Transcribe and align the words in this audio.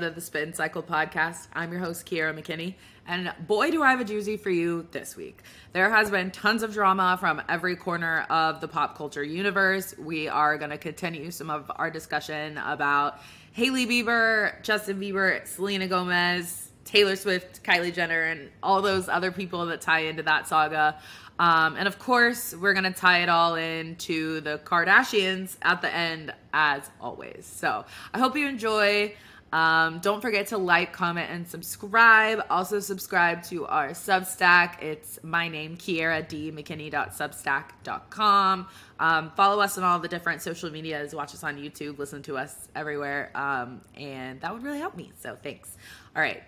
episode 0.00 0.08
of 0.08 0.14
the 0.14 0.20
Spin 0.22 0.54
Cycle 0.54 0.82
podcast. 0.82 1.46
I'm 1.52 1.70
your 1.72 1.80
host, 1.82 2.06
Kiera 2.06 2.34
McKinney, 2.34 2.76
and 3.06 3.34
boy, 3.46 3.70
do 3.70 3.82
I 3.82 3.90
have 3.90 4.00
a 4.00 4.04
doozy 4.04 4.40
for 4.40 4.48
you 4.48 4.86
this 4.92 5.14
week. 5.14 5.42
There 5.74 5.90
has 5.90 6.10
been 6.10 6.30
tons 6.30 6.62
of 6.62 6.72
drama 6.72 7.18
from 7.20 7.42
every 7.50 7.76
corner 7.76 8.20
of 8.30 8.62
the 8.62 8.68
pop 8.68 8.96
culture 8.96 9.22
universe. 9.22 9.94
We 9.98 10.26
are 10.26 10.56
going 10.56 10.70
to 10.70 10.78
continue 10.78 11.30
some 11.30 11.50
of 11.50 11.70
our 11.76 11.90
discussion 11.90 12.56
about 12.56 13.20
Hailey 13.52 13.86
Bieber, 13.86 14.62
Justin 14.62 14.98
Bieber, 14.98 15.46
Selena 15.46 15.86
Gomez, 15.86 16.70
Taylor 16.86 17.16
Swift, 17.16 17.62
Kylie 17.62 17.92
Jenner, 17.92 18.22
and 18.22 18.48
all 18.62 18.80
those 18.80 19.06
other 19.06 19.32
people 19.32 19.66
that 19.66 19.82
tie 19.82 20.04
into 20.04 20.22
that 20.22 20.48
saga. 20.48 20.98
Um, 21.38 21.76
and 21.76 21.86
of 21.86 21.98
course, 21.98 22.54
we're 22.54 22.74
going 22.74 22.90
to 22.90 22.98
tie 22.98 23.22
it 23.22 23.28
all 23.28 23.54
into 23.54 24.40
the 24.40 24.60
Kardashians 24.64 25.56
at 25.60 25.82
the 25.82 25.94
end, 25.94 26.32
as 26.54 26.88
always. 27.02 27.44
So 27.44 27.84
I 28.14 28.18
hope 28.18 28.34
you 28.34 28.46
enjoy. 28.46 29.14
Um, 29.52 30.00
don't 30.00 30.20
forget 30.20 30.48
to 30.48 30.58
like, 30.58 30.92
comment, 30.92 31.30
and 31.30 31.48
subscribe. 31.48 32.44
Also, 32.50 32.80
subscribe 32.80 33.42
to 33.44 33.66
our 33.66 33.90
Substack. 33.90 34.82
It's 34.82 35.20
my 35.22 35.48
name, 35.48 35.76
Kiera 35.76 36.26
D. 36.26 36.50
McKinney.substack.com. 36.52 38.66
Um, 38.98 39.30
follow 39.36 39.62
us 39.62 39.78
on 39.78 39.84
all 39.84 39.98
the 39.98 40.08
different 40.08 40.42
social 40.42 40.70
medias. 40.70 41.14
Watch 41.14 41.34
us 41.34 41.42
on 41.42 41.56
YouTube. 41.56 41.98
Listen 41.98 42.22
to 42.22 42.36
us 42.36 42.68
everywhere. 42.76 43.30
Um, 43.34 43.80
and 43.96 44.40
that 44.40 44.52
would 44.52 44.62
really 44.62 44.78
help 44.78 44.96
me. 44.96 45.12
So, 45.20 45.36
thanks. 45.42 45.76
All 46.14 46.22
right, 46.22 46.42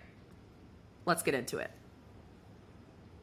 let's 1.07 1.23
get 1.23 1.35
into 1.35 1.59
it 1.59 1.71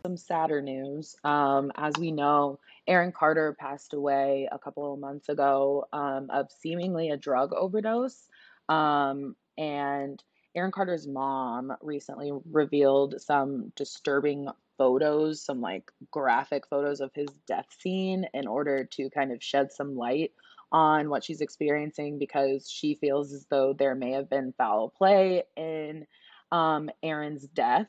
some 0.02 0.18
sadder 0.18 0.62
news. 0.62 1.16
Um, 1.24 1.72
as 1.76 1.94
we 2.00 2.12
know, 2.12 2.60
Aaron 2.88 3.12
Carter 3.12 3.56
passed 3.60 3.94
away 3.94 4.48
a 4.52 4.58
couple 4.58 4.94
of 4.94 5.00
months 5.00 5.30
ago 5.30 5.88
um, 5.94 6.30
of 6.30 6.52
seemingly 6.52 7.10
a 7.10 7.18
drug 7.18 7.54
overdose. 7.54 8.28
Um, 8.68 9.36
and 9.60 10.24
Aaron 10.56 10.72
Carter's 10.72 11.06
mom 11.08 11.74
recently 11.82 12.32
revealed 12.52 13.22
some 13.22 13.72
disturbing 13.76 14.48
photos, 14.78 15.44
some 15.44 15.62
like 15.62 15.92
graphic 16.10 16.66
photos 16.68 17.02
of 17.02 17.12
his 17.14 17.28
death 17.46 17.68
scene 17.78 18.26
in 18.34 18.48
order 18.48 18.86
to 18.86 19.10
kind 19.12 19.32
of 19.32 19.44
shed 19.44 19.72
some 19.72 19.96
light 19.96 20.32
on 20.72 21.10
what 21.10 21.24
she's 21.24 21.42
experiencing 21.42 22.18
because 22.18 22.70
she 22.70 22.96
feels 22.96 23.34
as 23.34 23.46
though 23.50 23.74
there 23.74 23.96
may 23.96 24.12
have 24.12 24.30
been 24.30 24.54
foul 24.58 24.90
play 24.98 25.44
in 25.58 26.08
um, 26.52 26.90
Aaron's 27.04 27.46
death. 27.48 27.88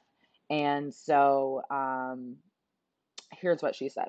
And 0.51 0.93
so 0.93 1.63
um, 1.71 2.37
here's 3.39 3.63
what 3.63 3.77
she 3.77 3.89
said 3.89 4.09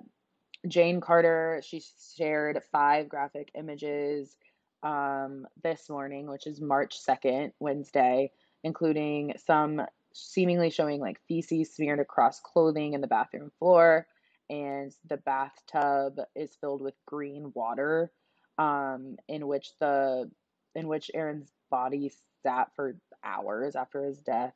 Jane 0.68 1.00
Carter, 1.00 1.62
she 1.64 1.82
shared 2.18 2.62
five 2.72 3.08
graphic 3.08 3.52
images 3.56 4.36
um, 4.84 5.48
this 5.64 5.90
morning, 5.90 6.28
which 6.28 6.48
is 6.48 6.60
March 6.60 6.98
2nd, 7.06 7.52
Wednesday, 7.60 8.32
including 8.64 9.34
some 9.46 9.82
seemingly 10.14 10.70
showing 10.70 11.00
like 11.00 11.20
feces 11.28 11.74
smeared 11.74 12.00
across 12.00 12.40
clothing 12.40 12.94
in 12.94 13.02
the 13.02 13.08
bathroom 13.08 13.52
floor. 13.60 14.08
And 14.50 14.94
the 15.08 15.18
bathtub 15.18 16.20
is 16.36 16.56
filled 16.60 16.82
with 16.82 16.94
green 17.06 17.52
water, 17.54 18.12
um, 18.58 19.18
in 19.28 19.48
which 19.48 19.70
the 19.80 20.30
in 20.76 20.88
which 20.88 21.12
Aaron's 21.14 21.52
body 21.70 22.12
sat 22.44 22.76
for 22.76 22.98
hours 23.24 23.76
after 23.76 24.04
his 24.04 24.20
death. 24.20 24.54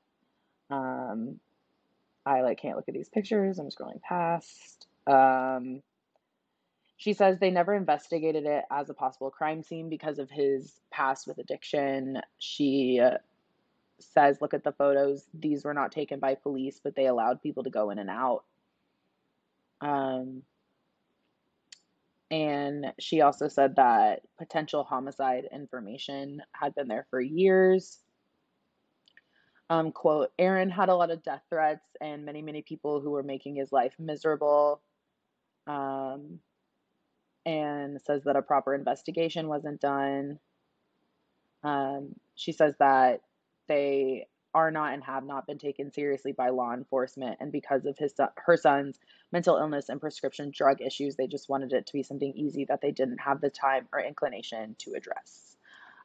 Um, 0.69 1.39
I 2.25 2.41
like 2.41 2.59
can't 2.59 2.75
look 2.75 2.87
at 2.87 2.93
these 2.93 3.09
pictures. 3.09 3.59
I'm 3.59 3.69
scrolling 3.69 4.01
past. 4.01 4.87
Um, 5.07 5.81
she 6.97 7.13
says 7.13 7.39
they 7.39 7.51
never 7.51 7.73
investigated 7.73 8.45
it 8.45 8.63
as 8.71 8.89
a 8.89 8.93
possible 8.93 9.29
crime 9.29 9.63
scene 9.63 9.89
because 9.89 10.17
of 10.19 10.29
his 10.29 10.79
past 10.91 11.27
with 11.27 11.37
addiction. 11.37 12.21
She 12.37 12.99
uh, 13.03 13.17
says, 13.99 14.39
look 14.41 14.53
at 14.53 14.63
the 14.63 14.71
photos. 14.71 15.25
These 15.33 15.65
were 15.65 15.73
not 15.73 15.91
taken 15.91 16.19
by 16.19 16.35
police, 16.35 16.79
but 16.83 16.95
they 16.95 17.07
allowed 17.07 17.41
people 17.41 17.63
to 17.63 17.69
go 17.69 17.89
in 17.89 17.99
and 17.99 18.09
out. 18.09 18.43
Um, 19.81 20.43
and 22.31 22.93
she 22.99 23.21
also 23.21 23.49
said 23.49 23.75
that 23.75 24.21
potential 24.37 24.83
homicide 24.83 25.47
information 25.51 26.41
had 26.53 26.73
been 26.75 26.87
there 26.87 27.05
for 27.09 27.19
years. 27.19 27.99
Um, 29.69 29.91
quote, 29.91 30.31
Aaron 30.39 30.69
had 30.69 30.89
a 30.89 30.95
lot 30.95 31.11
of 31.11 31.23
death 31.23 31.43
threats 31.49 31.85
and 31.99 32.25
many, 32.25 32.41
many 32.41 32.61
people 32.61 33.01
who 33.01 33.11
were 33.11 33.23
making 33.23 33.55
his 33.55 33.71
life 33.71 33.93
miserable. 33.99 34.81
Um, 35.67 36.39
and 37.45 38.01
says 38.01 38.23
that 38.23 38.35
a 38.35 38.41
proper 38.41 38.73
investigation 38.73 39.47
wasn't 39.47 39.81
done. 39.81 40.39
Um, 41.63 42.15
she 42.35 42.51
says 42.51 42.75
that 42.79 43.21
they 43.67 44.27
are 44.53 44.71
not 44.71 44.93
and 44.93 45.03
have 45.03 45.25
not 45.25 45.45
been 45.45 45.57
taken 45.57 45.91
seriously 45.91 46.31
by 46.31 46.49
law 46.49 46.73
enforcement, 46.73 47.37
and 47.41 47.51
because 47.51 47.85
of 47.85 47.97
his 47.97 48.13
her 48.37 48.55
son's 48.55 48.99
mental 49.31 49.57
illness 49.57 49.89
and 49.89 49.99
prescription 49.99 50.51
drug 50.55 50.81
issues, 50.81 51.15
they 51.15 51.27
just 51.27 51.49
wanted 51.49 51.73
it 51.73 51.85
to 51.87 51.93
be 51.93 52.03
something 52.03 52.31
easy 52.35 52.65
that 52.65 52.81
they 52.81 52.91
didn't 52.91 53.19
have 53.19 53.41
the 53.41 53.49
time 53.49 53.87
or 53.91 53.99
inclination 53.99 54.75
to 54.79 54.93
address. 54.93 55.57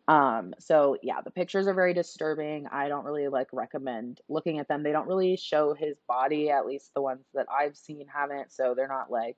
Um, 0.08 0.54
so 0.58 0.96
yeah, 1.02 1.20
the 1.22 1.30
pictures 1.30 1.68
are 1.68 1.74
very 1.74 1.94
disturbing. 1.94 2.66
I 2.66 2.88
don't 2.88 3.04
really 3.04 3.28
like 3.28 3.48
recommend 3.52 4.20
looking 4.28 4.58
at 4.58 4.66
them. 4.66 4.82
They 4.82 4.90
don't 4.90 5.06
really 5.06 5.36
show 5.36 5.72
his 5.72 5.96
body, 6.08 6.50
at 6.50 6.66
least 6.66 6.92
the 6.94 7.02
ones 7.02 7.24
that 7.34 7.46
I've 7.48 7.76
seen 7.76 8.06
haven't, 8.12 8.52
so 8.52 8.74
they're 8.74 8.88
not 8.88 9.12
like 9.12 9.36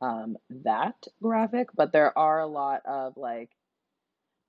um 0.00 0.36
that 0.50 1.06
graphic, 1.22 1.68
but 1.74 1.92
there 1.92 2.16
are 2.16 2.40
a 2.40 2.46
lot 2.46 2.82
of 2.86 3.16
like 3.16 3.50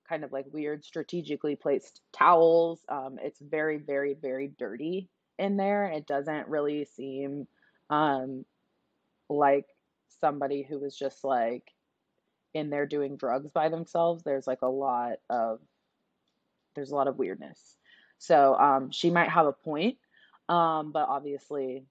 kind 0.08 0.24
of 0.24 0.32
like 0.32 0.46
weird 0.52 0.84
strategically 0.84 1.56
placed 1.56 2.02
towels. 2.12 2.80
Um, 2.90 3.20
it's 3.22 3.40
very, 3.40 3.78
very, 3.78 4.16
very 4.16 4.48
dirty 4.48 5.10
in 5.38 5.58
there. 5.58 5.86
It 5.86 6.08
doesn't 6.08 6.48
really 6.48 6.86
seem 6.86 7.48
um 7.90 8.46
like 9.30 9.66
somebody 10.20 10.64
who 10.64 10.80
was 10.80 10.96
just 10.96 11.24
like 11.24 11.74
in 12.54 12.70
there 12.70 12.86
doing 12.86 13.16
drugs 13.16 13.52
by 13.52 13.70
themselves, 13.70 14.24
there's 14.24 14.48
like 14.48 14.62
a 14.62 14.68
lot 14.68 15.18
of 15.30 15.60
there's 16.76 16.92
a 16.92 16.96
lot 16.96 17.08
of 17.08 17.18
weirdness. 17.18 17.76
So 18.18 18.56
um, 18.56 18.92
she 18.92 19.10
might 19.10 19.30
have 19.30 19.46
a 19.46 19.54
point, 19.54 19.98
um, 20.50 20.92
but 20.92 21.08
obviously, 21.08 21.84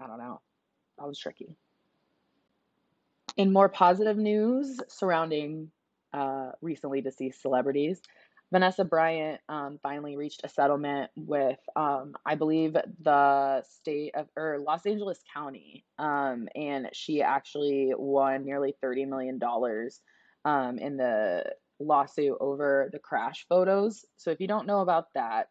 I 0.00 0.06
don't 0.06 0.18
know. 0.18 0.40
That 0.98 1.06
was 1.06 1.18
tricky. 1.18 1.56
In 3.36 3.52
more 3.52 3.68
positive 3.68 4.16
news 4.16 4.80
surrounding 4.88 5.70
uh, 6.14 6.52
recently 6.62 7.02
deceased 7.02 7.42
celebrities, 7.42 8.00
Vanessa 8.50 8.84
Bryant 8.84 9.40
um, 9.48 9.78
finally 9.82 10.16
reached 10.16 10.40
a 10.44 10.48
settlement 10.48 11.10
with, 11.16 11.58
um, 11.74 12.14
I 12.24 12.36
believe, 12.36 12.76
the 13.02 13.62
state 13.68 14.14
of 14.14 14.28
or 14.36 14.58
Los 14.66 14.86
Angeles 14.86 15.18
County, 15.34 15.84
um, 15.98 16.48
and 16.54 16.88
she 16.92 17.22
actually 17.22 17.92
won 17.96 18.44
nearly 18.44 18.74
thirty 18.80 19.04
million 19.04 19.38
dollars 19.38 20.00
um, 20.44 20.78
in 20.78 20.96
the 20.96 21.44
lawsuit 21.78 22.38
over 22.40 22.88
the 22.92 23.00
crash 23.00 23.44
photos. 23.48 24.04
So 24.16 24.30
if 24.30 24.40
you 24.40 24.46
don't 24.46 24.66
know 24.66 24.80
about 24.80 25.12
that, 25.14 25.48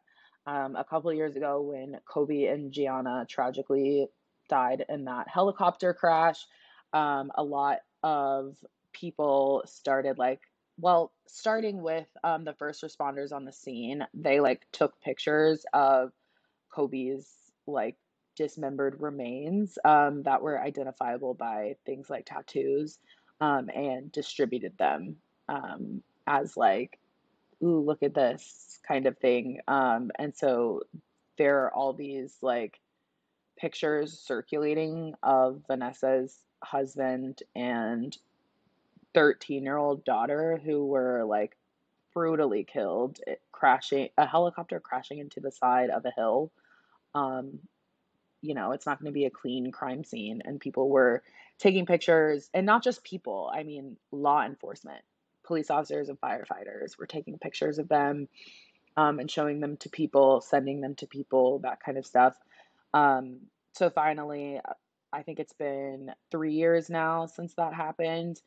um, 0.47 0.75
a 0.75 0.83
couple 0.83 1.13
years 1.13 1.35
ago 1.35 1.61
when 1.61 1.99
Kobe 2.11 2.45
and 2.45 2.71
Gianna 2.71 3.25
tragically 3.29 4.07
died 4.49 4.85
in 4.89 5.05
that 5.05 5.27
helicopter 5.27 5.93
crash, 5.93 6.45
um, 6.95 7.31
a 7.35 7.43
lot 7.43 7.79
of 8.01 8.55
people 8.93 9.61
started 9.65 10.17
like 10.17 10.39
well, 10.77 11.11
starting 11.25 11.81
with 11.81 12.07
um, 12.23 12.43
the 12.43 12.53
first 12.53 12.83
responders 12.83 13.31
on 13.31 13.45
the 13.45 13.51
scene, 13.51 14.05
they 14.13 14.39
like 14.39 14.65
took 14.71 14.99
pictures 15.01 15.65
of 15.73 16.11
Kobe's 16.69 17.27
like 17.65 17.95
dismembered 18.35 18.99
remains 18.99 19.77
um, 19.85 20.23
that 20.23 20.41
were 20.41 20.61
identifiable 20.61 21.33
by 21.33 21.75
things 21.85 22.09
like 22.09 22.25
tattoos 22.25 22.99
um, 23.39 23.69
and 23.73 24.11
distributed 24.11 24.77
them 24.77 25.15
um, 25.47 26.03
as 26.27 26.57
like, 26.57 26.99
ooh, 27.63 27.79
look 27.79 28.03
at 28.03 28.13
this 28.13 28.79
kind 28.85 29.05
of 29.07 29.17
thing. 29.17 29.61
Um, 29.67 30.11
and 30.19 30.35
so 30.35 30.81
there 31.37 31.63
are 31.63 31.73
all 31.73 31.93
these 31.93 32.35
like 32.41 32.79
pictures 33.57 34.19
circulating 34.19 35.13
of 35.23 35.61
Vanessa's 35.67 36.37
husband 36.65 37.41
and 37.55 38.17
13 39.13 39.63
year 39.63 39.77
old 39.77 40.03
daughter 40.03 40.61
who 40.63 40.85
were 40.85 41.23
like 41.25 41.55
brutally 42.13 42.63
killed 42.63 43.19
eh, 43.27 43.35
crashing 43.51 44.09
a 44.17 44.25
helicopter 44.25 44.79
crashing 44.79 45.19
into 45.19 45.39
the 45.39 45.51
side 45.51 45.89
of 45.89 46.05
a 46.05 46.11
hill. 46.11 46.51
Um 47.13 47.59
you 48.41 48.53
know 48.53 48.71
it's 48.71 48.85
not 48.85 48.99
going 48.99 49.11
to 49.11 49.13
be 49.13 49.25
a 49.25 49.29
clean 49.31 49.71
crime 49.71 50.03
scene 50.03 50.41
and 50.45 50.59
people 50.59 50.89
were 50.89 51.23
taking 51.57 51.85
pictures 51.85 52.49
and 52.53 52.65
not 52.65 52.83
just 52.83 53.03
people 53.03 53.49
i 53.53 53.63
mean 53.63 53.97
law 54.11 54.43
enforcement. 54.45 55.01
Police 55.45 55.69
officers 55.69 56.09
and 56.09 56.19
firefighters 56.19 56.97
were 56.97 57.05
taking 57.05 57.37
pictures 57.37 57.77
of 57.77 57.87
them 57.87 58.27
um, 58.97 59.19
and 59.19 59.29
showing 59.29 59.59
them 59.59 59.77
to 59.77 59.89
people 59.89 60.41
sending 60.41 60.81
them 60.81 60.95
to 60.95 61.07
people 61.07 61.59
that 61.59 61.79
kind 61.79 61.97
of 61.97 62.05
stuff. 62.05 62.35
Um, 62.93 63.41
so 63.73 63.89
finally 63.89 64.59
i 65.15 65.23
think 65.23 65.39
it's 65.39 65.53
been 65.53 66.11
three 66.31 66.53
years 66.53 66.89
now 66.89 67.25
since 67.25 67.53
that 67.55 67.73
happened 67.73 68.39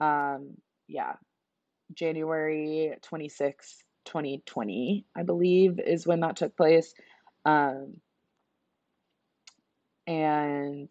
um, 0.00 0.56
yeah, 0.88 1.14
January 1.94 2.94
26th, 3.02 3.82
2020, 4.04 5.06
I 5.14 5.22
believe, 5.22 5.80
is 5.80 6.06
when 6.06 6.20
that 6.20 6.36
took 6.36 6.56
place. 6.56 6.94
Um, 7.44 8.00
and 10.06 10.90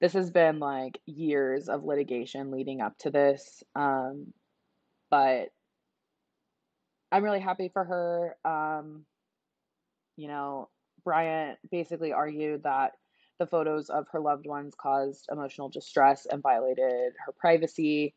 this 0.00 0.12
has 0.14 0.30
been 0.30 0.58
like 0.58 0.98
years 1.06 1.68
of 1.68 1.84
litigation 1.84 2.50
leading 2.50 2.80
up 2.80 2.98
to 2.98 3.10
this. 3.10 3.62
Um, 3.74 4.32
but 5.10 5.48
I'm 7.10 7.22
really 7.22 7.40
happy 7.40 7.70
for 7.72 7.84
her. 7.84 8.36
Um, 8.44 9.04
you 10.16 10.28
know, 10.28 10.68
Bryant 11.04 11.58
basically 11.70 12.12
argued 12.12 12.62
that 12.64 12.92
the 13.38 13.46
photos 13.46 13.90
of 13.90 14.06
her 14.12 14.20
loved 14.20 14.46
ones 14.46 14.74
caused 14.76 15.28
emotional 15.30 15.68
distress 15.68 16.26
and 16.30 16.42
violated 16.42 17.14
her 17.24 17.32
privacy. 17.36 18.14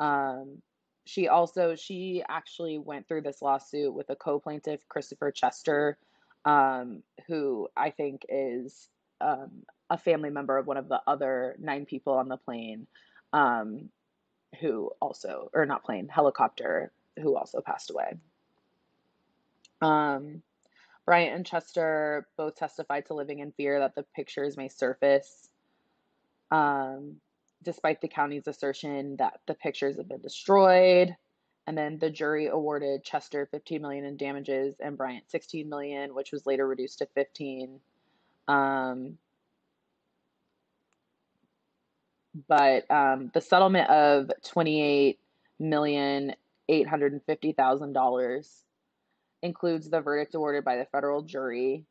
Um, 0.00 0.62
she 1.04 1.28
also 1.28 1.76
she 1.76 2.24
actually 2.28 2.78
went 2.78 3.06
through 3.06 3.22
this 3.22 3.42
lawsuit 3.42 3.92
with 3.92 4.10
a 4.10 4.16
co-plaintiff 4.16 4.88
Christopher 4.88 5.30
Chester, 5.30 5.98
um, 6.44 7.02
who 7.28 7.68
I 7.76 7.90
think 7.90 8.24
is 8.28 8.88
um, 9.20 9.50
a 9.90 9.98
family 9.98 10.30
member 10.30 10.56
of 10.58 10.66
one 10.66 10.76
of 10.76 10.88
the 10.88 11.00
other 11.06 11.56
nine 11.60 11.84
people 11.84 12.14
on 12.14 12.28
the 12.28 12.36
plane, 12.36 12.86
um, 13.32 13.90
who 14.60 14.90
also 15.00 15.50
or 15.52 15.66
not 15.66 15.84
plane 15.84 16.08
helicopter 16.08 16.90
who 17.20 17.36
also 17.36 17.60
passed 17.60 17.90
away. 17.90 18.14
Um, 19.80 20.42
Bryant 21.06 21.34
and 21.34 21.46
Chester 21.46 22.26
both 22.36 22.56
testified 22.56 23.06
to 23.06 23.14
living 23.14 23.40
in 23.40 23.52
fear 23.52 23.80
that 23.80 23.94
the 23.94 24.04
pictures 24.14 24.56
may 24.56 24.68
surface. 24.68 25.48
Um, 26.50 27.16
despite 27.64 28.00
the 28.00 28.08
county's 28.08 28.46
assertion 28.46 29.16
that 29.16 29.40
the 29.46 29.54
pictures 29.54 29.96
have 29.96 30.08
been 30.08 30.20
destroyed. 30.20 31.16
And 31.66 31.76
then 31.76 31.98
the 31.98 32.10
jury 32.10 32.46
awarded 32.46 33.04
Chester 33.04 33.48
15 33.50 33.80
million 33.80 34.04
in 34.04 34.18
damages 34.18 34.76
and 34.80 34.98
Bryant 34.98 35.30
16 35.30 35.68
million, 35.68 36.14
which 36.14 36.30
was 36.30 36.46
later 36.46 36.66
reduced 36.66 36.98
to 36.98 37.06
15. 37.14 37.80
Um, 38.46 39.16
but 42.46 42.90
um, 42.90 43.30
the 43.32 43.40
settlement 43.40 43.88
of 43.88 44.30
28 44.46 45.18
million 45.58 46.34
eight 46.68 46.88
hundred 46.88 47.12
and 47.12 47.22
fifty 47.24 47.52
thousand 47.52 47.92
dollars 47.92 48.63
includes 49.44 49.90
the 49.90 50.00
verdict 50.00 50.34
awarded 50.34 50.64
by 50.64 50.76
the 50.76 50.86
federal 50.86 51.20
jury 51.20 51.84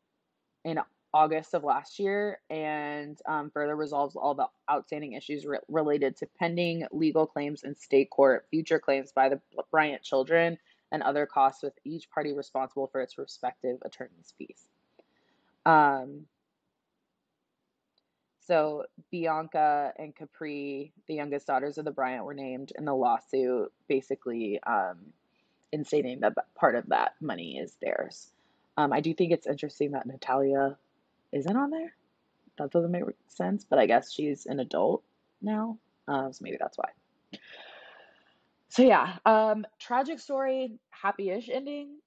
in 0.66 0.80
August 1.14 1.54
of 1.54 1.64
last 1.64 2.00
year 2.00 2.40
and 2.50 3.20
um, 3.28 3.52
further 3.54 3.76
resolves 3.76 4.16
all 4.16 4.34
the 4.34 4.48
outstanding 4.70 5.14
issues 5.14 5.46
re- 5.46 5.60
related 5.68 6.18
to 6.18 6.26
pending 6.40 6.88
legal 6.92 7.28
claims 7.28 7.64
in 7.64 7.76
state 7.76 8.10
court, 8.10 8.48
future 8.50 8.80
claims 8.80 9.12
by 9.12 9.30
the 9.30 9.40
Bryant 9.70 10.02
children, 10.02 10.58
and 10.92 11.04
other 11.04 11.28
costs 11.28 11.62
with 11.62 11.74
each 11.86 12.10
party 12.10 12.34
responsible 12.34 12.88
for 12.88 13.02
its 13.02 13.20
respective 13.20 13.78
attorney's 13.86 14.34
fees. 14.36 14.68
Um, 15.68 16.26
so 18.48 18.86
Bianca 19.12 19.94
and 19.98 20.16
Capri, 20.16 20.92
the 21.08 21.14
youngest 21.14 21.46
daughters 21.46 21.78
of 21.78 21.86
the 21.86 21.92
Bryant, 21.92 22.26
were 22.26 22.34
named 22.34 22.74
in 22.76 22.86
the 22.86 22.96
lawsuit, 22.96 23.72
basically 23.88 24.60
um, 24.64 24.98
in 25.74 25.84
stating 25.84 26.20
that 26.22 26.36
part 26.56 26.76
of 26.76 26.88
that 26.88 27.16
money 27.20 27.58
is 27.58 27.76
theirs. 27.82 28.32
Um, 28.78 28.94
I 28.94 29.02
do 29.02 29.14
think 29.14 29.34
it's 29.34 29.48
interesting 29.48 29.92
that 29.92 30.06
Natalia 30.06 30.78
isn't 31.32 31.58
on 31.58 31.72
there. 31.72 31.94
That 32.60 32.72
doesn't 32.72 32.92
make 32.92 33.04
sense, 33.28 33.66
but 33.68 33.80
I 33.80 33.88
guess 33.88 34.14
she's 34.14 34.46
an 34.46 34.60
adult 34.60 35.04
now, 35.42 35.78
um, 36.08 36.32
so 36.32 36.44
maybe 36.44 36.58
that's 36.60 36.78
why. 36.78 36.90
So 38.70 38.84
yeah, 38.84 39.18
um, 39.26 39.66
tragic 39.80 40.20
story, 40.20 40.80
happy-ish 40.92 41.50
ending. 41.50 41.98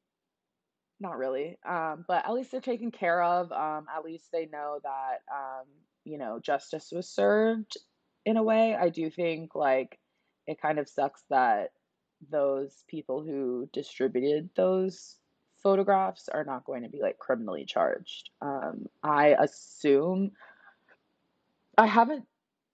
Not 0.98 1.19
really, 1.19 1.58
um, 1.69 2.04
but 2.08 2.24
at 2.24 2.32
least 2.32 2.52
they're 2.52 2.60
taken 2.60 2.90
care 2.90 3.22
of. 3.22 3.52
Um, 3.52 3.86
at 3.94 4.04
least 4.04 4.32
they 4.32 4.46
know 4.46 4.78
that 4.82 5.22
um, 5.30 5.66
you 6.04 6.16
know 6.16 6.38
justice 6.38 6.90
was 6.90 7.08
served 7.08 7.76
in 8.24 8.36
a 8.36 8.42
way. 8.42 8.74
I 8.74 8.88
do 8.88 9.10
think 9.10 9.54
like 9.54 9.98
it 10.46 10.60
kind 10.60 10.78
of 10.78 10.88
sucks 10.88 11.22
that 11.28 11.72
those 12.30 12.84
people 12.88 13.22
who 13.22 13.68
distributed 13.72 14.50
those 14.56 15.16
photographs 15.62 16.28
are 16.28 16.44
not 16.44 16.64
going 16.64 16.82
to 16.82 16.88
be 16.88 17.00
like 17.00 17.18
criminally 17.18 17.64
charged. 17.64 18.30
Um, 18.40 18.86
I 19.02 19.34
assume 19.38 20.32
I 21.76 21.86
haven't 21.86 22.24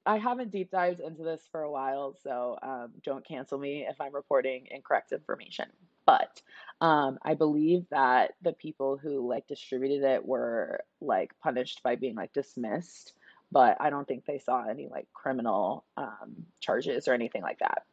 I 0.05 0.19
haven't 0.19 0.51
deep 0.51 0.71
dived 0.71 1.01
into 1.01 1.23
this 1.23 1.43
for 1.53 1.63
a 1.63 1.71
while, 1.71 2.17
so 2.23 2.59
um, 2.63 2.91
don't 3.05 3.27
cancel 3.27 3.59
me 3.59 3.87
if 3.89 4.01
I'm 4.01 4.15
reporting 4.15 4.67
incorrect 4.71 5.13
information. 5.13 5.67
But 6.05 6.43
um, 6.81 7.19
I 7.23 7.35
believe 7.35 7.87
that 7.91 8.33
the 8.43 8.53
people 8.53 8.97
who 8.97 9.29
like 9.29 9.47
distributed 9.47 10.03
it 10.03 10.27
were 10.27 10.83
like 11.01 11.33
punished 11.41 11.83
by 11.85 11.95
being 11.95 12.17
like 12.17 12.33
dismissed, 12.33 13.13
but 13.53 13.77
I 13.81 13.91
don't 13.91 14.07
think 14.09 14.25
they 14.25 14.39
saw 14.39 14.69
any 14.69 14.89
like 14.89 15.07
criminal 15.13 15.85
um, 15.97 16.47
charges 16.59 17.07
or 17.07 17.15
anything 17.15 17.43
like 17.43 17.61
that. 17.61 17.85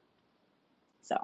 So 1.03 1.15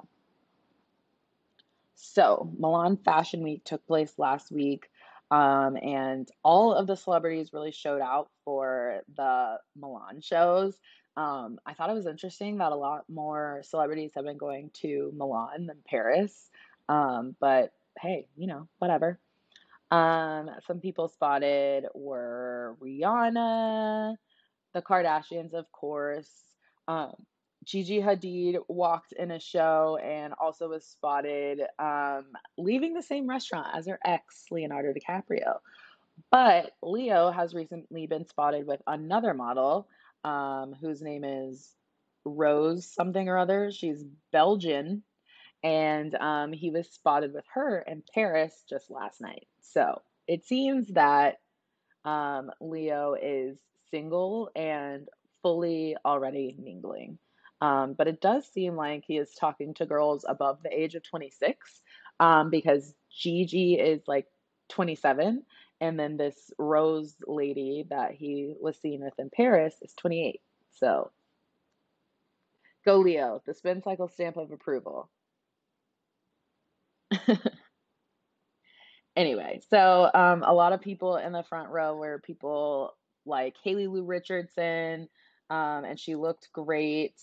so, 1.96 2.52
Milan 2.58 2.98
Fashion 2.98 3.42
Week 3.42 3.64
took 3.64 3.86
place 3.86 4.12
last 4.18 4.52
week, 4.52 4.88
um, 5.30 5.76
and 5.76 6.28
all 6.44 6.74
of 6.74 6.86
the 6.86 6.94
celebrities 6.94 7.52
really 7.54 7.72
showed 7.72 8.02
out 8.02 8.28
for 8.44 9.00
the 9.16 9.56
Milan 9.74 10.20
shows. 10.20 10.76
Um, 11.16 11.58
I 11.64 11.72
thought 11.72 11.88
it 11.88 11.94
was 11.94 12.06
interesting 12.06 12.58
that 12.58 12.72
a 12.72 12.76
lot 12.76 13.04
more 13.08 13.62
celebrities 13.64 14.12
have 14.14 14.26
been 14.26 14.36
going 14.36 14.70
to 14.82 15.10
Milan 15.16 15.66
than 15.66 15.78
Paris, 15.88 16.50
um, 16.90 17.34
but 17.40 17.72
hey, 17.98 18.28
you 18.36 18.46
know, 18.46 18.68
whatever. 18.78 19.18
Um, 19.90 20.50
some 20.66 20.80
people 20.80 21.08
spotted 21.08 21.86
were 21.94 22.76
Rihanna, 22.82 24.16
the 24.74 24.82
Kardashians, 24.82 25.54
of 25.54 25.72
course. 25.72 26.30
Gigi 27.66 28.00
Hadid 28.00 28.58
walked 28.68 29.12
in 29.12 29.32
a 29.32 29.40
show 29.40 29.98
and 30.02 30.32
also 30.40 30.68
was 30.68 30.86
spotted 30.86 31.62
um, 31.80 32.26
leaving 32.56 32.94
the 32.94 33.02
same 33.02 33.28
restaurant 33.28 33.66
as 33.74 33.88
her 33.88 33.98
ex, 34.04 34.44
Leonardo 34.52 34.92
DiCaprio. 34.92 35.58
But 36.30 36.72
Leo 36.82 37.30
has 37.30 37.54
recently 37.54 38.06
been 38.06 38.26
spotted 38.26 38.66
with 38.66 38.80
another 38.86 39.34
model 39.34 39.88
um, 40.24 40.74
whose 40.80 41.02
name 41.02 41.24
is 41.24 41.74
Rose 42.24 42.86
something 42.86 43.28
or 43.28 43.36
other. 43.36 43.70
She's 43.72 44.04
Belgian. 44.32 45.02
And 45.62 46.14
um, 46.14 46.52
he 46.52 46.70
was 46.70 46.88
spotted 46.88 47.32
with 47.34 47.44
her 47.54 47.80
in 47.80 48.02
Paris 48.14 48.62
just 48.68 48.90
last 48.90 49.20
night. 49.20 49.48
So 49.60 50.02
it 50.28 50.44
seems 50.44 50.86
that 50.88 51.40
um, 52.04 52.52
Leo 52.60 53.16
is 53.20 53.58
single 53.90 54.50
and 54.54 55.08
fully 55.42 55.96
already 56.04 56.56
mingling. 56.58 57.18
Um, 57.60 57.94
but 57.94 58.08
it 58.08 58.20
does 58.20 58.46
seem 58.46 58.76
like 58.76 59.04
he 59.06 59.16
is 59.16 59.34
talking 59.34 59.74
to 59.74 59.86
girls 59.86 60.24
above 60.28 60.62
the 60.62 60.72
age 60.72 60.94
of 60.94 61.02
26 61.02 61.82
um, 62.20 62.50
because 62.50 62.94
Gigi 63.10 63.74
is 63.74 64.02
like 64.06 64.26
27. 64.68 65.42
And 65.80 65.98
then 65.98 66.16
this 66.16 66.50
Rose 66.58 67.14
lady 67.26 67.86
that 67.90 68.12
he 68.12 68.54
was 68.60 68.78
seen 68.78 69.02
with 69.02 69.14
in 69.18 69.30
Paris 69.30 69.74
is 69.82 69.94
28. 69.94 70.40
So 70.72 71.10
go 72.84 72.98
Leo, 72.98 73.42
the 73.46 73.54
spin 73.54 73.82
cycle 73.82 74.08
stamp 74.08 74.36
of 74.36 74.52
approval. 74.52 75.10
anyway, 79.16 79.60
so 79.70 80.10
um, 80.14 80.42
a 80.42 80.54
lot 80.54 80.72
of 80.72 80.80
people 80.80 81.16
in 81.16 81.32
the 81.32 81.42
front 81.42 81.70
row 81.70 81.96
were 81.96 82.20
people 82.24 82.96
like 83.26 83.56
Haley 83.62 83.86
Lu 83.86 84.02
Richardson, 84.04 85.08
um, 85.50 85.84
and 85.84 85.98
she 85.98 86.14
looked 86.14 86.52
great. 86.52 87.14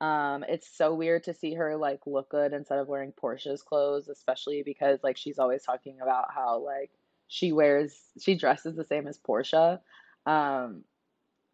Um, 0.00 0.44
it's 0.46 0.68
so 0.76 0.94
weird 0.94 1.24
to 1.24 1.34
see 1.34 1.54
her 1.54 1.76
like 1.76 2.00
look 2.06 2.28
good 2.28 2.52
instead 2.52 2.78
of 2.78 2.88
wearing 2.88 3.12
Portia's 3.12 3.62
clothes, 3.62 4.08
especially 4.08 4.62
because 4.62 5.00
like 5.02 5.16
she's 5.16 5.38
always 5.38 5.62
talking 5.62 6.00
about 6.02 6.32
how 6.34 6.58
like 6.58 6.90
she 7.28 7.52
wears 7.52 7.98
she 8.20 8.34
dresses 8.34 8.76
the 8.76 8.84
same 8.84 9.06
as 9.06 9.16
Portia, 9.18 9.80
um, 10.26 10.84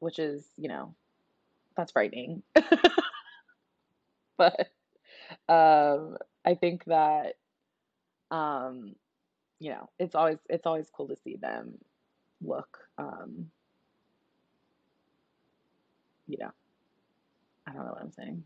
which 0.00 0.18
is 0.18 0.44
you 0.56 0.68
know 0.68 0.94
that's 1.76 1.92
frightening. 1.92 2.42
but 4.36 4.70
um, 5.48 6.16
I 6.44 6.54
think 6.54 6.84
that 6.86 7.36
um, 8.32 8.96
you 9.60 9.70
know 9.70 9.88
it's 10.00 10.16
always 10.16 10.38
it's 10.48 10.66
always 10.66 10.90
cool 10.90 11.08
to 11.08 11.16
see 11.22 11.36
them 11.36 11.78
look 12.40 12.78
um, 12.98 13.50
you 16.26 16.38
know 16.38 16.50
I 17.66 17.72
don't 17.72 17.84
know 17.84 17.92
what 17.92 18.02
I'm 18.02 18.12
saying. 18.12 18.42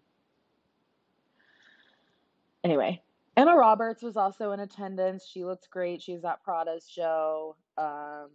Anyway, 2.64 3.00
Emma 3.36 3.54
Roberts 3.54 4.02
was 4.02 4.16
also 4.16 4.52
in 4.52 4.60
attendance. 4.60 5.26
She 5.26 5.44
looks 5.44 5.66
great. 5.66 6.02
She's 6.02 6.24
at 6.24 6.42
Prada's 6.42 6.88
show. 6.88 7.56
Um, 7.78 8.28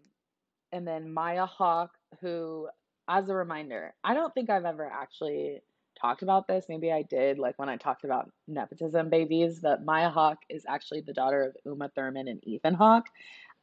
and 0.72 0.88
then 0.88 1.12
Maya 1.12 1.46
Hawke, 1.46 1.98
who, 2.22 2.70
as 3.08 3.28
a 3.30 3.36
reminder, 3.36 3.94
I 4.04 4.14
don't 4.14 4.34
think 4.34 4.50
I've 4.50 4.66
ever 4.66 4.86
actually 4.86 5.62
talked 6.00 6.22
about 6.22 6.48
this. 6.48 6.66
Maybe 6.70 6.92
I 6.92 7.02
did, 7.02 7.40
like 7.40 7.60
when 7.60 7.70
I 7.70 7.78
talked 7.78 8.04
about 8.04 8.32
nepotism 8.48 9.10
babies, 9.10 9.62
that 9.62 9.84
Maya 9.84 10.10
Hawke 10.10 10.40
is 10.50 10.66
actually 10.68 11.02
the 11.02 11.14
daughter 11.14 11.44
of 11.44 11.58
Uma 11.66 11.90
Thurman 11.90 12.28
and 12.28 12.46
Ethan 12.48 12.76
Hawke. 12.76 13.08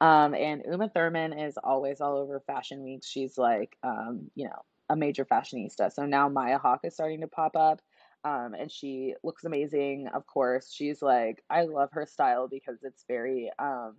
Um, 0.00 0.34
and 0.34 0.62
Uma 0.70 0.88
Thurman 0.88 1.32
is 1.32 1.56
always 1.56 2.00
all 2.00 2.16
over 2.16 2.40
fashion 2.40 2.82
weeks. 2.82 3.08
She's 3.08 3.38
like, 3.38 3.76
um, 3.82 4.30
you 4.34 4.44
know, 4.44 4.62
a 4.88 4.96
major 4.96 5.24
fashionista. 5.24 5.92
So 5.92 6.06
now 6.06 6.28
Maya 6.28 6.58
Hawke 6.58 6.84
is 6.84 6.94
starting 6.94 7.20
to 7.20 7.28
pop 7.28 7.56
up. 7.56 7.80
Um, 8.24 8.54
and 8.58 8.70
she 8.70 9.14
looks 9.22 9.44
amazing, 9.44 10.08
of 10.12 10.26
course. 10.26 10.72
She's 10.72 11.00
like, 11.00 11.42
I 11.48 11.62
love 11.62 11.90
her 11.92 12.04
style 12.04 12.48
because 12.48 12.78
it's 12.82 13.04
very, 13.06 13.50
um, 13.58 13.94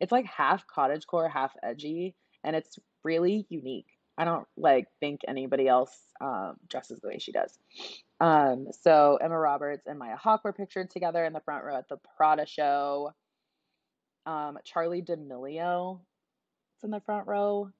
it's 0.00 0.12
like 0.12 0.26
half 0.26 0.64
cottagecore, 0.66 1.30
half 1.30 1.52
edgy, 1.62 2.16
and 2.42 2.56
it's 2.56 2.78
really 3.04 3.46
unique. 3.48 3.86
I 4.18 4.24
don't 4.24 4.46
like 4.56 4.86
think 4.98 5.20
anybody 5.26 5.68
else 5.68 5.96
um, 6.20 6.56
dresses 6.68 7.00
the 7.00 7.08
way 7.08 7.18
she 7.18 7.32
does. 7.32 7.58
Um, 8.20 8.66
so 8.82 9.18
Emma 9.22 9.38
Roberts 9.38 9.86
and 9.86 9.98
Maya 9.98 10.16
Hawke 10.16 10.44
were 10.44 10.52
pictured 10.52 10.90
together 10.90 11.24
in 11.24 11.32
the 11.32 11.40
front 11.40 11.64
row 11.64 11.76
at 11.76 11.88
the 11.88 11.96
Prada 12.16 12.44
show. 12.44 13.14
Um, 14.26 14.58
Charli 14.66 15.04
D'Amelio 15.04 16.00
is 16.76 16.84
in 16.84 16.90
the 16.90 17.00
front 17.00 17.26
row. 17.26 17.70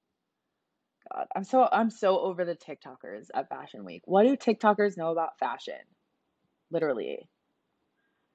God, 1.12 1.26
I'm 1.34 1.44
so 1.44 1.68
I'm 1.70 1.90
so 1.90 2.20
over 2.20 2.44
the 2.44 2.56
TikTokers 2.56 3.28
at 3.34 3.48
Fashion 3.48 3.84
Week. 3.84 4.02
What 4.04 4.24
do 4.24 4.36
TikTokers 4.36 4.96
know 4.96 5.10
about 5.10 5.38
fashion? 5.38 5.74
Literally. 6.70 7.28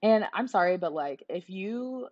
And 0.01 0.25
I'm 0.33 0.47
sorry, 0.47 0.77
but 0.77 0.93
like 0.93 1.23
if 1.29 1.49
you 1.49 2.07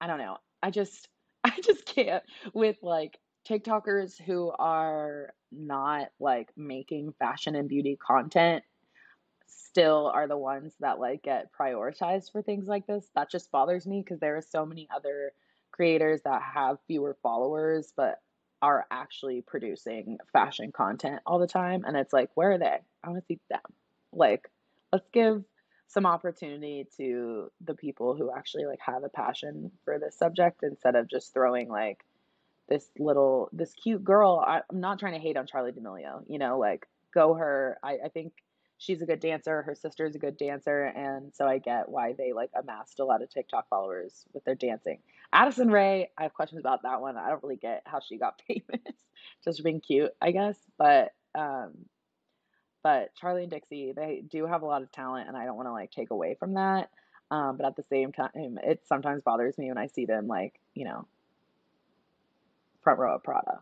I 0.00 0.06
don't 0.06 0.18
know. 0.18 0.38
I 0.62 0.70
just 0.70 1.08
I 1.44 1.52
just 1.62 1.86
can't 1.86 2.22
with 2.54 2.76
like 2.82 3.18
TikTokers 3.48 4.20
who 4.20 4.52
are 4.58 5.32
not 5.52 6.08
like 6.20 6.50
making 6.56 7.14
fashion 7.18 7.56
and 7.56 7.68
beauty 7.68 7.96
content 7.96 8.62
still 9.46 10.10
are 10.12 10.28
the 10.28 10.36
ones 10.36 10.74
that 10.80 10.98
like 10.98 11.22
get 11.22 11.50
prioritized 11.58 12.32
for 12.32 12.42
things 12.42 12.66
like 12.66 12.86
this. 12.86 13.06
That 13.14 13.30
just 13.30 13.50
bothers 13.50 13.86
me 13.86 14.02
because 14.04 14.20
there 14.20 14.36
are 14.36 14.42
so 14.42 14.66
many 14.66 14.88
other 14.94 15.32
creators 15.72 16.20
that 16.22 16.42
have 16.42 16.78
fewer 16.86 17.16
followers 17.22 17.92
but 17.96 18.18
are 18.62 18.86
actually 18.90 19.42
producing 19.42 20.18
fashion 20.32 20.72
content 20.72 21.20
all 21.26 21.38
the 21.38 21.46
time 21.46 21.84
and 21.86 21.96
it's 21.96 22.12
like 22.12 22.30
where 22.34 22.52
are 22.52 22.58
they? 22.58 22.78
I 23.02 23.08
want 23.08 23.22
to 23.22 23.26
see 23.26 23.40
them. 23.48 23.60
Like 24.12 24.50
let's 24.92 25.08
give 25.12 25.44
some 25.86 26.06
opportunity 26.06 26.86
to 26.96 27.50
the 27.64 27.74
people 27.74 28.14
who 28.14 28.30
actually 28.32 28.64
like 28.66 28.78
have 28.80 29.02
a 29.02 29.08
passion 29.08 29.72
for 29.84 29.98
this 29.98 30.16
subject 30.16 30.62
instead 30.62 30.94
of 30.94 31.08
just 31.08 31.32
throwing 31.32 31.68
like 31.68 32.04
this 32.68 32.88
little 32.98 33.48
this 33.52 33.72
cute 33.74 34.04
girl 34.04 34.42
I, 34.46 34.62
am 34.70 34.80
not 34.80 35.00
trying 35.00 35.14
to 35.14 35.18
hate 35.18 35.36
on 35.36 35.46
Charli 35.46 35.74
D'Amelio 35.74 36.22
you 36.28 36.38
know 36.38 36.58
like 36.58 36.86
go 37.12 37.34
her 37.34 37.78
I, 37.82 37.98
I 38.04 38.08
think 38.08 38.32
she's 38.80 39.00
a 39.00 39.06
good 39.06 39.20
dancer 39.20 39.62
her 39.62 39.74
sister's 39.74 40.16
a 40.16 40.18
good 40.18 40.36
dancer 40.36 40.84
and 40.84 41.32
so 41.34 41.46
i 41.46 41.58
get 41.58 41.88
why 41.88 42.12
they 42.18 42.32
like 42.32 42.50
amassed 42.58 42.98
a 42.98 43.04
lot 43.04 43.22
of 43.22 43.30
tiktok 43.30 43.68
followers 43.68 44.24
with 44.32 44.44
their 44.44 44.56
dancing 44.56 44.98
addison 45.32 45.70
Rae, 45.70 46.10
i 46.18 46.24
have 46.24 46.34
questions 46.34 46.60
about 46.60 46.82
that 46.82 47.00
one 47.00 47.16
i 47.16 47.28
don't 47.28 47.42
really 47.42 47.56
get 47.56 47.82
how 47.86 48.00
she 48.00 48.18
got 48.18 48.40
famous 48.48 48.96
just 49.44 49.58
for 49.58 49.62
being 49.62 49.80
cute 49.80 50.10
i 50.20 50.32
guess 50.32 50.56
but 50.76 51.12
um 51.36 51.72
but 52.82 53.10
Charli 53.20 53.42
and 53.42 53.50
Dixie, 53.50 53.92
they 53.94 54.22
do 54.26 54.46
have 54.46 54.62
a 54.62 54.66
lot 54.66 54.82
of 54.82 54.90
talent, 54.90 55.28
and 55.28 55.36
I 55.36 55.44
don't 55.44 55.56
want 55.56 55.68
to 55.68 55.72
like 55.72 55.90
take 55.90 56.10
away 56.10 56.36
from 56.38 56.54
that. 56.54 56.90
Um, 57.30 57.56
but 57.56 57.66
at 57.66 57.76
the 57.76 57.84
same 57.90 58.12
time, 58.12 58.58
it 58.62 58.82
sometimes 58.86 59.22
bothers 59.22 59.56
me 59.58 59.68
when 59.68 59.78
I 59.78 59.86
see 59.86 60.06
them 60.06 60.26
like 60.26 60.58
you 60.74 60.84
know 60.84 61.06
front 62.82 62.98
row 62.98 63.14
of 63.14 63.22
Prada. 63.22 63.60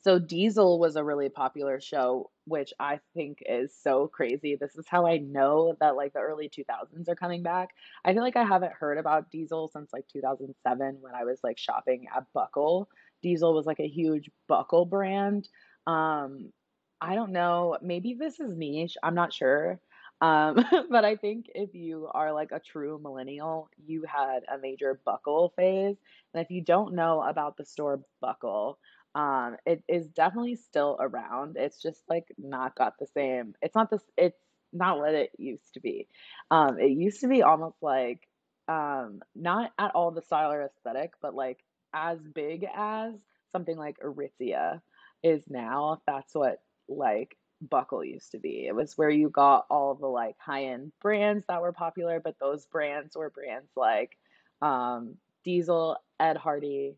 So 0.00 0.18
Diesel 0.18 0.78
was 0.78 0.96
a 0.96 1.04
really 1.04 1.28
popular 1.28 1.80
show, 1.80 2.30
which 2.44 2.72
I 2.78 3.00
think 3.14 3.38
is 3.46 3.74
so 3.74 4.06
crazy. 4.08 4.56
This 4.56 4.76
is 4.76 4.86
how 4.88 5.06
I 5.06 5.18
know 5.18 5.74
that 5.80 5.96
like 5.96 6.12
the 6.12 6.20
early 6.20 6.48
2000s 6.48 7.08
are 7.08 7.16
coming 7.16 7.42
back. 7.42 7.70
I 8.04 8.12
feel 8.12 8.22
like 8.22 8.36
I 8.36 8.44
haven't 8.44 8.72
heard 8.72 8.98
about 8.98 9.30
Diesel 9.30 9.68
since 9.68 9.92
like 9.92 10.06
2007 10.08 10.98
when 11.00 11.14
I 11.14 11.24
was 11.24 11.40
like 11.42 11.58
shopping 11.58 12.06
at 12.14 12.24
Buckle. 12.32 12.88
Diesel 13.22 13.54
was 13.54 13.66
like 13.66 13.80
a 13.80 13.88
huge 13.88 14.30
Buckle 14.46 14.86
brand. 14.86 15.48
Um, 15.86 16.52
I 17.00 17.14
don't 17.14 17.32
know. 17.32 17.76
Maybe 17.82 18.14
this 18.14 18.40
is 18.40 18.56
niche. 18.56 18.96
I'm 19.02 19.14
not 19.14 19.32
sure. 19.32 19.80
Um, 20.20 20.64
but 20.90 21.04
I 21.04 21.16
think 21.16 21.46
if 21.54 21.74
you 21.74 22.08
are 22.12 22.32
like 22.32 22.50
a 22.52 22.60
true 22.60 22.98
millennial, 23.02 23.68
you 23.84 24.04
had 24.04 24.40
a 24.52 24.58
major 24.58 25.00
buckle 25.04 25.52
phase. 25.56 25.96
And 26.34 26.42
if 26.42 26.50
you 26.50 26.62
don't 26.62 26.94
know 26.94 27.22
about 27.22 27.56
the 27.56 27.64
store 27.64 28.00
Buckle, 28.20 28.78
um, 29.18 29.56
it 29.66 29.82
is 29.88 30.06
definitely 30.06 30.54
still 30.54 30.96
around. 31.00 31.56
It's 31.56 31.82
just 31.82 32.00
like 32.08 32.32
not 32.38 32.76
got 32.76 33.00
the 33.00 33.06
same. 33.06 33.56
It's 33.60 33.74
not 33.74 33.90
this. 33.90 34.02
It's 34.16 34.38
not 34.72 34.98
what 34.98 35.12
it 35.12 35.32
used 35.36 35.74
to 35.74 35.80
be. 35.80 36.06
Um, 36.52 36.78
it 36.78 36.92
used 36.92 37.22
to 37.22 37.28
be 37.28 37.42
almost 37.42 37.78
like 37.82 38.28
um, 38.68 39.20
not 39.34 39.72
at 39.76 39.90
all 39.96 40.12
the 40.12 40.22
style 40.22 40.52
or 40.52 40.62
aesthetic, 40.62 41.14
but 41.20 41.34
like 41.34 41.58
as 41.92 42.20
big 42.32 42.64
as 42.76 43.14
something 43.50 43.76
like 43.76 43.98
Aritzia 43.98 44.80
is 45.24 45.42
now. 45.48 46.00
That's 46.06 46.32
what 46.32 46.62
like 46.88 47.36
Buckle 47.60 48.04
used 48.04 48.30
to 48.32 48.38
be. 48.38 48.68
It 48.68 48.74
was 48.76 48.96
where 48.96 49.10
you 49.10 49.30
got 49.30 49.66
all 49.68 49.96
the 49.96 50.06
like 50.06 50.36
high 50.38 50.66
end 50.66 50.92
brands 51.02 51.44
that 51.48 51.60
were 51.60 51.72
popular, 51.72 52.20
but 52.20 52.36
those 52.38 52.66
brands 52.66 53.16
were 53.16 53.30
brands 53.30 53.72
like 53.74 54.16
um, 54.62 55.16
Diesel, 55.42 55.96
Ed 56.20 56.36
Hardy, 56.36 56.94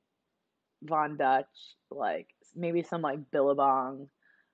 Von 0.82 1.16
Dutch, 1.16 1.46
like 1.90 2.28
maybe 2.54 2.82
some 2.82 3.02
like 3.02 3.30
Billabong, 3.30 4.08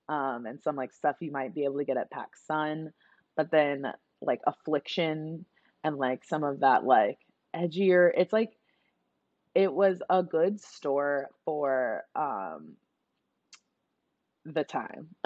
um, 0.09 0.47
and 0.47 0.62
some 0.62 0.76
like 0.76 0.92
stuff 0.92 1.16
you 1.21 1.33
might 1.33 1.54
be 1.54 1.64
able 1.64 1.78
to 1.78 1.85
get 1.85 1.97
at 1.97 2.11
Pac 2.11 2.37
Sun, 2.47 2.92
but 3.37 3.50
then 3.50 3.87
like 4.21 4.40
Affliction 4.47 5.45
and 5.85 5.97
like 5.97 6.25
some 6.25 6.45
of 6.45 6.61
that 6.61 6.85
like 6.85 7.18
edgier. 7.54 8.11
It's 8.16 8.33
like 8.33 8.50
it 9.54 9.73
was 9.73 10.02
a 10.11 10.23
good 10.23 10.61
store 10.61 11.30
for 11.45 12.04
um 12.14 12.76
the 14.45 14.64
time. 14.64 15.09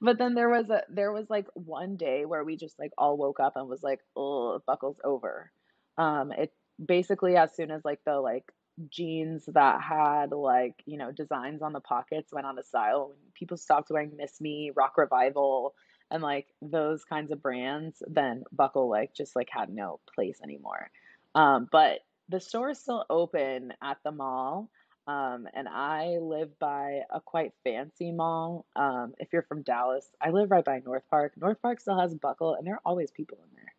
but 0.00 0.18
then 0.18 0.34
there 0.34 0.48
was 0.48 0.70
a 0.70 0.82
there 0.88 1.12
was 1.12 1.28
like 1.28 1.46
one 1.54 1.96
day 1.96 2.24
where 2.24 2.44
we 2.44 2.56
just 2.56 2.78
like 2.78 2.92
all 2.98 3.16
woke 3.16 3.40
up 3.40 3.54
and 3.56 3.68
was 3.68 3.82
like, 3.82 4.00
"Oh, 4.16 4.60
buckles 4.66 4.98
over." 5.04 5.50
Um, 5.98 6.32
it 6.32 6.52
basically 6.84 7.36
as 7.36 7.54
soon 7.54 7.70
as 7.70 7.84
like 7.84 8.00
the 8.04 8.20
like 8.20 8.44
jeans 8.90 9.44
that 9.46 9.80
had 9.80 10.32
like 10.32 10.82
you 10.86 10.98
know 10.98 11.12
designs 11.12 11.62
on 11.62 11.72
the 11.72 11.80
pockets 11.80 12.32
went 12.32 12.46
on 12.46 12.58
a 12.58 12.62
style 12.62 13.08
when 13.08 13.18
people 13.34 13.56
stopped 13.56 13.90
wearing 13.90 14.12
miss 14.16 14.40
me 14.40 14.72
rock 14.74 14.98
revival 14.98 15.74
and 16.10 16.22
like 16.22 16.48
those 16.60 17.04
kinds 17.04 17.30
of 17.30 17.40
brands 17.40 18.02
then 18.06 18.42
buckle 18.52 18.88
like 18.88 19.14
just 19.14 19.36
like 19.36 19.48
had 19.50 19.70
no 19.70 20.00
place 20.14 20.40
anymore 20.42 20.90
um, 21.34 21.68
but 21.70 22.00
the 22.28 22.40
store 22.40 22.70
is 22.70 22.78
still 22.78 23.04
open 23.10 23.72
at 23.82 23.98
the 24.04 24.10
mall 24.10 24.68
um, 25.06 25.46
and 25.52 25.68
I 25.68 26.16
live 26.20 26.58
by 26.58 27.00
a 27.10 27.20
quite 27.20 27.52
fancy 27.62 28.10
mall. 28.10 28.64
Um, 28.74 29.12
if 29.18 29.32
you're 29.32 29.42
from 29.42 29.62
Dallas, 29.62 30.08
I 30.20 30.30
live 30.30 30.50
right 30.50 30.64
by 30.64 30.80
North 30.84 31.02
Park. 31.10 31.34
North 31.36 31.60
Park 31.60 31.80
still 31.80 31.98
has 31.98 32.14
Buckle, 32.14 32.54
and 32.54 32.66
there 32.66 32.74
are 32.74 32.80
always 32.86 33.10
people 33.10 33.38
in 33.42 33.54
there. 33.54 33.74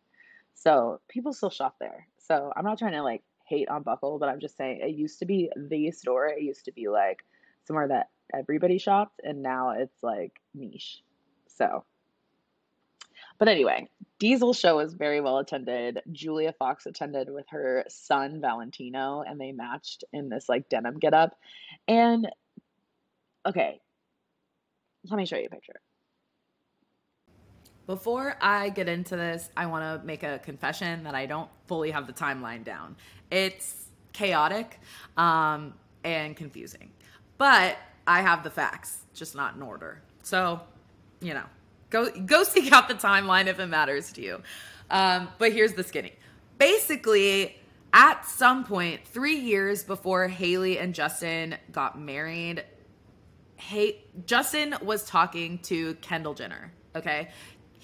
So 0.54 1.00
people 1.08 1.32
still 1.32 1.50
shop 1.50 1.76
there. 1.80 2.06
So 2.18 2.52
I'm 2.56 2.64
not 2.64 2.78
trying 2.78 2.92
to 2.92 3.02
like 3.02 3.22
hate 3.48 3.68
on 3.68 3.82
Buckle, 3.82 4.18
but 4.18 4.28
I'm 4.28 4.40
just 4.40 4.56
saying 4.56 4.80
it 4.82 4.96
used 4.96 5.20
to 5.20 5.26
be 5.26 5.50
the 5.56 5.90
store. 5.90 6.26
It 6.28 6.42
used 6.42 6.64
to 6.66 6.72
be 6.72 6.88
like 6.88 7.24
somewhere 7.64 7.88
that 7.88 8.10
everybody 8.34 8.78
shopped, 8.78 9.20
and 9.22 9.42
now 9.42 9.70
it's 9.70 10.02
like 10.02 10.40
niche. 10.54 11.02
So 11.46 11.84
but 13.38 13.48
anyway, 13.48 13.88
Diesel 14.18 14.54
show 14.54 14.76
was 14.76 14.94
very 14.94 15.20
well 15.20 15.38
attended. 15.38 16.00
Julia 16.10 16.52
Fox 16.52 16.86
attended 16.86 17.28
with 17.30 17.46
her 17.50 17.84
son 17.88 18.40
Valentino, 18.40 19.22
and 19.26 19.40
they 19.40 19.52
matched 19.52 20.04
in 20.12 20.28
this 20.28 20.48
like 20.48 20.68
denim 20.68 20.98
getup. 20.98 21.36
And 21.86 22.28
okay, 23.44 23.80
let 25.08 25.16
me 25.16 25.26
show 25.26 25.36
you 25.36 25.46
a 25.46 25.54
picture. 25.54 25.80
Before 27.86 28.36
I 28.40 28.70
get 28.70 28.88
into 28.88 29.16
this, 29.16 29.48
I 29.56 29.66
want 29.66 30.00
to 30.00 30.06
make 30.06 30.22
a 30.22 30.38
confession 30.40 31.04
that 31.04 31.14
I 31.14 31.26
don't 31.26 31.48
fully 31.68 31.90
have 31.92 32.06
the 32.06 32.12
timeline 32.12 32.64
down. 32.64 32.96
It's 33.30 33.86
chaotic 34.12 34.80
um, 35.16 35.74
and 36.04 36.36
confusing, 36.36 36.90
but 37.38 37.76
I 38.06 38.22
have 38.22 38.42
the 38.42 38.50
facts, 38.50 38.98
just 39.14 39.34
not 39.34 39.54
in 39.54 39.62
order. 39.62 40.02
So, 40.22 40.60
you 41.20 41.34
know, 41.34 41.44
Go 41.90 42.10
go 42.10 42.44
seek 42.44 42.72
out 42.72 42.88
the 42.88 42.94
timeline 42.94 43.46
if 43.46 43.60
it 43.60 43.66
matters 43.66 44.12
to 44.12 44.22
you. 44.22 44.42
Um, 44.90 45.28
but 45.38 45.52
here's 45.52 45.74
the 45.74 45.84
skinny. 45.84 46.12
Basically, 46.58 47.56
at 47.92 48.26
some 48.26 48.64
point, 48.64 49.06
three 49.06 49.36
years 49.36 49.84
before 49.84 50.28
Hailey 50.28 50.78
and 50.78 50.94
Justin 50.94 51.56
got 51.72 51.98
married, 51.98 52.64
hey, 53.56 54.04
Justin 54.26 54.74
was 54.82 55.04
talking 55.04 55.58
to 55.60 55.94
Kendall 55.96 56.34
Jenner. 56.34 56.72
Okay, 56.94 57.28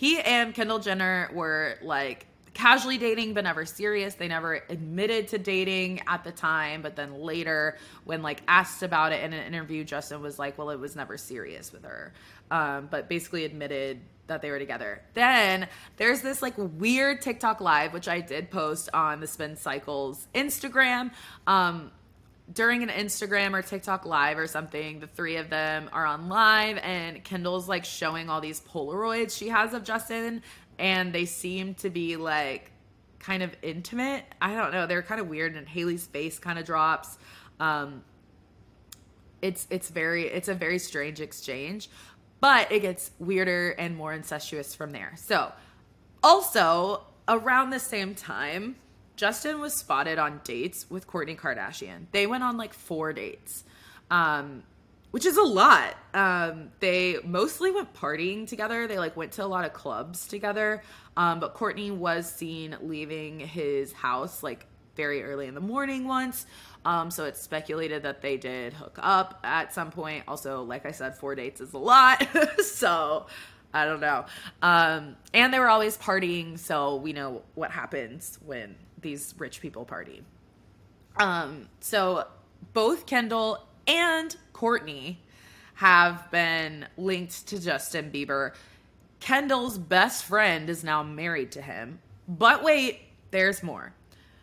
he 0.03 0.19
and 0.19 0.53
Kendall 0.53 0.81
Jenner 0.81 1.31
were 1.33 1.79
like 1.81 2.27
casually 2.55 2.99
dating 2.99 3.35
but 3.35 3.45
never 3.45 3.65
serious. 3.65 4.17
They 4.17 4.27
never 4.27 4.55
admitted 4.69 5.29
to 5.29 5.39
dating 5.39 6.01
at 6.09 6.25
the 6.25 6.33
time, 6.33 6.83
but 6.83 6.97
then 6.97 7.21
later, 7.21 7.79
when 8.03 8.21
like 8.21 8.43
asked 8.49 8.83
about 8.83 9.13
it 9.13 9.23
in 9.23 9.33
an 9.33 9.47
interview, 9.47 9.85
Justin 9.85 10.21
was 10.21 10.41
like, 10.41 10.59
"Well, 10.59 10.71
it 10.71 10.81
was 10.81 10.97
never 10.97 11.17
serious 11.17 11.73
with 11.73 11.85
her," 11.85 12.13
um, 12.51 12.89
but 12.91 13.09
basically 13.09 13.45
admitted 13.45 14.01
that 14.27 14.43
they 14.43 14.51
were 14.51 14.59
together. 14.59 15.03
Then 15.15 15.69
there's 15.99 16.21
this 16.21 16.43
like 16.43 16.55
weird 16.57 17.23
TikTok 17.23 17.61
live, 17.61 17.93
which 17.93 18.09
I 18.09 18.21
did 18.21 18.51
post 18.51 18.89
on 18.93 19.21
the 19.21 19.29
Spin 19.29 19.55
Cycles 19.55 20.27
Instagram. 20.35 21.13
Um, 21.47 21.93
during 22.53 22.83
an 22.83 22.89
Instagram 22.89 23.53
or 23.53 23.63
TikTok 23.63 24.05
live 24.07 24.39
or 24.39 24.47
something, 24.47 25.01
the 25.01 25.07
three 25.07 25.37
of 25.37 25.51
them 25.51 25.89
are 25.93 26.07
on 26.07 26.29
live, 26.29 26.79
and 26.79 27.23
Kendall's 27.23 27.69
like 27.69 27.85
showing 27.85 28.29
all 28.29 28.41
these 28.41 28.61
Polaroids 28.61 29.37
she 29.37 29.49
has 29.49 29.75
of 29.75 29.85
Justin 29.85 30.43
and 30.79 31.13
they 31.13 31.25
seem 31.25 31.75
to 31.75 31.91
be 31.91 32.17
like 32.17 32.71
kind 33.19 33.43
of 33.43 33.55
intimate. 33.63 34.25
I 34.41 34.55
don't 34.55 34.73
know. 34.73 34.87
They're 34.87 35.03
kind 35.03 35.21
of 35.21 35.29
weird, 35.29 35.55
and 35.55 35.67
Hailey's 35.69 36.07
face 36.07 36.39
kind 36.39 36.59
of 36.59 36.65
drops. 36.65 37.19
Um, 37.61 38.03
it's 39.41 39.67
it's 39.71 39.89
very 39.91 40.25
it's 40.25 40.49
a 40.49 40.55
very 40.55 40.79
strange 40.79 41.21
exchange, 41.21 41.89
but 42.41 42.71
it 42.73 42.81
gets 42.81 43.13
weirder 43.19 43.71
and 43.71 43.97
more 43.97 44.13
incestuous 44.13 44.75
from 44.75 44.91
there. 44.91 45.13
So, 45.17 45.53
also 46.23 47.03
around 47.29 47.71
the 47.71 47.81
same 47.81 48.15
time, 48.15 48.77
Justin 49.23 49.61
was 49.61 49.73
spotted 49.73 50.19
on 50.19 50.41
dates 50.43 50.91
with 50.91 51.07
Kourtney 51.07 51.39
Kardashian. 51.39 52.07
They 52.11 52.27
went 52.27 52.43
on 52.43 52.57
like 52.57 52.75
four 52.75 53.13
dates. 53.13 53.63
Um, 54.11 54.65
which 55.13 55.25
is 55.25 55.37
a 55.37 55.45
lot. 55.45 55.95
Um, 56.13 56.71
they 56.81 57.19
mostly 57.23 57.71
went 57.71 57.95
partying 57.95 58.49
together. 58.49 58.89
They 58.89 58.99
like 58.99 59.17
went 59.17 59.31
to 59.35 59.45
a 59.45 59.47
lot 59.47 59.65
of 59.65 59.73
clubs 59.75 60.27
together. 60.27 60.83
Um, 61.17 61.39
but 61.39 61.55
Kourtney 61.55 61.97
was 61.97 62.29
seen 62.29 62.77
leaving 62.81 63.39
his 63.39 63.93
house 63.93 64.43
like 64.43 64.67
very 64.97 65.23
early 65.23 65.47
in 65.47 65.55
the 65.55 65.61
morning 65.61 66.09
once. 66.09 66.45
Um, 66.85 67.13
so 67.13 67.25
it's 67.25 67.41
speculated 67.41 68.03
that 68.03 68.23
they 68.23 68.37
did 68.37 68.73
hook 68.73 68.99
up 69.01 69.39
at 69.45 69.73
some 69.73 69.93
point. 69.93 70.25
Also, 70.27 70.65
like 70.65 70.85
I 70.85 70.91
said, 70.91 71.17
four 71.17 71.37
dates 71.37 71.61
is 71.61 71.75
a 71.75 71.79
lot. 71.79 72.27
so 72.61 73.27
I 73.73 73.85
don't 73.85 74.01
know. 74.01 74.25
Um, 74.63 75.15
and 75.33 75.55
they 75.55 75.61
were 75.61 75.69
always 75.69 75.97
partying, 75.97 76.59
so 76.59 76.97
we 76.97 77.13
know 77.13 77.43
what 77.55 77.71
happens 77.71 78.41
when 78.45 78.75
these 79.03 79.35
rich 79.39 79.61
people 79.61 79.85
party. 79.85 80.23
Um, 81.17 81.69
so 81.81 82.27
both 82.73 83.07
Kendall 83.07 83.67
and 83.87 84.35
Kourtney 84.55 85.17
have 85.75 86.31
been 86.31 86.87
linked 86.97 87.47
to 87.49 87.61
Justin 87.61 88.11
Bieber. 88.11 88.53
Kendall's 89.21 89.79
best 89.79 90.25
friend 90.25 90.71
is 90.71 90.85
now 90.85 91.03
married 91.03 91.53
to 91.53 91.63
him. 91.63 92.01
But 92.29 92.63
wait, 92.63 93.01
there's 93.31 93.63
more. 93.63 93.93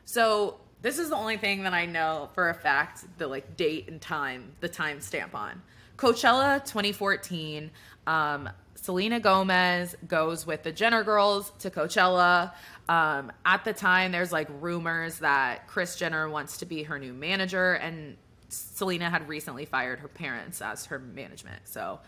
So 0.05 0.59
this 0.81 0.99
is 0.99 1.09
the 1.09 1.15
only 1.15 1.37
thing 1.37 1.63
that 1.63 1.73
I 1.73 1.85
know 1.85 2.29
for 2.33 2.49
a 2.49 2.53
fact 2.53 3.05
the 3.17 3.27
like 3.27 3.57
date 3.57 3.89
and 3.89 4.01
time, 4.01 4.51
the 4.59 4.69
time 4.69 5.01
stamp 5.01 5.35
on. 5.35 5.61
Coachella 5.97 6.63
2014. 6.65 7.71
Um, 8.07 8.49
Selena 8.75 9.19
Gomez 9.19 9.95
goes 10.07 10.47
with 10.47 10.63
the 10.63 10.71
Jenner 10.71 11.03
girls 11.03 11.51
to 11.59 11.69
Coachella. 11.69 12.53
Um, 12.89 13.31
at 13.45 13.63
the 13.65 13.71
time, 13.71 14.11
there's 14.11 14.31
like 14.31 14.47
rumors 14.59 15.19
that 15.19 15.67
Kris 15.67 15.95
Jenner 15.95 16.27
wants 16.27 16.57
to 16.57 16.65
be 16.65 16.81
her 16.83 16.97
new 16.97 17.13
manager, 17.13 17.73
and 17.73 18.17
Selena 18.49 19.11
had 19.11 19.29
recently 19.29 19.65
fired 19.65 19.99
her 19.99 20.07
parents 20.07 20.59
as 20.59 20.87
her 20.87 20.97
management. 20.97 21.67
So 21.67 21.99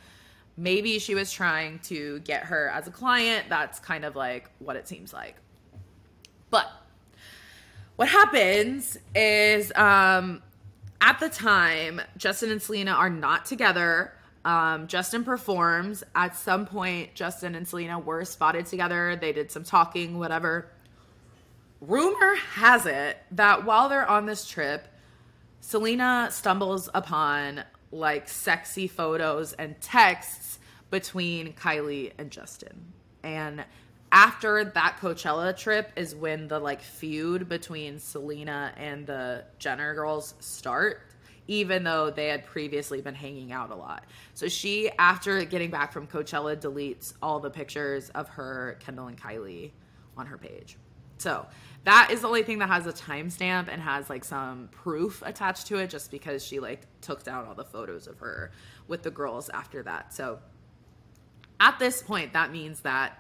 maybe 0.57 0.97
she 0.97 1.13
was 1.13 1.31
trying 1.31 1.79
to 1.83 2.19
get 2.21 2.45
her 2.45 2.69
as 2.69 2.87
a 2.87 2.91
client. 2.91 3.45
That's 3.47 3.79
kind 3.79 4.03
of 4.03 4.15
like 4.15 4.49
what 4.57 4.75
it 4.75 4.87
seems 4.87 5.13
like. 5.13 5.35
But 6.49 6.67
what 7.95 8.09
happens 8.09 8.97
is 9.13 9.71
um, 9.75 10.41
at 10.99 11.19
the 11.19 11.29
time, 11.29 12.01
Justin 12.17 12.49
and 12.49 12.61
Selena 12.61 12.93
are 12.93 13.09
not 13.09 13.45
together. 13.45 14.13
Um, 14.43 14.87
Justin 14.87 15.23
performs. 15.23 16.03
At 16.15 16.35
some 16.35 16.65
point, 16.65 17.13
Justin 17.13 17.55
and 17.55 17.67
Selena 17.67 17.99
were 17.99 18.25
spotted 18.25 18.65
together. 18.65 19.15
They 19.15 19.33
did 19.33 19.51
some 19.51 19.63
talking, 19.63 20.17
whatever. 20.17 20.71
Rumor 21.79 22.35
has 22.53 22.85
it 22.85 23.17
that 23.31 23.65
while 23.65 23.89
they're 23.89 24.07
on 24.07 24.25
this 24.25 24.47
trip, 24.47 24.87
Selena 25.61 26.29
stumbles 26.31 26.89
upon 26.93 27.63
like 27.91 28.29
sexy 28.29 28.87
photos 28.87 29.53
and 29.53 29.79
texts 29.81 30.59
between 30.89 31.53
Kylie 31.53 32.13
and 32.17 32.31
Justin. 32.31 32.93
And 33.23 33.63
after 34.11 34.65
that 34.65 34.97
Coachella 34.99 35.55
trip 35.55 35.91
is 35.95 36.15
when 36.15 36.47
the 36.47 36.59
like 36.59 36.81
feud 36.81 37.47
between 37.47 37.99
Selena 37.99 38.73
and 38.75 39.05
the 39.05 39.45
Jenner 39.59 39.93
girls 39.93 40.33
start 40.39 41.01
even 41.47 41.83
though 41.83 42.09
they 42.09 42.27
had 42.27 42.45
previously 42.45 43.01
been 43.01 43.15
hanging 43.15 43.51
out 43.51 43.71
a 43.71 43.75
lot. 43.75 44.05
So 44.33 44.47
she 44.47 44.89
after 44.97 45.43
getting 45.43 45.71
back 45.71 45.91
from 45.91 46.07
Coachella 46.07 46.55
deletes 46.55 47.13
all 47.21 47.39
the 47.39 47.49
pictures 47.49 48.09
of 48.11 48.29
her 48.29 48.77
Kendall 48.79 49.07
and 49.07 49.19
Kylie 49.19 49.71
on 50.17 50.27
her 50.27 50.37
page. 50.37 50.77
So 51.17 51.45
that 51.83 52.09
is 52.11 52.21
the 52.21 52.27
only 52.27 52.43
thing 52.43 52.59
that 52.59 52.69
has 52.69 52.87
a 52.87 52.93
timestamp 52.93 53.67
and 53.71 53.81
has 53.81 54.09
like 54.09 54.23
some 54.23 54.69
proof 54.71 55.21
attached 55.25 55.67
to 55.67 55.77
it 55.77 55.89
just 55.89 56.11
because 56.11 56.43
she 56.43 56.59
like 56.59 56.81
took 57.01 57.23
down 57.23 57.45
all 57.45 57.55
the 57.55 57.65
photos 57.65 58.07
of 58.07 58.19
her 58.19 58.51
with 58.87 59.03
the 59.03 59.11
girls 59.11 59.49
after 59.49 59.83
that. 59.83 60.13
So 60.13 60.39
at 61.59 61.77
this 61.77 62.01
point, 62.01 62.33
that 62.33 62.51
means 62.51 62.81
that 62.81 63.19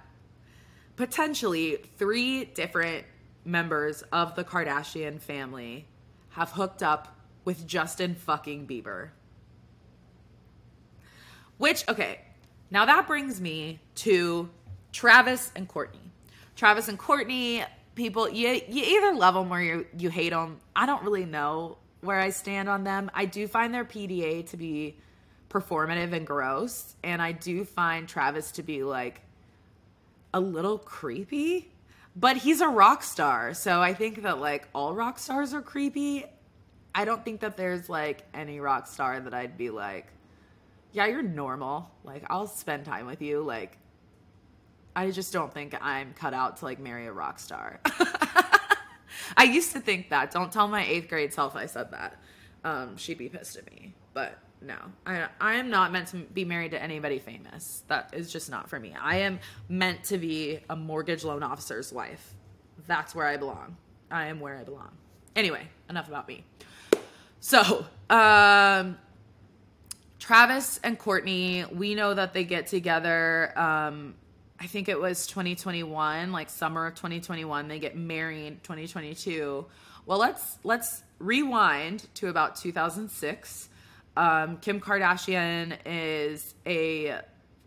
potentially 0.95 1.77
three 1.97 2.45
different 2.45 3.05
members 3.45 4.03
of 4.11 4.35
the 4.35 4.43
Kardashian 4.43 5.19
family 5.19 5.87
have 6.29 6.51
hooked 6.51 6.81
up 6.83 7.15
with 7.51 7.67
Justin 7.67 8.15
fucking 8.15 8.65
Bieber. 8.65 9.09
Which, 11.57 11.85
okay, 11.89 12.21
now 12.69 12.85
that 12.85 13.07
brings 13.07 13.41
me 13.41 13.81
to 13.95 14.49
Travis 14.93 15.51
and 15.53 15.67
Kourtney. 15.67 16.11
Travis 16.55 16.87
and 16.87 16.97
Kourtney, 16.97 17.65
people 17.93 18.29
you 18.29 18.61
you 18.69 18.83
either 18.85 19.13
love 19.13 19.33
them 19.33 19.51
or 19.51 19.61
you 19.61 19.85
you 19.97 20.09
hate 20.09 20.29
them. 20.29 20.61
I 20.73 20.85
don't 20.85 21.03
really 21.03 21.25
know 21.25 21.77
where 21.99 22.21
I 22.21 22.29
stand 22.29 22.69
on 22.69 22.85
them. 22.85 23.11
I 23.13 23.25
do 23.25 23.49
find 23.49 23.73
their 23.73 23.83
PDA 23.83 24.47
to 24.51 24.55
be 24.55 24.95
performative 25.49 26.13
and 26.13 26.25
gross, 26.25 26.95
and 27.03 27.21
I 27.21 27.33
do 27.33 27.65
find 27.65 28.07
Travis 28.07 28.51
to 28.51 28.63
be 28.63 28.83
like 28.83 29.19
a 30.33 30.39
little 30.39 30.77
creepy. 30.77 31.69
But 32.15 32.37
he's 32.37 32.61
a 32.61 32.69
rock 32.69 33.03
star, 33.03 33.53
so 33.53 33.81
I 33.81 33.93
think 33.93 34.23
that 34.23 34.39
like 34.39 34.69
all 34.73 34.95
rock 34.95 35.19
stars 35.19 35.53
are 35.53 35.61
creepy. 35.61 36.23
I 36.93 37.05
don't 37.05 37.23
think 37.23 37.41
that 37.41 37.57
there's 37.57 37.89
like 37.89 38.23
any 38.33 38.59
rock 38.59 38.87
star 38.87 39.19
that 39.19 39.33
I'd 39.33 39.57
be 39.57 39.69
like, 39.69 40.07
yeah, 40.91 41.05
you're 41.05 41.21
normal. 41.21 41.89
Like 42.03 42.23
I'll 42.29 42.47
spend 42.47 42.85
time 42.85 43.05
with 43.05 43.21
you. 43.21 43.41
Like 43.41 43.77
I 44.95 45.11
just 45.11 45.31
don't 45.31 45.53
think 45.53 45.75
I'm 45.81 46.13
cut 46.13 46.33
out 46.33 46.57
to 46.57 46.65
like 46.65 46.79
marry 46.79 47.07
a 47.07 47.13
rock 47.13 47.39
star. 47.39 47.79
I 49.37 49.43
used 49.43 49.71
to 49.73 49.79
think 49.79 50.09
that. 50.09 50.31
Don't 50.31 50.51
tell 50.51 50.67
my 50.67 50.85
eighth 50.85 51.07
grade 51.07 51.33
self 51.33 51.55
I 51.55 51.65
said 51.65 51.91
that. 51.91 52.17
Um, 52.63 52.97
she'd 52.97 53.17
be 53.17 53.29
pissed 53.29 53.55
at 53.57 53.65
me. 53.71 53.93
But 54.13 54.37
no, 54.61 54.75
I 55.05 55.27
I 55.39 55.55
am 55.55 55.69
not 55.69 55.91
meant 55.91 56.09
to 56.09 56.17
be 56.17 56.45
married 56.45 56.71
to 56.71 56.81
anybody 56.81 57.19
famous. 57.19 57.83
That 57.87 58.09
is 58.13 58.31
just 58.31 58.49
not 58.49 58.69
for 58.69 58.79
me. 58.79 58.93
I 58.99 59.17
am 59.17 59.39
meant 59.69 60.03
to 60.05 60.17
be 60.17 60.59
a 60.69 60.75
mortgage 60.75 61.23
loan 61.23 61.43
officer's 61.43 61.93
wife. 61.93 62.33
That's 62.87 63.15
where 63.15 63.27
I 63.27 63.37
belong. 63.37 63.77
I 64.09 64.27
am 64.27 64.39
where 64.39 64.57
I 64.57 64.63
belong. 64.63 64.91
Anyway, 65.35 65.67
enough 65.89 66.09
about 66.09 66.27
me. 66.27 66.43
So, 67.43 67.85
um, 68.11 68.99
Travis 70.19 70.79
and 70.83 70.97
Kourtney, 70.97 71.69
we 71.73 71.95
know 71.95 72.13
that 72.13 72.33
they 72.33 72.43
get 72.43 72.67
together. 72.67 73.51
Um, 73.57 74.13
I 74.59 74.67
think 74.67 74.87
it 74.87 75.01
was 75.01 75.25
2021, 75.25 76.31
like 76.31 76.51
summer 76.51 76.85
of 76.85 76.93
2021, 76.93 77.67
they 77.67 77.79
get 77.79 77.97
married 77.97 78.63
2022. 78.63 79.65
Well, 80.05 80.19
let's 80.19 80.59
let's 80.63 81.01
rewind 81.17 82.05
to 82.15 82.29
about 82.29 82.57
2006. 82.57 83.69
Um, 84.15 84.57
Kim 84.57 84.79
Kardashian 84.79 85.77
is 85.83 86.53
a 86.67 87.21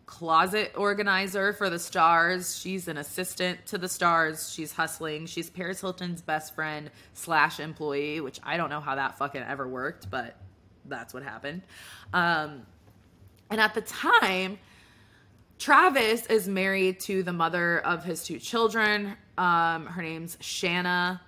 closet 0.06 0.72
organizer 0.76 1.52
for 1.52 1.70
the 1.70 1.78
stars. 1.78 2.58
She's 2.58 2.88
an 2.88 2.96
assistant 2.96 3.66
to 3.66 3.78
the 3.78 3.88
stars. 3.88 4.52
She's 4.52 4.72
hustling. 4.72 5.26
She's 5.26 5.50
Paris 5.50 5.80
Hilton's 5.80 6.22
best 6.22 6.54
friend 6.54 6.90
slash 7.14 7.60
employee, 7.60 8.20
which 8.20 8.40
I 8.42 8.56
don't 8.56 8.70
know 8.70 8.80
how 8.80 8.94
that 8.96 9.18
fucking 9.18 9.42
ever 9.42 9.66
worked, 9.66 10.10
but 10.10 10.36
that's 10.84 11.14
what 11.14 11.22
happened. 11.22 11.62
Um, 12.12 12.66
and 13.50 13.60
at 13.60 13.74
the 13.74 13.80
time, 13.80 14.58
Travis 15.58 16.26
is 16.26 16.48
married 16.48 17.00
to 17.00 17.22
the 17.22 17.32
mother 17.32 17.78
of 17.80 18.04
his 18.04 18.24
two 18.24 18.38
children. 18.38 19.16
Um, 19.38 19.86
her 19.86 20.02
name's 20.02 20.36
Shanna. 20.40 21.20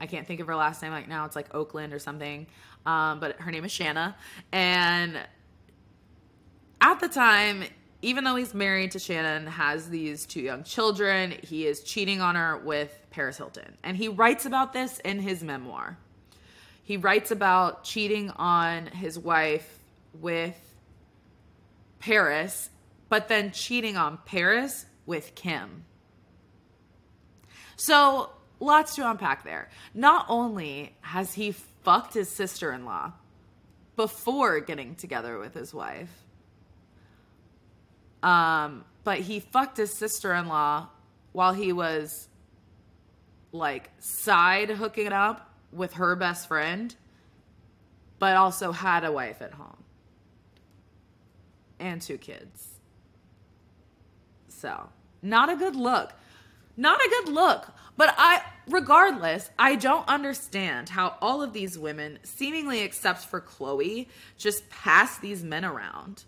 I 0.00 0.06
can't 0.06 0.26
think 0.26 0.40
of 0.40 0.46
her 0.46 0.56
last 0.56 0.82
name 0.82 0.92
right 0.92 1.08
now. 1.08 1.24
It's 1.26 1.36
like 1.36 1.54
Oakland 1.54 1.92
or 1.92 1.98
something. 1.98 2.46
Um, 2.86 3.20
but 3.20 3.40
her 3.40 3.50
name 3.50 3.64
is 3.64 3.72
Shanna. 3.72 4.16
And 4.52 5.18
at 6.80 7.00
the 7.00 7.08
time, 7.08 7.64
even 8.02 8.24
though 8.24 8.36
he's 8.36 8.54
married 8.54 8.92
to 8.92 8.98
Shannon, 8.98 9.46
has 9.46 9.88
these 9.88 10.24
two 10.24 10.40
young 10.40 10.64
children, 10.64 11.34
he 11.42 11.66
is 11.66 11.82
cheating 11.82 12.20
on 12.20 12.34
her 12.34 12.56
with 12.58 12.96
Paris 13.10 13.36
Hilton. 13.36 13.76
And 13.84 13.96
he 13.96 14.08
writes 14.08 14.46
about 14.46 14.72
this 14.72 14.98
in 15.00 15.20
his 15.20 15.42
memoir. 15.42 15.98
He 16.82 16.96
writes 16.96 17.30
about 17.30 17.84
cheating 17.84 18.30
on 18.30 18.86
his 18.86 19.18
wife 19.18 19.78
with 20.18 20.56
Paris, 21.98 22.70
but 23.08 23.28
then 23.28 23.52
cheating 23.52 23.96
on 23.96 24.18
Paris 24.24 24.86
with 25.04 25.34
Kim. 25.34 25.84
So, 27.76 28.30
lots 28.60 28.96
to 28.96 29.08
unpack 29.08 29.44
there. 29.44 29.68
Not 29.94 30.26
only 30.28 30.96
has 31.02 31.34
he 31.34 31.52
fucked 31.52 32.14
his 32.14 32.28
sister 32.28 32.72
in 32.72 32.84
law 32.84 33.12
before 33.96 34.60
getting 34.60 34.94
together 34.94 35.38
with 35.38 35.54
his 35.54 35.74
wife, 35.74 36.10
um, 38.22 38.84
but 39.04 39.18
he 39.18 39.40
fucked 39.40 39.76
his 39.76 39.92
sister 39.92 40.34
in 40.34 40.48
law 40.48 40.88
while 41.32 41.52
he 41.52 41.72
was 41.72 42.28
like 43.52 43.90
side 43.98 44.70
hooking 44.70 45.06
it 45.06 45.12
up 45.12 45.54
with 45.72 45.94
her 45.94 46.16
best 46.16 46.48
friend, 46.48 46.94
but 48.18 48.36
also 48.36 48.72
had 48.72 49.04
a 49.04 49.12
wife 49.12 49.40
at 49.40 49.52
home 49.52 49.80
and 51.78 52.00
two 52.02 52.18
kids. 52.18 52.68
So, 54.48 54.90
not 55.22 55.48
a 55.48 55.56
good 55.56 55.74
look. 55.74 56.12
Not 56.76 57.00
a 57.00 57.08
good 57.08 57.32
look. 57.32 57.68
But 57.96 58.14
I, 58.16 58.42
regardless, 58.68 59.50
I 59.58 59.74
don't 59.74 60.06
understand 60.08 60.90
how 60.90 61.16
all 61.20 61.42
of 61.42 61.52
these 61.52 61.78
women, 61.78 62.18
seemingly 62.22 62.80
except 62.80 63.20
for 63.24 63.40
Khloe, 63.40 64.06
just 64.36 64.68
pass 64.70 65.18
these 65.18 65.42
men 65.42 65.64
around. 65.64 66.24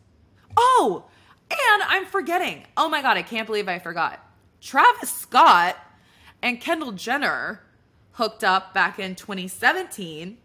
Oh, 0.57 1.05
and 1.53 1.83
I'm 1.83 2.07
forgetting. 2.07 2.65
Oh 2.77 2.89
my 2.89 3.03
God, 3.03 3.17
I 3.17 3.23
can't 3.23 3.47
believe 3.47 3.69
I 3.69 3.79
forgot. 3.79 4.25
Travis 4.61 5.11
Scott 5.11 5.77
and 6.43 6.61
Kendall 6.61 6.93
Jenner 6.93 7.61
hooked 8.13 8.45
up 8.45 8.75
back 8.75 8.99
in 8.99 9.15
2017. 9.15 10.39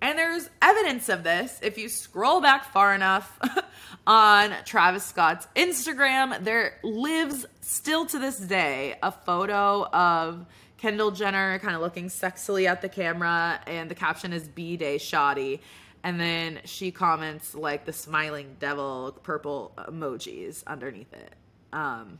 And 0.00 0.18
there's 0.18 0.48
evidence 0.62 1.08
of 1.08 1.24
this. 1.24 1.58
If 1.60 1.76
you 1.76 1.88
scroll 1.88 2.40
back 2.40 2.72
far 2.72 2.94
enough 2.94 3.38
on 4.06 4.52
Travis 4.64 5.04
Scott's 5.04 5.48
Instagram, 5.56 6.44
there 6.44 6.78
lives 6.84 7.46
still 7.60 8.06
to 8.06 8.18
this 8.18 8.38
day 8.38 8.96
a 9.02 9.10
photo 9.10 9.86
of 9.86 10.46
Kendall 10.78 11.10
Jenner 11.10 11.58
kind 11.58 11.74
of 11.74 11.82
looking 11.82 12.06
sexily 12.06 12.66
at 12.66 12.80
the 12.80 12.88
camera, 12.88 13.60
and 13.66 13.90
the 13.90 13.96
caption 13.96 14.32
is 14.32 14.46
B 14.46 14.76
Day 14.76 14.98
Shoddy. 14.98 15.60
And 16.04 16.20
then 16.20 16.60
she 16.64 16.90
comments 16.90 17.54
like 17.54 17.84
the 17.84 17.92
smiling 17.92 18.56
devil 18.60 19.18
purple 19.22 19.72
emojis 19.76 20.64
underneath 20.66 21.12
it. 21.12 21.34
Um, 21.72 22.18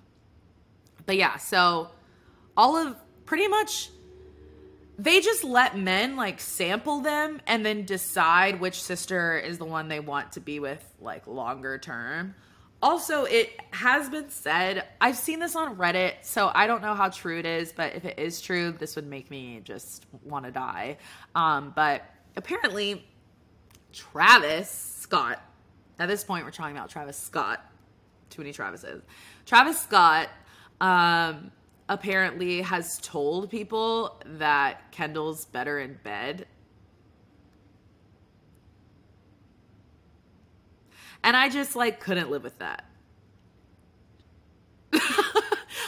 but 1.06 1.16
yeah, 1.16 1.36
so 1.36 1.90
all 2.56 2.76
of 2.76 2.96
pretty 3.24 3.48
much 3.48 3.90
they 4.98 5.20
just 5.20 5.44
let 5.44 5.78
men 5.78 6.16
like 6.16 6.40
sample 6.40 7.00
them 7.00 7.40
and 7.46 7.64
then 7.64 7.84
decide 7.84 8.60
which 8.60 8.82
sister 8.82 9.38
is 9.38 9.58
the 9.58 9.64
one 9.64 9.88
they 9.88 10.00
want 10.00 10.32
to 10.32 10.40
be 10.40 10.58
with 10.58 10.84
like 11.00 11.26
longer 11.26 11.78
term. 11.78 12.34
Also, 12.80 13.24
it 13.24 13.50
has 13.72 14.08
been 14.08 14.30
said, 14.30 14.84
I've 15.00 15.16
seen 15.16 15.40
this 15.40 15.56
on 15.56 15.76
Reddit, 15.76 16.14
so 16.22 16.50
I 16.54 16.68
don't 16.68 16.80
know 16.80 16.94
how 16.94 17.08
true 17.08 17.38
it 17.38 17.46
is, 17.46 17.72
but 17.72 17.96
if 17.96 18.04
it 18.04 18.20
is 18.20 18.40
true, 18.40 18.70
this 18.70 18.94
would 18.94 19.06
make 19.06 19.30
me 19.30 19.60
just 19.64 20.06
want 20.22 20.44
to 20.44 20.52
die. 20.52 20.98
Um, 21.34 21.72
but 21.74 22.04
apparently, 22.36 23.04
Travis 23.92 24.70
Scott, 24.70 25.42
at 25.98 26.06
this 26.06 26.24
point, 26.24 26.44
we're 26.44 26.50
talking 26.50 26.76
about 26.76 26.90
Travis 26.90 27.16
Scott, 27.16 27.64
too 28.30 28.42
many 28.42 28.52
Travises. 28.52 29.02
Travis 29.46 29.80
Scott 29.80 30.28
um, 30.80 31.50
apparently 31.88 32.62
has 32.62 32.98
told 32.98 33.50
people 33.50 34.20
that 34.24 34.92
Kendall's 34.92 35.46
better 35.46 35.78
in 35.78 35.98
bed. 36.02 36.46
And 41.24 41.36
I 41.36 41.48
just 41.48 41.74
like 41.74 42.00
couldn't 42.00 42.30
live 42.30 42.44
with 42.44 42.58
that. 42.58 42.84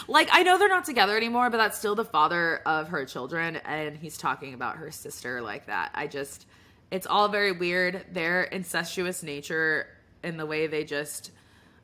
like 0.09 0.29
I 0.33 0.43
know 0.43 0.59
they're 0.59 0.69
not 0.69 0.85
together 0.85 1.17
anymore, 1.17 1.51
but 1.51 1.59
that's 1.59 1.79
still 1.79 1.95
the 1.95 2.05
father 2.05 2.59
of 2.67 2.89
her 2.89 3.05
children 3.05 3.57
and 3.57 3.97
he's 3.97 4.19
talking 4.19 4.55
about 4.55 4.77
her 4.77 4.91
sister 4.91 5.41
like 5.41 5.67
that. 5.67 5.91
I 5.95 6.07
just 6.07 6.47
it's 6.90 7.07
all 7.07 7.29
very 7.29 7.53
weird. 7.53 8.07
Their 8.12 8.42
incestuous 8.42 9.22
nature 9.22 9.87
and 10.22 10.38
the 10.38 10.46
way 10.46 10.66
they 10.66 10.85
just 10.85 11.31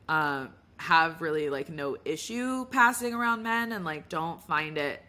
um 0.09 0.51
have 0.79 1.23
really 1.23 1.49
like 1.49 1.69
no 1.71 1.97
issue 2.05 2.67
passing 2.67 3.15
around 3.15 3.43
men 3.43 3.73
and 3.73 3.85
like 3.85 4.09
don't 4.09 4.43
find 4.47 4.77
it 4.77 5.03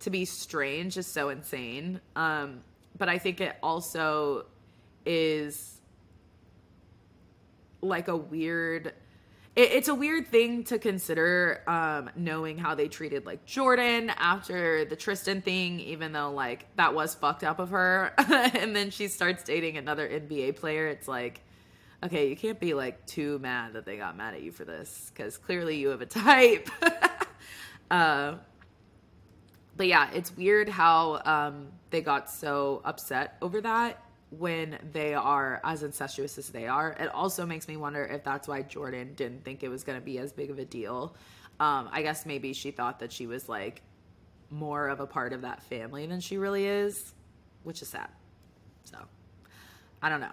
to 0.00 0.10
be 0.10 0.24
strange 0.24 0.96
is 0.96 1.06
so 1.06 1.28
insane. 1.28 2.00
Um, 2.16 2.60
but 2.96 3.08
I 3.08 3.18
think 3.18 3.40
it 3.40 3.56
also 3.62 4.46
is 5.04 5.80
like 7.82 8.08
a 8.08 8.16
weird 8.16 8.92
it, 9.56 9.72
it's 9.72 9.88
a 9.88 9.94
weird 9.94 10.28
thing 10.28 10.64
to 10.64 10.78
consider 10.78 11.62
um 11.66 12.10
knowing 12.16 12.58
how 12.58 12.74
they 12.74 12.88
treated 12.88 13.26
like 13.26 13.44
Jordan 13.44 14.10
after 14.10 14.84
the 14.84 14.96
Tristan 14.96 15.42
thing 15.42 15.80
even 15.80 16.12
though 16.12 16.30
like 16.30 16.66
that 16.76 16.94
was 16.94 17.14
fucked 17.14 17.44
up 17.44 17.58
of 17.58 17.70
her. 17.70 18.12
And 18.30 18.74
then 18.74 18.90
she 18.90 19.08
starts 19.08 19.42
dating 19.42 19.76
another 19.76 20.08
NBA 20.08 20.56
player. 20.56 20.88
It's 20.88 21.08
like 21.08 21.40
okay, 22.02 22.28
you 22.28 22.36
can't 22.36 22.58
be 22.58 22.74
like 22.74 23.04
too 23.06 23.38
mad 23.40 23.74
that 23.74 23.84
they 23.84 23.96
got 23.96 24.16
mad 24.16 24.34
at 24.34 24.42
you 24.42 24.52
for 24.52 24.64
this 24.64 25.12
because 25.14 25.36
clearly 25.36 25.76
you 25.76 25.88
have 25.88 26.00
a 26.00 26.06
type. 26.06 26.70
uh, 27.90 28.34
but 29.76 29.86
yeah, 29.86 30.10
it's 30.12 30.34
weird 30.36 30.68
how 30.68 31.20
um, 31.24 31.68
they 31.90 32.00
got 32.00 32.30
so 32.30 32.80
upset 32.84 33.36
over 33.42 33.60
that 33.60 34.02
when 34.30 34.78
they 34.92 35.14
are 35.14 35.60
as 35.64 35.82
incestuous 35.82 36.38
as 36.38 36.48
they 36.48 36.66
are. 36.66 36.92
It 36.98 37.08
also 37.12 37.44
makes 37.44 37.66
me 37.68 37.76
wonder 37.76 38.04
if 38.04 38.22
that's 38.24 38.46
why 38.46 38.62
Jordan 38.62 39.14
didn't 39.14 39.44
think 39.44 39.62
it 39.62 39.68
was 39.68 39.84
going 39.84 39.98
to 39.98 40.04
be 40.04 40.18
as 40.18 40.32
big 40.32 40.50
of 40.50 40.58
a 40.58 40.64
deal. 40.64 41.16
Um, 41.58 41.88
I 41.92 42.02
guess 42.02 42.24
maybe 42.24 42.52
she 42.52 42.70
thought 42.70 43.00
that 43.00 43.12
she 43.12 43.26
was 43.26 43.48
like 43.48 43.82
more 44.50 44.88
of 44.88 45.00
a 45.00 45.06
part 45.06 45.32
of 45.32 45.42
that 45.42 45.62
family 45.64 46.06
than 46.06 46.20
she 46.20 46.36
really 46.36 46.66
is, 46.66 47.12
which 47.64 47.82
is 47.82 47.88
sad. 47.88 48.08
So, 48.84 48.98
I 50.00 50.08
don't 50.08 50.20
know 50.20 50.32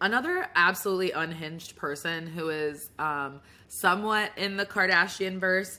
another 0.00 0.48
absolutely 0.54 1.12
unhinged 1.12 1.76
person 1.76 2.26
who 2.26 2.50
is 2.50 2.90
um, 2.98 3.40
somewhat 3.68 4.30
in 4.36 4.56
the 4.56 4.66
Kardashian 4.66 5.38
verse, 5.38 5.78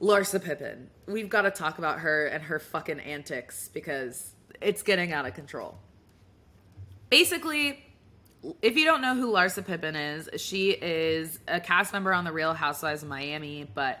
Larsa 0.00 0.42
Pippen. 0.42 0.90
We've 1.06 1.28
got 1.28 1.42
to 1.42 1.50
talk 1.50 1.78
about 1.78 2.00
her 2.00 2.26
and 2.26 2.42
her 2.44 2.58
fucking 2.58 3.00
antics 3.00 3.68
because 3.68 4.32
it's 4.60 4.82
getting 4.82 5.12
out 5.12 5.26
of 5.26 5.34
control. 5.34 5.78
Basically, 7.10 7.84
if 8.62 8.76
you 8.76 8.84
don't 8.84 9.00
know 9.00 9.14
who 9.14 9.32
Larsa 9.32 9.66
Pippen 9.66 9.96
is, 9.96 10.28
she 10.40 10.70
is 10.70 11.38
a 11.48 11.60
cast 11.60 11.92
member 11.92 12.12
on 12.12 12.24
The 12.24 12.32
Real 12.32 12.54
Housewives 12.54 13.02
of 13.02 13.08
Miami. 13.08 13.68
But 13.72 14.00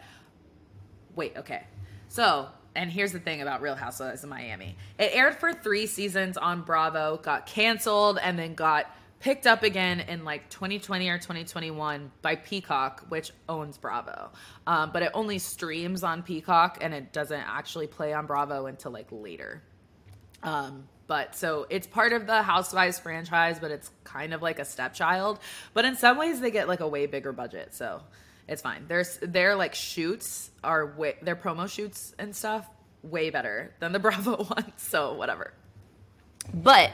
wait, 1.14 1.36
okay. 1.36 1.64
So, 2.08 2.48
and 2.74 2.90
here's 2.90 3.12
the 3.12 3.18
thing 3.18 3.42
about 3.42 3.62
Real 3.62 3.74
Housewives 3.74 4.22
of 4.22 4.30
Miami 4.30 4.76
it 4.98 5.10
aired 5.12 5.36
for 5.36 5.52
three 5.52 5.86
seasons 5.86 6.36
on 6.36 6.62
Bravo, 6.62 7.18
got 7.22 7.46
canceled, 7.46 8.18
and 8.22 8.38
then 8.38 8.54
got 8.54 8.86
picked 9.20 9.46
up 9.46 9.62
again 9.62 10.00
in 10.00 10.24
like 10.24 10.48
2020 10.48 11.08
or 11.08 11.18
2021 11.18 12.12
by 12.22 12.36
Peacock, 12.36 13.04
which 13.08 13.32
owns 13.48 13.76
Bravo. 13.76 14.30
Um, 14.66 14.90
but 14.92 15.02
it 15.02 15.10
only 15.14 15.38
streams 15.38 16.04
on 16.04 16.22
Peacock 16.22 16.78
and 16.80 16.94
it 16.94 17.12
doesn't 17.12 17.40
actually 17.40 17.88
play 17.88 18.12
on 18.12 18.26
Bravo 18.26 18.66
until 18.66 18.92
like 18.92 19.08
later. 19.10 19.62
Um, 20.42 20.88
but 21.06 21.34
so 21.34 21.66
it's 21.70 21.86
part 21.86 22.12
of 22.12 22.26
the 22.26 22.42
Housewives 22.42 22.98
franchise, 22.98 23.58
but 23.58 23.70
it's 23.70 23.90
kind 24.04 24.34
of 24.34 24.42
like 24.42 24.58
a 24.58 24.64
stepchild. 24.64 25.38
But 25.74 25.84
in 25.84 25.96
some 25.96 26.18
ways, 26.18 26.40
they 26.40 26.50
get 26.50 26.68
like 26.68 26.80
a 26.80 26.88
way 26.88 27.06
bigger 27.06 27.32
budget, 27.32 27.74
so 27.74 28.02
it's 28.46 28.62
fine. 28.62 28.84
There's 28.88 29.18
their 29.22 29.56
like 29.56 29.74
shoots 29.74 30.50
are 30.62 30.86
way 30.86 31.16
their 31.22 31.36
promo 31.36 31.68
shoots 31.68 32.14
and 32.18 32.36
stuff 32.36 32.68
way 33.02 33.30
better 33.30 33.74
than 33.80 33.92
the 33.92 33.98
Bravo 34.00 34.36
ones, 34.44 34.72
so 34.76 35.14
whatever. 35.14 35.52
But 36.52 36.92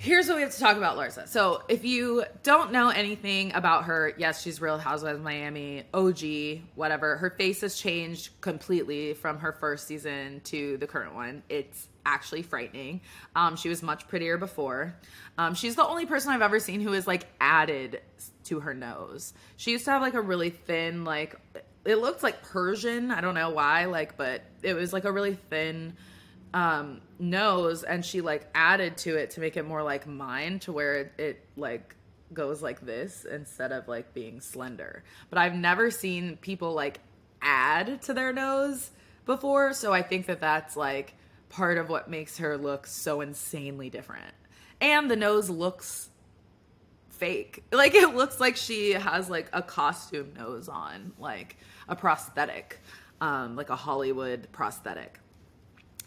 Here's 0.00 0.28
what 0.28 0.36
we 0.36 0.42
have 0.42 0.54
to 0.54 0.58
talk 0.58 0.78
about 0.78 0.96
Larsa. 0.96 1.28
So, 1.28 1.62
if 1.68 1.84
you 1.84 2.24
don't 2.42 2.72
know 2.72 2.88
anything 2.88 3.52
about 3.52 3.84
her, 3.84 4.14
yes, 4.16 4.40
she's 4.40 4.58
Real 4.58 4.78
Housewives 4.78 5.18
of 5.18 5.22
Miami, 5.22 5.84
OG, 5.92 6.62
whatever. 6.74 7.18
Her 7.18 7.28
face 7.28 7.60
has 7.60 7.76
changed 7.76 8.30
completely 8.40 9.12
from 9.12 9.40
her 9.40 9.52
first 9.52 9.86
season 9.86 10.40
to 10.44 10.78
the 10.78 10.86
current 10.86 11.14
one. 11.14 11.42
It's 11.50 11.86
actually 12.04 12.42
frightening. 12.42 13.00
Um, 13.34 13.56
she 13.56 13.68
was 13.68 13.82
much 13.82 14.08
prettier 14.08 14.38
before. 14.38 14.94
Um, 15.38 15.54
she's 15.54 15.76
the 15.76 15.86
only 15.86 16.06
person 16.06 16.32
I've 16.32 16.42
ever 16.42 16.60
seen 16.60 16.80
who 16.80 16.92
is 16.92 17.06
like 17.06 17.26
added 17.40 18.00
to 18.44 18.60
her 18.60 18.74
nose. 18.74 19.32
She 19.56 19.72
used 19.72 19.84
to 19.86 19.92
have 19.92 20.02
like 20.02 20.14
a 20.14 20.20
really 20.20 20.50
thin, 20.50 21.04
like 21.04 21.36
it 21.84 21.96
looked 21.96 22.22
like 22.22 22.42
Persian. 22.42 23.10
I 23.10 23.20
don't 23.20 23.34
know 23.34 23.50
why, 23.50 23.86
like, 23.86 24.16
but 24.16 24.42
it 24.62 24.74
was 24.74 24.92
like 24.92 25.04
a 25.04 25.12
really 25.12 25.34
thin 25.34 25.94
um 26.52 27.00
nose 27.20 27.84
and 27.84 28.04
she 28.04 28.20
like 28.20 28.44
added 28.56 28.96
to 28.96 29.14
it 29.14 29.30
to 29.30 29.40
make 29.40 29.56
it 29.56 29.64
more 29.64 29.84
like 29.84 30.04
mine 30.08 30.58
to 30.58 30.72
where 30.72 30.96
it, 30.96 31.12
it 31.16 31.46
like 31.56 31.94
goes 32.32 32.60
like 32.60 32.80
this 32.80 33.24
instead 33.24 33.72
of 33.72 33.88
like 33.88 34.14
being 34.14 34.40
slender. 34.40 35.04
But 35.28 35.38
I've 35.38 35.54
never 35.54 35.90
seen 35.90 36.36
people 36.36 36.72
like 36.74 37.00
add 37.42 38.02
to 38.02 38.14
their 38.14 38.32
nose 38.32 38.90
before, 39.26 39.72
so 39.72 39.92
I 39.92 40.02
think 40.02 40.26
that 40.26 40.40
that's 40.40 40.76
like 40.76 41.14
part 41.50 41.76
of 41.76 41.90
what 41.90 42.08
makes 42.08 42.38
her 42.38 42.56
look 42.56 42.86
so 42.86 43.20
insanely 43.20 43.90
different. 43.90 44.32
And 44.80 45.10
the 45.10 45.16
nose 45.16 45.50
looks 45.50 46.08
fake. 47.10 47.64
Like 47.72 47.94
it 47.94 48.14
looks 48.14 48.40
like 48.40 48.56
she 48.56 48.92
has 48.92 49.28
like 49.28 49.50
a 49.52 49.62
costume 49.62 50.32
nose 50.38 50.68
on, 50.68 51.12
like 51.18 51.58
a 51.88 51.96
prosthetic, 51.96 52.80
um, 53.20 53.56
like 53.56 53.68
a 53.68 53.76
Hollywood 53.76 54.48
prosthetic. 54.52 55.20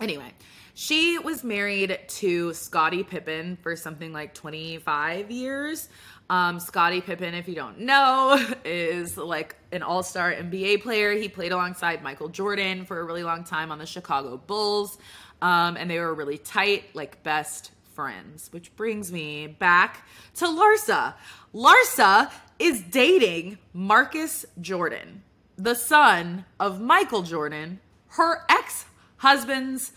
Anyway, 0.02 0.34
she 0.74 1.20
was 1.20 1.44
married 1.44 2.00
to 2.08 2.54
Scottie 2.54 3.04
Pippen 3.04 3.58
for 3.62 3.76
something 3.76 4.12
like 4.12 4.34
25 4.34 5.30
years. 5.30 5.88
Um, 6.30 6.60
Scottie 6.60 7.02
Pippen, 7.02 7.36
if 7.36 7.48
you 7.48 7.56
don't 7.56 7.80
know, 7.80 8.44
is 8.66 9.18
like 9.18 9.56
an 9.72 9.84
all 9.84 10.02
star 10.04 10.34
NBA 10.34 10.82
player. 10.82 11.14
He 11.14 11.30
played 11.30 11.52
alongside 11.52 12.02
Michael 12.02 12.30
Jordan 12.30 12.86
for 12.86 13.00
a 13.00 13.04
really 13.04 13.24
long 13.24 13.44
time 13.44 13.72
on 13.72 13.78
the 13.78 13.86
Chicago 13.86 14.38
Bulls. 14.38 14.98
Um, 15.44 15.76
and 15.76 15.92
they 15.92 16.00
were 16.00 16.14
really 16.14 16.38
tight, 16.38 16.86
like 16.96 17.22
best 17.22 17.72
friends, 17.94 18.48
which 18.52 18.74
brings 18.78 19.12
me 19.12 19.46
back 19.48 20.08
to 20.36 20.46
Larsa. 20.46 21.16
Larsa 21.54 22.32
is 22.60 22.82
dating 22.82 23.58
Marcus 23.74 24.46
Jordan, 24.62 25.22
the 25.58 25.76
son 25.76 26.46
of 26.62 26.80
Michael 26.80 27.24
Jordan, 27.24 27.82
her 28.12 28.46
ex 28.50 28.86
husband's 29.18 29.92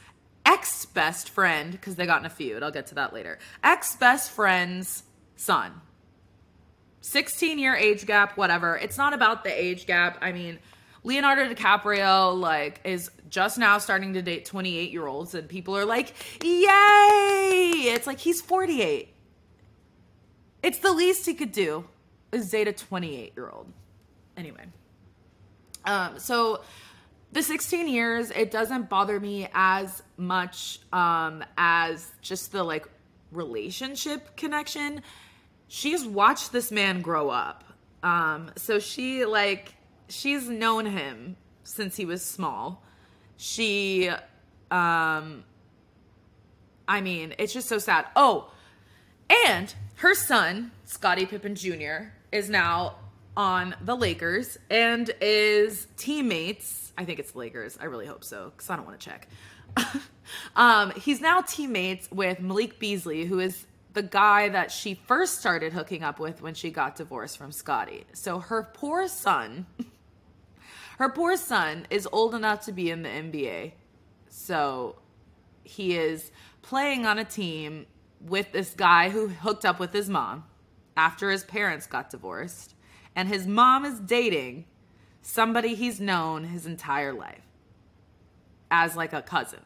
ex 0.45 0.85
best 0.85 1.31
friend, 1.31 1.71
because 1.71 1.95
they 1.95 2.07
got 2.07 2.21
in 2.21 2.27
a 2.27 2.31
feud. 2.31 2.65
I'll 2.65 2.73
get 2.73 2.89
to 2.89 2.97
that 2.97 3.15
later. 3.15 3.39
Ex 3.63 3.95
best 3.95 4.33
friend's 4.33 5.05
son. 5.37 5.81
16 7.03 7.61
year 7.61 7.77
age 7.77 8.05
gap, 8.05 8.37
whatever. 8.37 8.77
It's 8.77 8.99
not 8.99 9.15
about 9.15 9.45
the 9.45 9.63
age 9.63 9.87
gap. 9.87 10.19
I 10.21 10.33
mean, 10.33 10.59
Leonardo 11.07 11.49
DiCaprio 11.49 12.37
like 12.37 12.81
is 12.83 13.13
just 13.31 13.59
now 13.59 13.79
starting 13.79 14.15
to 14.15 14.23
date 14.23 14.45
28 14.45 14.91
year 14.91 15.07
olds 15.07 15.37
and 15.37 15.49
people 15.49 15.77
are 15.77 15.85
like, 15.85 16.13
"Yay!" 16.43 17.93
It's 17.95 18.09
like 18.09 18.19
he's 18.19 18.43
48. 18.43 19.15
It's 20.65 20.79
the 20.79 20.91
least 20.93 21.25
he 21.25 21.35
could 21.35 21.53
do 21.53 21.85
is 22.33 22.51
date 22.51 22.67
a 22.67 22.73
28 22.73 23.35
year 23.37 23.49
old. 23.49 23.73
Anyway. 24.37 24.65
Um 25.85 26.19
so 26.19 26.63
the 27.31 27.43
16 27.43 27.87
years 27.87 28.33
it 28.33 28.51
doesn't 28.51 28.89
bother 28.89 29.21
me 29.21 29.49
as 29.55 30.03
much 30.17 30.81
um 30.93 31.45
as 31.57 32.11
just 32.21 32.51
the 32.51 32.65
like 32.65 32.89
relationship 33.31 34.37
connection. 34.37 35.03
She's 35.69 36.05
watched 36.05 36.51
this 36.51 36.73
man 36.73 37.01
grow 37.01 37.31
up. 37.31 37.63
Um 38.03 38.51
so 38.57 38.81
she 38.81 39.25
like 39.25 39.77
she's 40.09 40.49
known 40.49 40.87
him 40.87 41.37
since 41.65 41.97
he 41.97 42.05
was 42.05 42.25
small. 42.25 42.83
She 43.37 44.11
um 44.71 45.45
I 46.89 47.01
mean, 47.01 47.35
it's 47.39 47.53
just 47.53 47.69
so 47.69 47.79
sad. 47.79 48.07
Oh, 48.15 48.53
and 49.47 49.75
her 49.97 50.15
son, 50.15 50.71
Scottie 50.85 51.27
Pippen 51.27 51.57
Jr., 51.57 52.13
is 52.31 52.49
now 52.49 52.95
on 53.37 53.75
the 53.83 53.97
Lakers 53.97 54.59
and 54.71 55.11
is 55.21 55.87
teammates. 55.97 56.93
I 56.97 57.05
think 57.05 57.19
it's 57.19 57.35
Lakers. 57.35 57.77
I 57.81 57.85
really 57.87 58.07
hope 58.07 58.25
so 58.25 58.53
because 58.57 58.71
I 58.71 58.77
don't 58.77 58.87
want 58.87 59.01
to 59.01 59.11
check. 59.11 59.29
um, 60.57 60.91
he's 60.93 61.21
now 61.21 61.43
teammates 61.43 62.11
with 62.11 62.41
Malik 62.41 62.79
Beasley, 62.79 63.25
who 63.25 63.41
is 63.41 63.67
the 63.93 64.03
guy 64.03 64.49
that 64.51 64.71
she 64.71 64.95
first 64.95 65.39
started 65.39 65.73
hooking 65.73 66.03
up 66.03 66.19
with 66.19 66.43
when 66.43 66.55
she 66.55 66.71
got 66.71 66.97
divorced 66.97 67.37
from 67.37 67.53
Scottie. 67.53 68.05
So 68.13 68.39
her 68.39 68.63
poor 68.63 69.09
son 69.09 69.67
Her 70.99 71.11
poor 71.11 71.37
son 71.37 71.87
is 71.91 72.09
old 72.11 72.35
enough 72.35 72.65
to 72.67 72.73
be 72.73 72.91
in 72.91 73.03
the 73.03 73.09
NBA. 73.09 73.73
So 74.29 74.97
he 75.63 75.97
is 75.97 76.31
playing 76.63 77.07
on 77.07 77.19
a 77.19 77.25
team 77.25 77.87
with 78.21 78.53
this 78.53 78.71
guy 78.71 79.11
who 79.11 79.29
hooked 79.29 79.65
up 79.65 79.79
with 79.79 79.93
his 79.93 80.09
mom 80.09 80.45
after 80.97 81.31
his 81.31 81.45
parents 81.45 81.87
got 81.87 82.11
divorced. 82.11 82.75
And 83.15 83.29
his 83.29 83.47
mom 83.47 83.85
is 83.85 84.01
dating 84.01 84.67
somebody 85.21 85.75
he's 85.75 86.01
known 86.01 86.45
his 86.45 86.67
entire 86.67 87.13
life 87.13 87.43
as 88.71 88.97
like 88.97 89.13
a 89.13 89.23
cousin. 89.23 89.61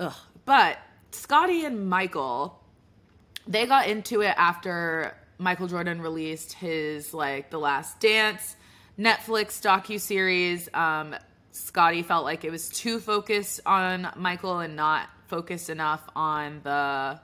Ugh. 0.00 0.12
But 0.44 0.78
Scottie 1.12 1.64
and 1.64 1.88
Michael, 1.88 2.60
they 3.46 3.66
got 3.66 3.88
into 3.88 4.22
it 4.22 4.34
after 4.36 5.16
Michael 5.42 5.66
Jordan 5.66 6.00
released 6.00 6.52
his 6.52 7.12
like 7.12 7.50
The 7.50 7.58
Last 7.58 7.98
Dance 7.98 8.56
Netflix 8.98 9.60
docu 9.60 10.00
series. 10.00 10.68
Um, 10.72 11.16
Scottie 11.50 12.02
felt 12.02 12.24
like 12.24 12.44
it 12.44 12.50
was 12.50 12.68
too 12.68 13.00
focused 13.00 13.60
on 13.66 14.08
Michael 14.16 14.60
and 14.60 14.76
not 14.76 15.08
focused 15.26 15.68
enough 15.68 16.08
on 16.14 16.60
the 16.62 17.20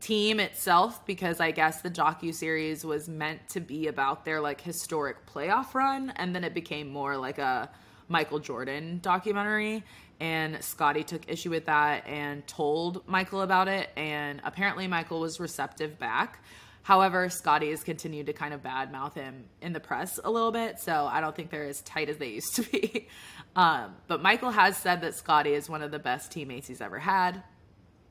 team 0.00 0.38
itself 0.38 1.04
because 1.06 1.40
I 1.40 1.50
guess 1.50 1.80
the 1.80 1.90
docu 1.90 2.34
series 2.34 2.84
was 2.84 3.08
meant 3.08 3.48
to 3.50 3.60
be 3.60 3.86
about 3.86 4.24
their 4.24 4.40
like 4.40 4.60
historic 4.60 5.26
playoff 5.26 5.72
run 5.74 6.10
and 6.16 6.34
then 6.34 6.44
it 6.44 6.52
became 6.52 6.90
more 6.90 7.16
like 7.16 7.38
a 7.38 7.70
Michael 8.08 8.38
Jordan 8.38 9.00
documentary 9.02 9.82
and 10.20 10.62
Scottie 10.62 11.02
took 11.02 11.28
issue 11.28 11.50
with 11.50 11.64
that 11.66 12.06
and 12.06 12.46
told 12.46 13.08
Michael 13.08 13.40
about 13.40 13.68
it 13.68 13.88
and 13.96 14.42
apparently 14.44 14.86
Michael 14.86 15.20
was 15.20 15.40
receptive 15.40 15.98
back. 15.98 16.40
However, 16.86 17.28
Scottie 17.30 17.70
has 17.70 17.82
continued 17.82 18.26
to 18.26 18.32
kind 18.32 18.54
of 18.54 18.62
badmouth 18.62 19.14
him 19.14 19.46
in 19.60 19.72
the 19.72 19.80
press 19.80 20.20
a 20.22 20.30
little 20.30 20.52
bit, 20.52 20.78
so 20.78 21.08
I 21.10 21.20
don't 21.20 21.34
think 21.34 21.50
they're 21.50 21.66
as 21.66 21.82
tight 21.82 22.08
as 22.08 22.18
they 22.18 22.28
used 22.28 22.54
to 22.54 22.62
be. 22.62 23.08
Um, 23.56 23.96
but 24.06 24.20
Michael 24.20 24.50
has 24.50 24.76
said 24.76 25.00
that 25.00 25.14
Scottie 25.14 25.54
is 25.54 25.66
one 25.66 25.80
of 25.80 25.90
the 25.90 25.98
best 25.98 26.30
teammates 26.30 26.68
he's 26.68 26.82
ever 26.82 26.98
had. 26.98 27.42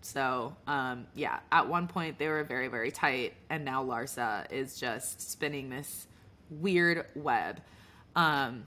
So, 0.02 0.56
um, 0.66 1.06
yeah, 1.14 1.38
at 1.52 1.70
one 1.70 1.88
point 1.88 2.18
they 2.18 2.28
were 2.28 2.44
very, 2.44 2.68
very 2.68 2.90
tight, 2.90 3.36
and 3.48 3.64
now 3.64 3.84
Larsa 3.84 4.52
is 4.52 4.76
just 4.80 5.22
spinning 5.22 5.70
this 5.70 6.08
weird 6.50 7.06
web. 7.14 7.62
Um, 8.16 8.66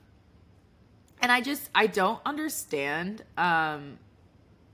and 1.21 1.33
I 1.33 1.41
just, 1.41 1.69
I 1.75 1.89
don't 1.89 2.21
understand. 2.25 3.25
Um, 3.37 3.99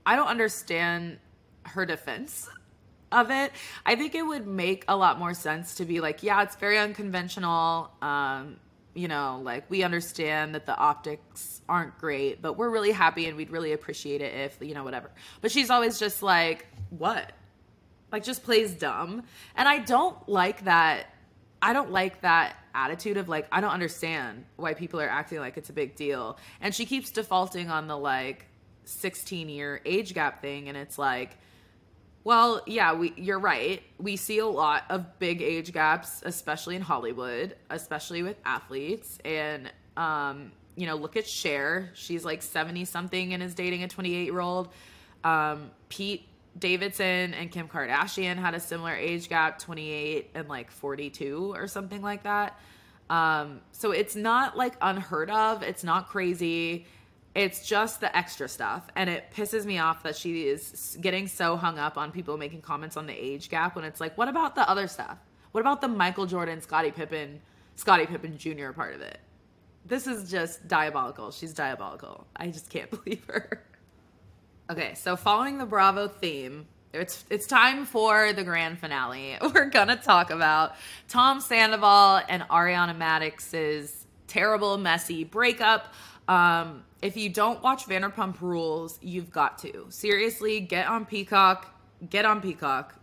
I 0.05 0.15
don't 0.15 0.27
understand 0.27 1.17
her 1.63 1.87
defense 1.87 2.47
of 3.11 3.31
it. 3.31 3.51
I 3.85 3.95
think 3.95 4.15
it 4.15 4.23
would 4.23 4.47
make 4.47 4.85
a 4.87 4.95
lot 4.95 5.19
more 5.19 5.33
sense 5.33 5.75
to 5.75 5.85
be 5.85 5.99
like, 6.01 6.23
yeah, 6.23 6.43
it's 6.43 6.55
very 6.55 6.77
unconventional. 6.77 7.91
Um, 8.01 8.57
you 8.93 9.07
know, 9.09 9.41
like 9.43 9.69
we 9.69 9.83
understand 9.83 10.55
that 10.55 10.65
the 10.65 10.75
optics 10.75 11.61
aren't 11.67 11.97
great, 11.97 12.41
but 12.41 12.57
we're 12.57 12.69
really 12.69 12.91
happy 12.91 13.27
and 13.27 13.35
we'd 13.35 13.51
really 13.51 13.73
appreciate 13.73 14.21
it 14.21 14.33
if, 14.33 14.57
you 14.61 14.73
know, 14.73 14.83
whatever. 14.83 15.11
But 15.41 15.51
she's 15.51 15.69
always 15.69 15.99
just 15.99 16.23
like, 16.23 16.67
what? 16.89 17.33
Like 18.11 18.23
just 18.23 18.43
plays 18.43 18.73
dumb. 18.73 19.23
And 19.55 19.67
I 19.67 19.79
don't 19.79 20.17
like 20.29 20.63
that. 20.63 21.07
I 21.61 21.73
don't 21.73 21.91
like 21.91 22.21
that 22.21 22.55
attitude 22.73 23.17
of 23.17 23.27
like, 23.27 23.47
I 23.51 23.59
don't 23.59 23.71
understand 23.71 24.45
why 24.55 24.73
people 24.73 25.01
are 25.01 25.09
acting 25.09 25.39
like 25.39 25.57
it's 25.57 25.69
a 25.69 25.73
big 25.73 25.95
deal. 25.95 26.37
And 26.61 26.73
she 26.73 26.85
keeps 26.85 27.11
defaulting 27.11 27.69
on 27.69 27.87
the 27.87 27.97
like 27.97 28.45
16 28.85 29.49
year 29.49 29.81
age 29.85 30.13
gap 30.13 30.41
thing. 30.41 30.69
And 30.69 30.77
it's 30.77 30.97
like, 30.97 31.37
well, 32.25 32.61
yeah, 32.65 32.93
we 32.93 33.13
you're 33.15 33.39
right. 33.39 33.83
We 33.99 34.17
see 34.17 34.39
a 34.39 34.47
lot 34.47 34.83
of 34.89 35.19
big 35.19 35.43
age 35.43 35.71
gaps, 35.71 36.23
especially 36.25 36.75
in 36.75 36.81
Hollywood, 36.81 37.55
especially 37.69 38.23
with 38.23 38.37
athletes. 38.43 39.19
And 39.23 39.71
um, 39.95 40.51
you 40.75 40.87
know, 40.87 40.95
look 40.95 41.15
at 41.15 41.27
Cher. 41.27 41.91
She's 41.93 42.25
like 42.25 42.41
70 42.41 42.83
something 42.85 43.33
and 43.33 43.43
is 43.43 43.53
dating 43.53 43.83
a 43.83 43.87
28 43.87 44.25
year 44.25 44.39
old. 44.39 44.69
Um, 45.23 45.69
Pete 45.87 46.27
Davidson 46.57 47.35
and 47.35 47.51
Kim 47.51 47.67
Kardashian 47.67 48.37
had 48.37 48.55
a 48.55 48.59
similar 48.59 48.95
age 48.95 49.29
gap, 49.29 49.59
28 49.59 50.31
and 50.33 50.49
like 50.49 50.71
42 50.71 51.53
or 51.53 51.67
something 51.67 52.01
like 52.01 52.23
that. 52.23 52.59
Um, 53.07 53.61
so 53.71 53.91
it's 53.91 54.15
not 54.15 54.57
like 54.57 54.73
unheard 54.81 55.29
of. 55.29 55.61
It's 55.61 55.83
not 55.83 56.09
crazy. 56.09 56.87
It's 57.35 57.67
just 57.67 57.99
the 57.99 58.15
extra 58.15 58.47
stuff. 58.47 58.87
And 58.95 59.09
it 59.09 59.25
pisses 59.35 59.65
me 59.65 59.77
off 59.77 60.03
that 60.03 60.15
she 60.15 60.47
is 60.47 60.97
getting 61.01 61.27
so 61.27 61.57
hung 61.57 61.77
up 61.77 61.97
on 61.97 62.11
people 62.11 62.37
making 62.37 62.61
comments 62.61 62.95
on 62.95 63.07
the 63.07 63.13
age 63.13 63.49
gap 63.49 63.75
when 63.75 63.83
it's 63.83 63.99
like, 63.99 64.17
what 64.17 64.29
about 64.29 64.55
the 64.55 64.67
other 64.69 64.87
stuff? 64.87 65.17
What 65.51 65.61
about 65.61 65.81
the 65.81 65.87
Michael 65.89 66.25
Jordan, 66.25 66.61
Scottie 66.61 66.91
Pippen, 66.91 67.41
Scottie 67.75 68.05
Pippen 68.05 68.37
Jr. 68.37 68.71
part 68.71 68.95
of 68.95 69.01
it? 69.01 69.19
This 69.85 70.07
is 70.07 70.31
just 70.31 70.67
diabolical. 70.67 71.29
She's 71.31 71.53
diabolical. 71.53 72.25
I 72.35 72.47
just 72.47 72.69
can't 72.69 72.89
believe 73.03 73.23
her. 73.27 73.63
Okay, 74.69 74.95
so 74.95 75.15
following 75.15 75.57
the 75.57 75.65
Bravo 75.65 76.07
theme, 76.07 76.65
it's 76.91 77.23
it's 77.29 77.45
time 77.45 77.85
for 77.85 78.33
the 78.33 78.43
grand 78.43 78.79
finale. 78.79 79.37
We're 79.53 79.69
gonna 79.69 79.97
talk 79.97 80.31
about 80.31 80.75
Tom 81.07 81.39
Sandoval 81.39 82.21
and 82.27 82.43
Ariana 82.43 82.97
Madix's 82.97 84.07
terrible, 84.27 84.77
messy 84.77 85.23
breakup. 85.23 85.93
Um, 86.27 86.83
if 87.01 87.17
you 87.17 87.29
don't 87.29 87.61
watch 87.63 87.85
Vanderpump 87.87 88.41
Rules, 88.41 88.97
you've 89.01 89.31
got 89.31 89.59
to. 89.59 89.85
Seriously, 89.89 90.59
get 90.59 90.87
on 90.87 91.05
Peacock. 91.05 91.67
Get 92.09 92.25
on 92.25 92.41
Peacock. 92.41 92.95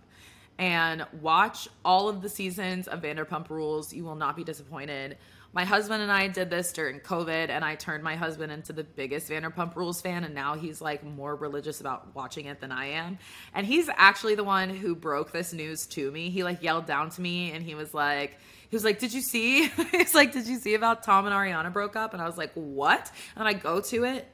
and 0.59 1.05
watch 1.21 1.69
all 1.85 2.09
of 2.09 2.23
the 2.23 2.29
seasons 2.29 2.87
of 2.89 3.03
Vanderpump 3.03 3.51
Rules. 3.51 3.93
You 3.93 4.05
will 4.05 4.15
not 4.15 4.37
be 4.37 4.45
disappointed. 4.45 5.17
My 5.55 5.65
husband 5.65 6.03
and 6.03 6.11
I 6.11 6.29
did 6.29 6.49
this 6.51 6.73
during 6.73 7.01
COVID, 7.01 7.51
and 7.51 7.65
I 7.65 7.75
turned 7.75 8.03
my 8.03 8.17
husband 8.17 8.53
into 8.53 8.73
the 8.73 8.85
biggest 8.85 9.29
Vanderpump 9.31 9.77
Rules 9.77 10.01
fan, 10.01 10.25
and 10.25 10.35
now 10.35 10.55
he's 10.55 10.81
like 10.81 11.05
more 11.05 11.37
religious 11.37 11.81
about 11.81 12.15
watching 12.15 12.47
it 12.47 12.61
than 12.61 12.73
I 12.73 12.87
am. 12.87 13.19
And 13.55 13.67
he's 13.67 13.91
actually 13.97 14.35
the 14.35 14.45
one 14.45 14.71
who 14.71 14.95
broke 14.95 15.33
this 15.33 15.53
news 15.53 15.87
to 15.89 16.11
me. 16.11 16.31
He 16.31 16.43
like 16.45 16.63
yelled 16.63 16.87
down 16.87 17.11
to 17.11 17.21
me, 17.21 17.53
and 17.53 17.63
he 17.63 17.75
was 17.75 17.93
like, 17.93 18.39
he 18.73 18.77
was 18.77 18.85
like, 18.85 18.99
"Did 18.99 19.13
you 19.13 19.21
see?" 19.21 19.69
He's 19.93 20.17
like, 20.17 20.33
"Did 20.33 20.49
you 20.49 20.59
see 20.59 20.75
about 20.75 21.05
Tom 21.05 21.27
and 21.27 21.35
Ariana 21.35 21.73
broke 21.73 21.95
up?" 21.95 22.13
And 22.13 22.21
I 22.21 22.27
was 22.27 22.37
like, 22.37 22.51
"What?" 22.55 23.13
And 23.37 23.47
I 23.47 23.53
go 23.53 23.81
to 23.81 24.05
it, 24.05 24.27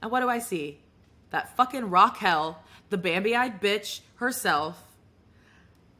and 0.00 0.12
what 0.12 0.20
do 0.20 0.28
I 0.28 0.38
see? 0.38 0.78
That 1.30 1.56
fucking 1.56 1.90
Raquel, 1.90 2.62
the 2.90 2.98
Bambi-eyed 2.98 3.60
bitch 3.60 4.00
herself, 4.16 4.80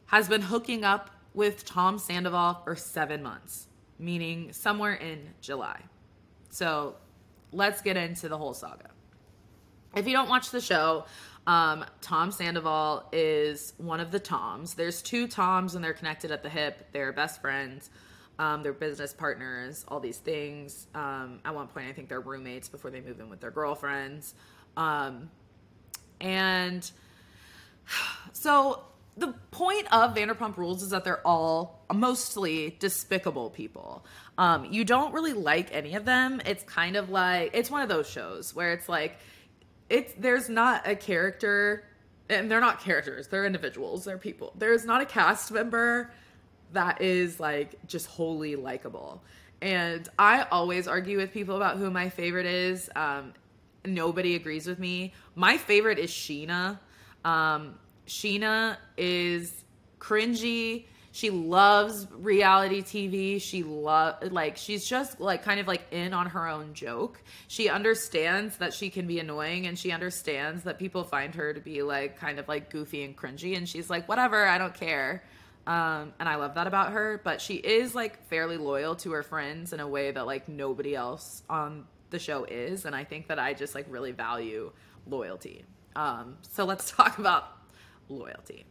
has 0.05 0.29
been 0.29 0.41
hooking 0.43 0.85
up 0.85 1.09
with 1.33 1.65
Tom 1.65 1.99
Sandoval 1.99 2.61
for 2.63 2.77
seven 2.77 3.21
months 3.21 3.67
meaning 3.99 4.53
somewhere 4.53 4.93
in 4.93 5.33
July. 5.41 5.81
So 6.49 6.95
let's 7.51 7.81
get 7.81 7.97
into 7.97 8.29
the 8.29 8.37
whole 8.37 8.53
saga. 8.53 8.89
If 9.95 10.07
you 10.07 10.13
don't 10.13 10.29
watch 10.29 10.51
the 10.51 10.61
show, 10.61 11.05
um, 11.47 11.85
Tom 12.01 12.31
Sandoval 12.31 13.07
is 13.13 13.73
one 13.77 14.01
of 14.01 14.11
the 14.11 14.19
Toms. 14.19 14.73
There's 14.73 15.01
two 15.01 15.27
Toms 15.27 15.75
and 15.75 15.83
they're 15.83 15.93
connected 15.93 16.29
at 16.29 16.43
the 16.43 16.49
hip. 16.49 16.89
They're 16.91 17.13
best 17.13 17.41
friends. 17.41 17.89
Um, 18.37 18.61
they're 18.61 18.73
business 18.73 19.13
partners, 19.13 19.83
all 19.87 19.99
these 19.99 20.17
things. 20.17 20.87
Um, 20.93 21.39
at 21.45 21.55
one 21.55 21.67
point, 21.67 21.87
I 21.87 21.93
think 21.93 22.09
they're 22.09 22.21
roommates 22.21 22.67
before 22.69 22.91
they 22.91 23.01
move 23.01 23.19
in 23.19 23.29
with 23.29 23.39
their 23.39 23.49
girlfriends. 23.49 24.35
Um, 24.75 25.31
and 26.19 26.89
so 28.33 28.83
the 29.15 29.33
point 29.49 29.91
of 29.91 30.15
Vanderpump 30.15 30.57
Rules 30.57 30.83
is 30.83 30.89
that 30.89 31.05
they're 31.05 31.25
all 31.25 31.85
mostly 31.91 32.75
despicable 32.79 33.49
people. 33.49 34.05
Um, 34.37 34.65
you 34.65 34.83
don't 34.83 35.13
really 35.13 35.33
like 35.33 35.73
any 35.73 35.95
of 35.95 36.03
them. 36.03 36.41
It's 36.45 36.63
kind 36.63 36.97
of 36.97 37.09
like 37.09 37.51
it's 37.53 37.71
one 37.71 37.81
of 37.81 37.89
those 37.89 38.07
shows 38.07 38.53
where 38.53 38.73
it's 38.73 38.87
like 38.89 39.17
it's 39.89 40.13
there's 40.17 40.49
not 40.49 40.87
a 40.87 40.95
character 40.95 41.83
and 42.29 42.51
they're 42.51 42.61
not 42.61 42.81
characters, 42.81 43.27
they're 43.27 43.45
individuals, 43.45 44.05
they're 44.05 44.17
people. 44.17 44.53
There's 44.57 44.85
not 44.85 45.01
a 45.01 45.05
cast 45.05 45.51
member 45.51 46.11
that 46.73 47.01
is 47.01 47.39
like 47.39 47.75
just 47.87 48.07
wholly 48.07 48.55
likable. 48.55 49.23
And 49.61 50.07
I 50.19 50.43
always 50.51 50.87
argue 50.87 51.17
with 51.17 51.31
people 51.31 51.55
about 51.55 51.77
who 51.77 51.89
my 51.89 52.09
favorite 52.09 52.45
is. 52.45 52.89
Um, 52.95 53.33
nobody 53.85 54.35
agrees 54.35 54.67
with 54.67 54.77
me. 54.77 55.13
My 55.35 55.57
favorite 55.57 55.99
is 55.99 56.11
Scheana 56.11 56.79
Um, 57.23 57.79
Scheana 58.07 58.77
is 58.97 59.63
cringy. 59.99 60.85
She 61.17 61.31
loves 61.31 62.05
reality 62.11 62.83
TV. 62.83 63.41
She 63.41 63.63
love 63.63 64.17
like 64.31 64.55
she's 64.55 64.87
just 64.87 65.19
like 65.19 65.41
kind 65.41 65.59
of 65.59 65.65
like 65.65 65.81
in 65.89 66.13
on 66.13 66.27
her 66.27 66.47
own 66.47 66.75
joke. 66.75 67.23
She 67.47 67.69
understands 67.69 68.57
that 68.57 68.71
she 68.71 68.91
can 68.91 69.07
be 69.07 69.17
annoying 69.17 69.65
and 69.65 69.79
she 69.79 69.91
understands 69.91 70.65
that 70.65 70.77
people 70.77 71.03
find 71.03 71.33
her 71.33 71.55
to 71.55 71.59
be 71.59 71.81
like 71.81 72.19
kind 72.19 72.37
of 72.37 72.47
like 72.47 72.69
goofy 72.69 73.03
and 73.03 73.17
cringy 73.17 73.57
and 73.57 73.67
she's 73.67 73.89
like 73.89 74.07
whatever, 74.07 74.45
I 74.45 74.59
don't 74.59 74.75
care. 74.75 75.23
Um, 75.65 76.13
and 76.19 76.29
I 76.29 76.35
love 76.35 76.53
that 76.53 76.67
about 76.67 76.91
her, 76.91 77.19
but 77.23 77.41
she 77.41 77.55
is 77.55 77.95
like 77.95 78.23
fairly 78.27 78.57
loyal 78.57 78.95
to 78.97 79.13
her 79.13 79.23
friends 79.23 79.73
in 79.73 79.79
a 79.79 79.87
way 79.87 80.11
that 80.11 80.27
like 80.27 80.47
nobody 80.47 80.95
else 80.95 81.41
on 81.49 81.87
the 82.11 82.19
show 82.19 82.43
is 82.43 82.85
and 82.85 82.95
I 82.95 83.05
think 83.05 83.29
that 83.29 83.39
I 83.39 83.55
just 83.55 83.73
like 83.73 83.87
really 83.89 84.11
value 84.11 84.71
loyalty. 85.07 85.65
Um, 85.95 86.37
so 86.43 86.63
let's 86.65 86.91
talk 86.95 87.17
about 87.17 87.57
loyalty. 88.07 88.67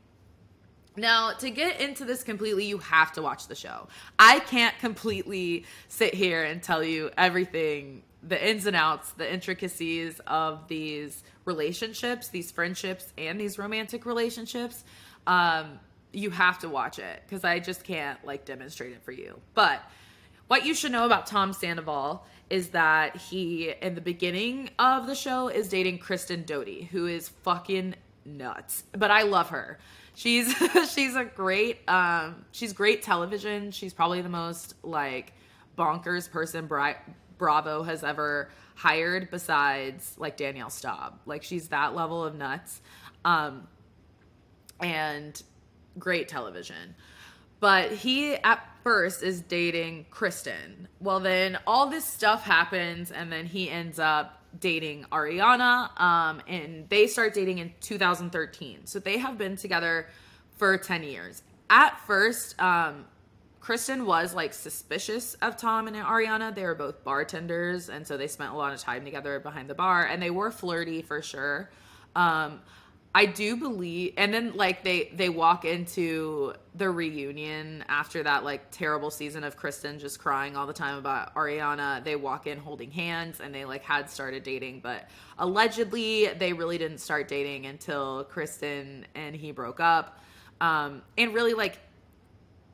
Now, 0.96 1.32
to 1.34 1.50
get 1.50 1.80
into 1.80 2.04
this 2.04 2.22
completely, 2.22 2.64
you 2.64 2.78
have 2.78 3.12
to 3.12 3.22
watch 3.22 3.48
the 3.48 3.54
show. 3.54 3.88
I 4.18 4.40
can't 4.40 4.76
completely 4.78 5.66
sit 5.88 6.14
here 6.14 6.42
and 6.42 6.62
tell 6.62 6.82
you 6.82 7.10
everything, 7.18 8.02
the 8.22 8.48
ins 8.48 8.66
and 8.66 8.74
outs, 8.74 9.12
the 9.12 9.30
intricacies 9.30 10.20
of 10.26 10.66
these 10.68 11.22
relationships, 11.44 12.28
these 12.28 12.50
friendships, 12.50 13.12
and 13.18 13.38
these 13.38 13.58
romantic 13.58 14.06
relationships. 14.06 14.84
Um, 15.26 15.78
you 16.12 16.30
have 16.30 16.58
to 16.60 16.68
watch 16.68 16.98
it 16.98 17.22
because 17.26 17.44
I 17.44 17.58
just 17.58 17.84
can't 17.84 18.24
like 18.24 18.46
demonstrate 18.46 18.92
it 18.92 19.02
for 19.02 19.12
you. 19.12 19.38
But 19.54 19.82
what 20.48 20.64
you 20.64 20.74
should 20.74 20.92
know 20.92 21.04
about 21.04 21.26
Tom 21.26 21.52
Sandoval 21.52 22.24
is 22.48 22.70
that 22.70 23.16
he, 23.16 23.74
in 23.82 23.94
the 23.94 24.00
beginning 24.00 24.70
of 24.78 25.06
the 25.06 25.14
show, 25.14 25.48
is 25.48 25.68
dating 25.68 25.98
Kristen 25.98 26.44
Doute, 26.44 26.84
who 26.90 27.06
is 27.06 27.28
fucking 27.28 27.96
nuts. 28.24 28.84
But 28.92 29.10
I 29.10 29.22
love 29.22 29.50
her. 29.50 29.78
She's 30.16 30.52
she's 30.92 31.14
a 31.14 31.24
great 31.24 31.88
um 31.88 32.46
she's 32.50 32.72
great 32.72 33.02
television. 33.02 33.70
She's 33.70 33.92
probably 33.92 34.22
the 34.22 34.30
most 34.30 34.74
like 34.82 35.34
bonkers 35.78 36.28
person 36.30 36.66
Bri- 36.66 36.96
Bravo 37.36 37.82
has 37.82 38.02
ever 38.02 38.50
hired 38.74 39.30
besides 39.30 40.14
like 40.16 40.38
Danielle 40.38 40.70
Staub. 40.70 41.20
Like 41.26 41.42
she's 41.42 41.68
that 41.68 41.94
level 41.94 42.24
of 42.24 42.34
nuts. 42.34 42.80
Um 43.26 43.68
and 44.80 45.40
great 45.98 46.28
television. 46.28 46.94
But 47.60 47.92
he 47.92 48.36
at 48.36 48.66
first 48.82 49.22
is 49.22 49.42
dating 49.42 50.06
Kristen. 50.10 50.88
Well, 50.98 51.20
then 51.20 51.58
all 51.66 51.88
this 51.88 52.04
stuff 52.04 52.42
happens, 52.42 53.10
and 53.10 53.32
then 53.32 53.46
he 53.46 53.70
ends 53.70 53.98
up 53.98 54.42
dating 54.58 55.04
Ariana, 55.12 55.98
um, 56.00 56.42
and 56.46 56.88
they 56.88 57.06
start 57.06 57.34
dating 57.34 57.58
in 57.58 57.72
2013. 57.80 58.86
So 58.86 58.98
they 58.98 59.18
have 59.18 59.38
been 59.38 59.56
together 59.56 60.08
for 60.56 60.76
10 60.78 61.02
years. 61.02 61.42
At 61.68 61.98
first, 62.06 62.60
um, 62.60 63.04
Kristen 63.60 64.06
was 64.06 64.32
like 64.32 64.54
suspicious 64.54 65.34
of 65.42 65.56
Tom 65.56 65.88
and 65.88 65.96
Ariana. 65.96 66.54
They 66.54 66.62
were 66.62 66.74
both 66.76 67.02
bartenders, 67.02 67.88
and 67.88 68.06
so 68.06 68.16
they 68.16 68.28
spent 68.28 68.52
a 68.52 68.56
lot 68.56 68.72
of 68.72 68.80
time 68.80 69.04
together 69.04 69.40
behind 69.40 69.68
the 69.68 69.74
bar, 69.74 70.04
and 70.04 70.22
they 70.22 70.30
were 70.30 70.50
flirty 70.50 71.02
for 71.02 71.20
sure. 71.20 71.68
Um, 72.14 72.60
I 73.16 73.24
do 73.24 73.56
believe, 73.56 74.12
and 74.18 74.34
then 74.34 74.52
like 74.56 74.84
they 74.84 75.10
they 75.14 75.30
walk 75.30 75.64
into 75.64 76.52
the 76.74 76.90
reunion 76.90 77.82
after 77.88 78.22
that 78.22 78.44
like 78.44 78.70
terrible 78.70 79.10
season 79.10 79.42
of 79.42 79.56
Kristen 79.56 79.98
just 79.98 80.18
crying 80.18 80.54
all 80.54 80.66
the 80.66 80.74
time 80.74 80.98
about 80.98 81.34
Ariana. 81.34 82.04
They 82.04 82.14
walk 82.14 82.46
in 82.46 82.58
holding 82.58 82.90
hands, 82.90 83.40
and 83.40 83.54
they 83.54 83.64
like 83.64 83.82
had 83.82 84.10
started 84.10 84.42
dating, 84.42 84.80
but 84.80 85.08
allegedly 85.38 86.26
they 86.26 86.52
really 86.52 86.76
didn't 86.76 86.98
start 86.98 87.26
dating 87.26 87.64
until 87.64 88.24
Kristen 88.24 89.06
and 89.14 89.34
he 89.34 89.50
broke 89.50 89.80
up. 89.80 90.20
Um, 90.60 91.00
and 91.16 91.32
really 91.32 91.54
like 91.54 91.78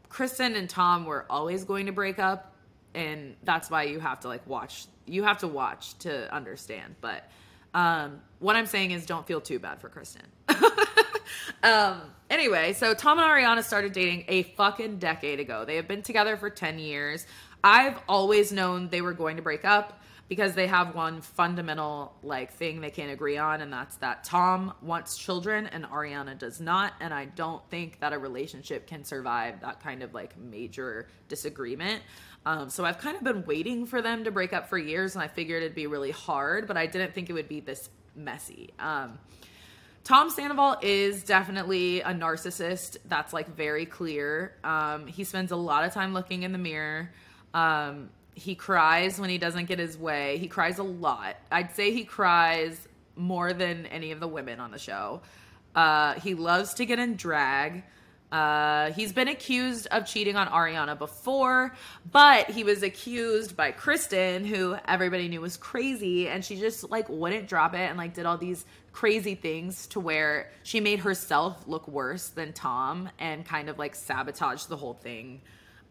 Kristen 0.09 0.57
and 0.57 0.69
Tom 0.69 1.07
were 1.07 1.25
always 1.31 1.63
going 1.63 1.87
to 1.87 1.93
break 1.93 2.19
up, 2.19 2.57
and 2.95 3.37
that's 3.45 3.71
why 3.71 3.85
you 3.85 4.01
have 4.01 4.19
to 4.19 4.27
like 4.27 4.45
watch. 4.49 4.87
You 5.07 5.23
have 5.23 5.39
to 5.39 5.47
watch 5.47 5.97
to 6.01 6.35
understand, 6.35 6.97
but 7.01 7.31
um, 7.75 8.21
what 8.39 8.57
I'm 8.57 8.67
saying 8.67 8.91
is 8.91 9.07
don't 9.07 9.27
feel 9.27 9.41
too 9.41 9.59
bad 9.59 9.81
for 9.81 9.89
Kristen. 9.89 10.23
um, 11.63 12.01
anyway, 12.29 12.73
so 12.73 12.95
Tom 12.95 13.19
and 13.19 13.29
Ariana 13.29 13.63
started 13.63 13.93
dating 13.93 14.25
a 14.29 14.43
fucking 14.43 14.99
decade 14.99 15.41
ago. 15.41 15.65
They 15.65 15.77
have 15.77 15.89
been 15.89 16.03
together 16.03 16.37
for 16.37 16.51
10 16.51 16.79
years. 16.79 17.27
I've 17.65 17.99
always 18.09 18.53
known 18.53 18.89
they 18.89 19.01
were 19.01 19.13
going 19.13 19.37
to 19.37 19.43
break 19.43 19.65
up 19.65 20.01
because 20.29 20.55
they 20.55 20.67
have 20.67 20.95
one 20.95 21.21
fundamental 21.21 22.15
like 22.23 22.53
thing 22.55 22.81
they 22.81 22.91
can't 22.91 23.13
agree 23.13 23.37
on 23.37 23.61
and 23.61 23.71
that's 23.71 23.97
that 23.97 24.25
Tom 24.25 24.73
wants 24.81 25.17
children 25.17 25.67
and 25.67 25.85
Ariana 25.85 26.39
does 26.39 26.59
not 26.59 26.95
and 27.01 27.13
I 27.13 27.27
don't 27.27 27.63
think 27.69 28.01
that 28.01 28.15
a 28.15 28.19
relationship 28.19 28.87
can 28.87 29.05
survive 29.05 29.61
that 29.61 29.81
kind 29.81 30.03
of 30.03 30.15
like 30.15 30.39
major 30.39 31.07
disagreement. 31.29 32.03
Um, 32.45 32.71
so 32.71 32.85
I've 32.85 32.99
kind 32.99 33.17
of 33.17 33.23
been 33.23 33.45
waiting 33.45 33.87
for 33.87 34.03
them 34.03 34.25
to 34.25 34.31
break 34.31 34.53
up 34.53 34.69
for 34.69 34.77
years, 34.77 35.15
and 35.15 35.23
I 35.23 35.29
figured 35.29 35.63
it'd 35.63 35.75
be 35.75 35.87
really 35.87 36.11
hard, 36.11 36.67
but 36.67 36.77
I 36.77 36.87
didn't 36.87 37.15
think 37.15 37.31
it 37.31 37.35
would 37.35 37.49
be 37.49 37.61
this 37.61 37.89
messy. 38.17 38.71
Um, 38.79 39.19
Tom 40.05 40.31
Sandoval 40.31 40.79
is 40.83 41.23
definitely 41.23 42.01
a 42.01 42.09
narcissist. 42.09 42.97
That's 43.05 43.33
like 43.33 43.55
very 43.55 43.87
clear. 43.87 44.55
Um, 44.65 45.07
he 45.07 45.23
spends 45.23 45.53
a 45.53 45.57
lot 45.57 45.85
of 45.85 45.93
time 45.93 46.13
looking 46.13 46.43
in 46.43 46.51
the 46.51 46.59
mirror. 46.59 47.13
Um, 47.55 48.11
he 48.35 48.57
cries 48.57 49.21
when 49.21 49.31
he 49.31 49.39
doesn't 49.39 49.67
get 49.67 49.79
his 49.79 49.97
way. 49.97 50.39
He 50.39 50.49
cries 50.49 50.79
a 50.79 50.83
lot. 50.83 51.37
I'd 51.53 51.77
say 51.77 51.93
he 51.93 52.05
cries 52.05 52.89
more 53.15 53.53
than 53.53 53.87
any 53.87 54.11
of 54.11 54.19
the 54.19 54.27
women 54.27 54.59
on 54.59 54.73
the 54.73 54.79
show. 54.79 55.21
Uh, 55.75 56.15
he 56.15 56.35
loves 56.35 56.75
to 56.75 56.87
get 56.87 56.99
in 56.99 57.15
drag. 57.15 57.85
Uh, 58.33 58.91
he's 58.93 59.13
been 59.13 59.29
accused 59.29 59.87
of 59.89 60.07
cheating 60.07 60.37
on 60.37 60.49
Ariana 60.49 60.97
before, 60.99 61.75
but 62.11 62.49
he 62.51 62.65
was 62.65 62.83
accused 62.83 63.55
by 63.55 63.73
Kristen, 63.73 64.47
who 64.47 64.75
everybody 64.89 65.29
knew 65.29 65.43
was 65.43 65.59
crazy, 65.59 66.29
and 66.29 66.43
she 66.43 66.57
just 66.57 66.91
like 66.91 67.11
wouldn't 67.11 67.47
drop 67.47 67.75
it 67.75 67.91
and 67.91 67.99
like 67.99 68.15
did 68.15 68.25
all 68.25 68.39
these 68.39 68.65
crazy 68.93 69.35
things 69.35 69.87
to 69.89 70.01
where 70.01 70.51
she 70.63 70.81
made 70.81 71.01
herself 71.01 71.63
look 71.67 71.87
worse 71.87 72.29
than 72.29 72.55
Tom 72.55 73.11
and 73.19 73.45
kind 73.45 73.69
of 73.69 73.79
like 73.79 73.95
sabotaged 73.95 74.69
the 74.71 74.77
whole 74.79 74.95
thing 74.95 75.43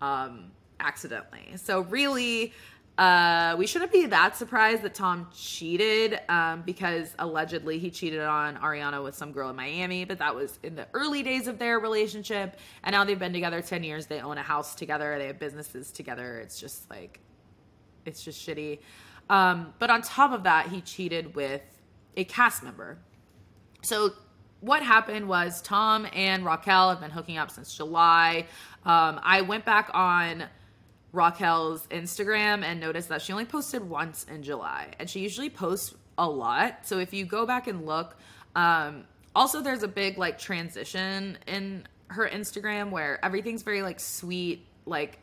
um, 0.02 0.52
accidentally. 0.80 1.58
So 1.58 1.82
really, 1.82 2.54
uh, 2.98 3.56
we 3.58 3.66
shouldn't 3.66 3.92
be 3.92 4.06
that 4.08 4.36
surprised 4.38 4.82
that 4.84 4.94
Tom 4.94 5.28
cheated 5.34 6.20
um, 6.30 6.62
because 6.64 7.16
allegedly 7.20 7.80
he 7.80 7.90
cheated 7.90 8.22
on 8.22 8.58
Ariana 8.58 9.04
with 9.04 9.16
some 9.16 9.32
girl 9.32 9.50
in 9.50 9.56
Miami, 9.56 10.06
but 10.06 10.20
that 10.20 10.36
was 10.36 10.60
in 10.62 10.76
the 10.76 10.88
early 10.94 11.24
days 11.24 11.48
of 11.48 11.58
their 11.58 11.80
relationship. 11.80 12.58
And 12.84 12.94
now 12.94 13.04
they've 13.04 13.18
been 13.18 13.34
together 13.34 13.62
10 13.62 13.84
years. 13.84 14.08
They 14.08 14.20
own 14.20 14.38
a 14.38 14.44
house 14.44 14.76
together, 14.76 15.18
they 15.18 15.28
have 15.28 15.40
businesses 15.40 15.92
together. 15.92 16.40
It's 16.40 16.60
just 16.60 16.90
like, 16.90 17.20
it's 18.06 18.24
just 18.24 18.46
shitty. 18.46 18.80
Um, 19.30 19.74
but 19.80 19.90
on 19.90 20.02
top 20.02 20.34
of 20.34 20.44
that, 20.44 20.68
he 20.68 20.82
cheated 20.82 21.34
with 21.36 21.64
a 22.18 22.26
cast 22.26 22.62
member. 22.62 22.98
So 23.82 24.12
what 24.60 24.84
happened 24.84 25.28
was 25.28 25.62
Tom 25.62 26.06
and 26.14 26.46
Raquel 26.46 26.90
have 26.90 27.00
been 27.00 27.12
hooking 27.12 27.38
up 27.38 27.50
since 27.50 27.74
July. 27.74 28.46
Um, 28.86 29.20
I 29.24 29.42
went 29.42 29.66
back 29.66 29.90
on 29.94 30.44
Raquel's 31.14 31.86
Instagram 31.88 32.64
and 32.64 32.80
noticed 32.80 33.10
that 33.10 33.22
she 33.22 33.34
only 33.34 33.46
posted 33.46 33.88
once 33.88 34.26
in 34.30 34.44
July, 34.44 34.92
and 35.00 35.10
she 35.10 35.20
usually 35.20 35.50
posts 35.50 35.94
a 36.18 36.28
lot. 36.28 36.86
So 36.86 37.00
if 37.00 37.14
you 37.14 37.26
go 37.26 37.46
back 37.46 37.68
and 37.68 37.86
look, 37.86 38.16
um, 38.56 39.06
also 39.36 39.62
there's 39.62 39.84
a 39.84 39.88
big 39.88 40.18
like 40.18 40.38
transition 40.38 41.38
in 41.48 41.88
her 42.08 42.28
Instagram 42.28 42.92
where 42.92 43.24
everything's 43.24 43.64
very 43.64 43.82
like 43.82 44.00
sweet, 44.00 44.66
like 44.86 45.20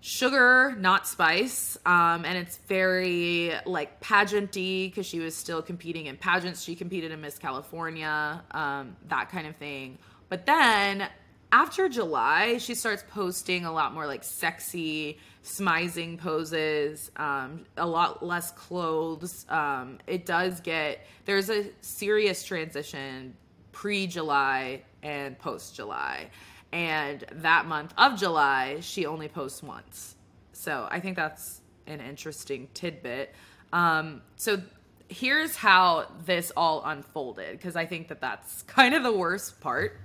sugar, 0.00 0.74
not 0.78 1.06
spice. 1.06 1.78
Um, 1.86 2.24
and 2.26 2.36
it's 2.36 2.58
very 2.68 3.52
like 3.64 4.00
pageanty 4.00 4.90
because 4.90 5.06
she 5.06 5.18
was 5.18 5.34
still 5.34 5.62
competing 5.62 6.06
in 6.06 6.16
pageants. 6.16 6.62
She 6.62 6.74
competed 6.74 7.10
in 7.10 7.20
Miss 7.20 7.38
California, 7.38 8.42
um, 8.50 8.96
that 9.08 9.30
kind 9.30 9.46
of 9.46 9.56
thing. 9.56 9.98
But 10.28 10.46
then 10.46 11.08
after 11.54 11.88
July, 11.88 12.58
she 12.58 12.74
starts 12.74 13.04
posting 13.08 13.64
a 13.64 13.70
lot 13.70 13.94
more 13.94 14.08
like 14.08 14.24
sexy, 14.24 15.20
smizing 15.44 16.18
poses, 16.18 17.12
um, 17.14 17.64
a 17.76 17.86
lot 17.86 18.26
less 18.26 18.50
clothes. 18.50 19.46
Um, 19.48 19.98
it 20.08 20.26
does 20.26 20.60
get, 20.60 21.06
there's 21.26 21.50
a 21.50 21.66
serious 21.80 22.42
transition 22.42 23.36
pre 23.70 24.08
July 24.08 24.82
and 25.04 25.38
post 25.38 25.76
July. 25.76 26.28
And 26.72 27.24
that 27.30 27.66
month 27.66 27.94
of 27.96 28.18
July, 28.18 28.78
she 28.80 29.06
only 29.06 29.28
posts 29.28 29.62
once. 29.62 30.16
So 30.52 30.88
I 30.90 30.98
think 30.98 31.14
that's 31.14 31.60
an 31.86 32.00
interesting 32.00 32.66
tidbit. 32.74 33.32
Um, 33.72 34.22
so 34.34 34.60
here's 35.08 35.54
how 35.54 36.08
this 36.26 36.50
all 36.56 36.82
unfolded 36.84 37.52
because 37.52 37.76
I 37.76 37.86
think 37.86 38.08
that 38.08 38.20
that's 38.20 38.62
kind 38.66 38.92
of 38.92 39.04
the 39.04 39.12
worst 39.12 39.60
part. 39.60 40.00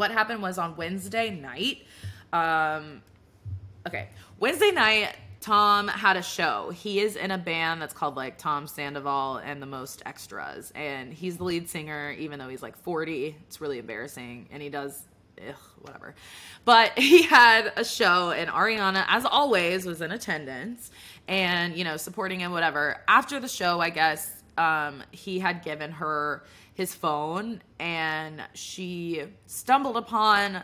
What 0.00 0.12
happened 0.12 0.40
was 0.40 0.56
on 0.56 0.76
Wednesday 0.76 1.28
night. 1.28 1.82
Um, 2.32 3.02
okay, 3.86 4.08
Wednesday 4.38 4.70
night, 4.70 5.14
Tom 5.42 5.88
had 5.88 6.16
a 6.16 6.22
show. 6.22 6.70
He 6.70 7.00
is 7.00 7.16
in 7.16 7.30
a 7.30 7.36
band 7.36 7.82
that's 7.82 7.92
called 7.92 8.16
like 8.16 8.38
Tom 8.38 8.66
Sandoval 8.66 9.42
and 9.44 9.60
the 9.60 9.66
Most 9.66 10.00
Extras, 10.06 10.72
and 10.74 11.12
he's 11.12 11.36
the 11.36 11.44
lead 11.44 11.68
singer, 11.68 12.12
even 12.12 12.38
though 12.38 12.48
he's 12.48 12.62
like 12.62 12.78
40. 12.78 13.36
It's 13.46 13.60
really 13.60 13.78
embarrassing, 13.78 14.48
and 14.50 14.62
he 14.62 14.70
does 14.70 15.02
ugh, 15.46 15.54
whatever. 15.82 16.14
But 16.64 16.92
he 16.98 17.20
had 17.24 17.70
a 17.76 17.84
show, 17.84 18.30
and 18.30 18.48
Ariana, 18.48 19.04
as 19.06 19.26
always, 19.26 19.84
was 19.84 20.00
in 20.00 20.12
attendance 20.12 20.90
and, 21.28 21.76
you 21.76 21.84
know, 21.84 21.98
supporting 21.98 22.40
him, 22.40 22.52
whatever. 22.52 23.02
After 23.06 23.38
the 23.38 23.48
show, 23.48 23.80
I 23.80 23.90
guess 23.90 24.42
um, 24.56 25.02
he 25.10 25.38
had 25.40 25.62
given 25.62 25.92
her 25.92 26.44
his 26.74 26.94
phone, 26.94 27.62
and 27.78 28.42
she 28.54 29.24
stumbled 29.46 29.96
upon 29.96 30.62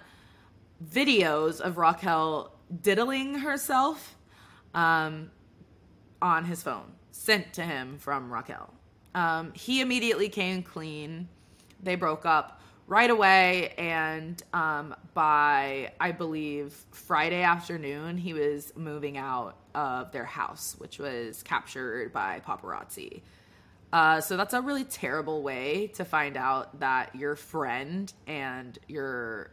videos 0.85 1.61
of 1.61 1.79
Raquel 1.79 2.53
diddling 2.83 3.37
herself 3.37 4.17
um, 4.75 5.31
on 6.21 6.45
his 6.45 6.63
phone, 6.63 6.93
sent 7.11 7.53
to 7.55 7.63
him 7.63 7.99
from 7.99 8.33
Raquel. 8.33 8.73
Um, 9.15 9.53
he 9.55 9.81
immediately 9.81 10.29
came 10.29 10.63
clean. 10.63 11.29
They 11.83 11.95
broke 11.95 12.27
up 12.27 12.61
right 12.87 13.11
away 13.11 13.75
and 13.79 14.43
um, 14.53 14.95
by 15.13 15.93
i 15.99 16.13
believe 16.13 16.73
friday 16.93 17.43
afternoon 17.43 18.17
he 18.17 18.33
was 18.33 18.73
moving 18.77 19.19
out 19.19 19.57
of 19.75 20.13
their 20.13 20.25
house 20.25 20.77
which 20.79 20.99
was 20.99 21.43
captured 21.43 22.13
by 22.13 22.41
paparazzi 22.47 23.23
uh, 23.97 24.21
so 24.21 24.37
that's 24.37 24.53
a 24.53 24.61
really 24.61 24.85
terrible 24.85 25.43
way 25.43 25.87
to 25.87 26.05
find 26.05 26.37
out 26.37 26.81
that 26.81 27.17
your 27.17 27.35
friend 27.35 28.13
and 28.27 28.79
your 28.89 29.51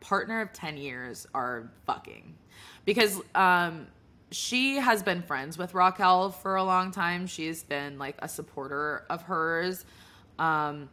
partner 0.00 0.42
of 0.42 0.52
10 0.52 0.76
years 0.76 1.26
are 1.32 1.72
fucking. 1.86 2.34
Because 2.84 3.18
um, 3.34 3.86
she 4.30 4.76
has 4.76 5.02
been 5.02 5.22
friends 5.22 5.56
with 5.56 5.72
raquel 5.72 6.32
for 6.32 6.56
a 6.56 6.64
long 6.64 6.90
time. 6.90 7.26
She's 7.26 7.62
been 7.62 7.98
like 7.98 8.16
a 8.18 8.28
supporter 8.28 9.06
of 9.08 9.22
hers. 9.22 9.86
Um, 10.38 10.90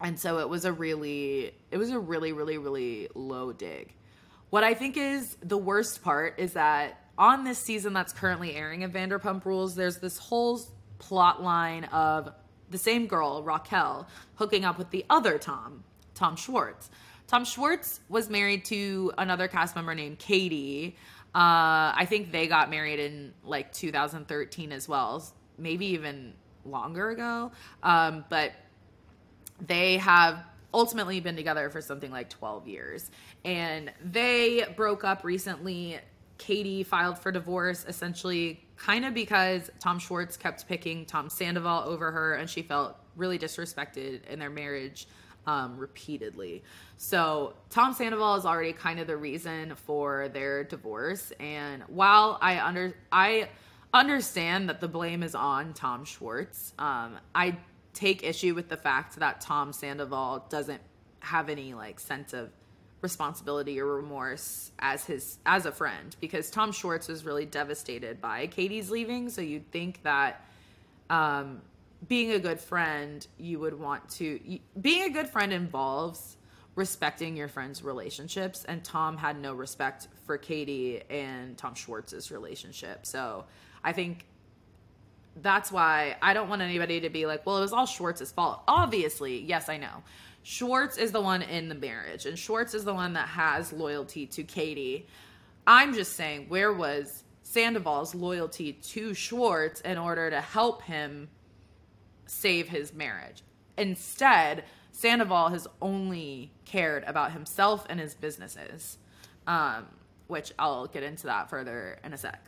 and 0.00 0.18
so 0.18 0.38
it 0.38 0.48
was 0.48 0.64
a 0.64 0.72
really 0.72 1.52
it 1.70 1.76
was 1.76 1.90
a 1.90 1.98
really 1.98 2.32
really 2.32 2.56
really 2.56 3.08
low 3.14 3.52
dig. 3.52 3.92
What 4.48 4.64
i 4.64 4.72
think 4.72 4.96
is 4.96 5.36
the 5.42 5.58
worst 5.58 6.02
part 6.02 6.38
is 6.38 6.54
that 6.54 6.98
on 7.18 7.44
this 7.44 7.58
season 7.58 7.92
that's 7.92 8.12
currently 8.12 8.54
airing 8.54 8.84
of 8.84 8.92
vanderpump 8.92 9.44
rules 9.44 9.74
there's 9.74 9.98
this 9.98 10.18
whole 10.18 10.60
plot 10.98 11.42
line 11.42 11.84
of 11.84 12.32
the 12.70 12.78
same 12.78 13.06
girl 13.06 13.42
raquel 13.42 14.08
hooking 14.36 14.64
up 14.64 14.78
with 14.78 14.90
the 14.90 15.04
other 15.08 15.38
tom 15.38 15.84
tom 16.14 16.36
schwartz. 16.36 16.90
Tom 17.26 17.44
schwartz 17.44 18.00
was 18.08 18.30
married 18.30 18.64
to 18.66 19.12
another 19.18 19.48
cast 19.48 19.74
member 19.74 19.94
named 19.94 20.18
katie. 20.18 20.96
Uh, 21.34 21.92
i 21.94 22.06
think 22.08 22.32
they 22.32 22.46
got 22.46 22.70
married 22.70 22.98
in 22.98 23.34
like 23.44 23.72
2013 23.72 24.72
as 24.72 24.88
well 24.88 25.22
maybe 25.58 25.86
even 25.86 26.32
longer 26.64 27.10
ago. 27.10 27.52
Um, 27.82 28.24
but 28.28 28.52
they 29.66 29.96
have 29.98 30.44
ultimately 30.74 31.20
been 31.20 31.36
together 31.36 31.70
for 31.70 31.80
something 31.80 32.10
like 32.10 32.28
12 32.28 32.68
years. 32.68 33.10
And 33.44 33.92
they 34.04 34.64
broke 34.76 35.04
up 35.04 35.24
recently 35.24 35.98
katie 36.38 36.82
filed 36.82 37.18
for 37.18 37.32
divorce 37.32 37.84
essentially 37.88 38.64
kind 38.76 39.04
of 39.04 39.14
because 39.14 39.70
tom 39.80 39.98
schwartz 39.98 40.36
kept 40.36 40.66
picking 40.68 41.04
tom 41.06 41.28
sandoval 41.30 41.82
over 41.84 42.10
her 42.10 42.34
and 42.34 42.48
she 42.48 42.62
felt 42.62 42.96
really 43.16 43.38
disrespected 43.38 44.24
in 44.26 44.38
their 44.38 44.50
marriage 44.50 45.08
um, 45.46 45.78
repeatedly. 45.78 46.64
So 46.96 47.54
tom 47.70 47.94
sandoval 47.94 48.34
is 48.34 48.44
already 48.44 48.72
kind 48.72 48.98
of 48.98 49.06
the 49.06 49.16
reason 49.16 49.74
for 49.76 50.28
their 50.28 50.64
divorce 50.64 51.32
and 51.38 51.84
while 51.84 52.36
i 52.42 52.58
under 52.58 52.96
i 53.12 53.48
understand 53.94 54.68
that 54.68 54.80
the 54.80 54.88
blame 54.88 55.22
is 55.22 55.36
on 55.36 55.72
tom 55.72 56.04
schwartz 56.04 56.74
um, 56.80 57.16
i 57.34 57.56
take 57.96 58.22
issue 58.22 58.54
with 58.54 58.68
the 58.68 58.76
fact 58.76 59.16
that 59.16 59.40
Tom 59.40 59.72
Sandoval 59.72 60.44
doesn't 60.50 60.82
have 61.20 61.48
any 61.48 61.74
like 61.74 61.98
sense 61.98 62.32
of 62.32 62.50
responsibility 63.06 63.80
or 63.80 63.86
remorse 63.86 64.72
as 64.80 65.04
his 65.04 65.38
as 65.46 65.64
a 65.64 65.70
friend 65.70 66.16
because 66.20 66.50
Tom 66.50 66.72
Schwartz 66.72 67.06
was 67.06 67.24
really 67.24 67.46
devastated 67.46 68.20
by 68.20 68.48
Katie's 68.48 68.90
leaving 68.90 69.28
so 69.28 69.40
you'd 69.40 69.70
think 69.70 70.02
that 70.02 70.44
um 71.08 71.62
being 72.08 72.32
a 72.32 72.40
good 72.40 72.60
friend 72.60 73.24
you 73.38 73.60
would 73.60 73.78
want 73.78 74.08
to 74.08 74.58
being 74.80 75.02
a 75.04 75.10
good 75.10 75.28
friend 75.28 75.52
involves 75.52 76.36
respecting 76.74 77.36
your 77.36 77.48
friends 77.48 77.84
relationships 77.84 78.64
and 78.64 78.82
Tom 78.82 79.16
had 79.16 79.40
no 79.40 79.54
respect 79.54 80.08
for 80.26 80.36
Katie 80.36 81.02
and 81.08 81.56
Tom 81.56 81.76
Schwartz's 81.76 82.32
relationship 82.32 83.06
so 83.06 83.44
I 83.84 83.92
think 83.92 84.26
that's 85.42 85.70
why 85.70 86.16
I 86.22 86.34
don't 86.34 86.48
want 86.48 86.62
anybody 86.62 87.00
to 87.00 87.10
be 87.10 87.26
like, 87.26 87.44
well, 87.44 87.58
it 87.58 87.60
was 87.60 87.72
all 87.72 87.86
Schwartz's 87.86 88.32
fault. 88.32 88.62
Obviously, 88.66 89.40
yes, 89.42 89.68
I 89.68 89.76
know. 89.76 90.02
Schwartz 90.48 90.96
is 90.96 91.10
the 91.10 91.20
one 91.20 91.42
in 91.42 91.68
the 91.68 91.74
marriage, 91.74 92.24
and 92.24 92.38
Schwartz 92.38 92.72
is 92.72 92.84
the 92.84 92.94
one 92.94 93.14
that 93.14 93.26
has 93.26 93.72
loyalty 93.72 94.28
to 94.28 94.44
Katie. 94.44 95.08
I'm 95.66 95.92
just 95.92 96.12
saying, 96.12 96.48
where 96.48 96.72
was 96.72 97.24
Sandoval's 97.42 98.14
loyalty 98.14 98.74
to 98.74 99.12
Schwartz 99.12 99.80
in 99.80 99.98
order 99.98 100.30
to 100.30 100.40
help 100.40 100.82
him 100.82 101.30
save 102.26 102.68
his 102.68 102.94
marriage? 102.94 103.42
Instead, 103.76 104.62
Sandoval 104.92 105.48
has 105.48 105.66
only 105.82 106.52
cared 106.64 107.02
about 107.08 107.32
himself 107.32 107.84
and 107.90 107.98
his 107.98 108.14
businesses, 108.14 108.98
um, 109.48 109.86
which 110.28 110.52
I'll 110.60 110.86
get 110.86 111.02
into 111.02 111.26
that 111.26 111.50
further 111.50 111.98
in 112.04 112.12
a 112.12 112.16
sec. 112.16 112.40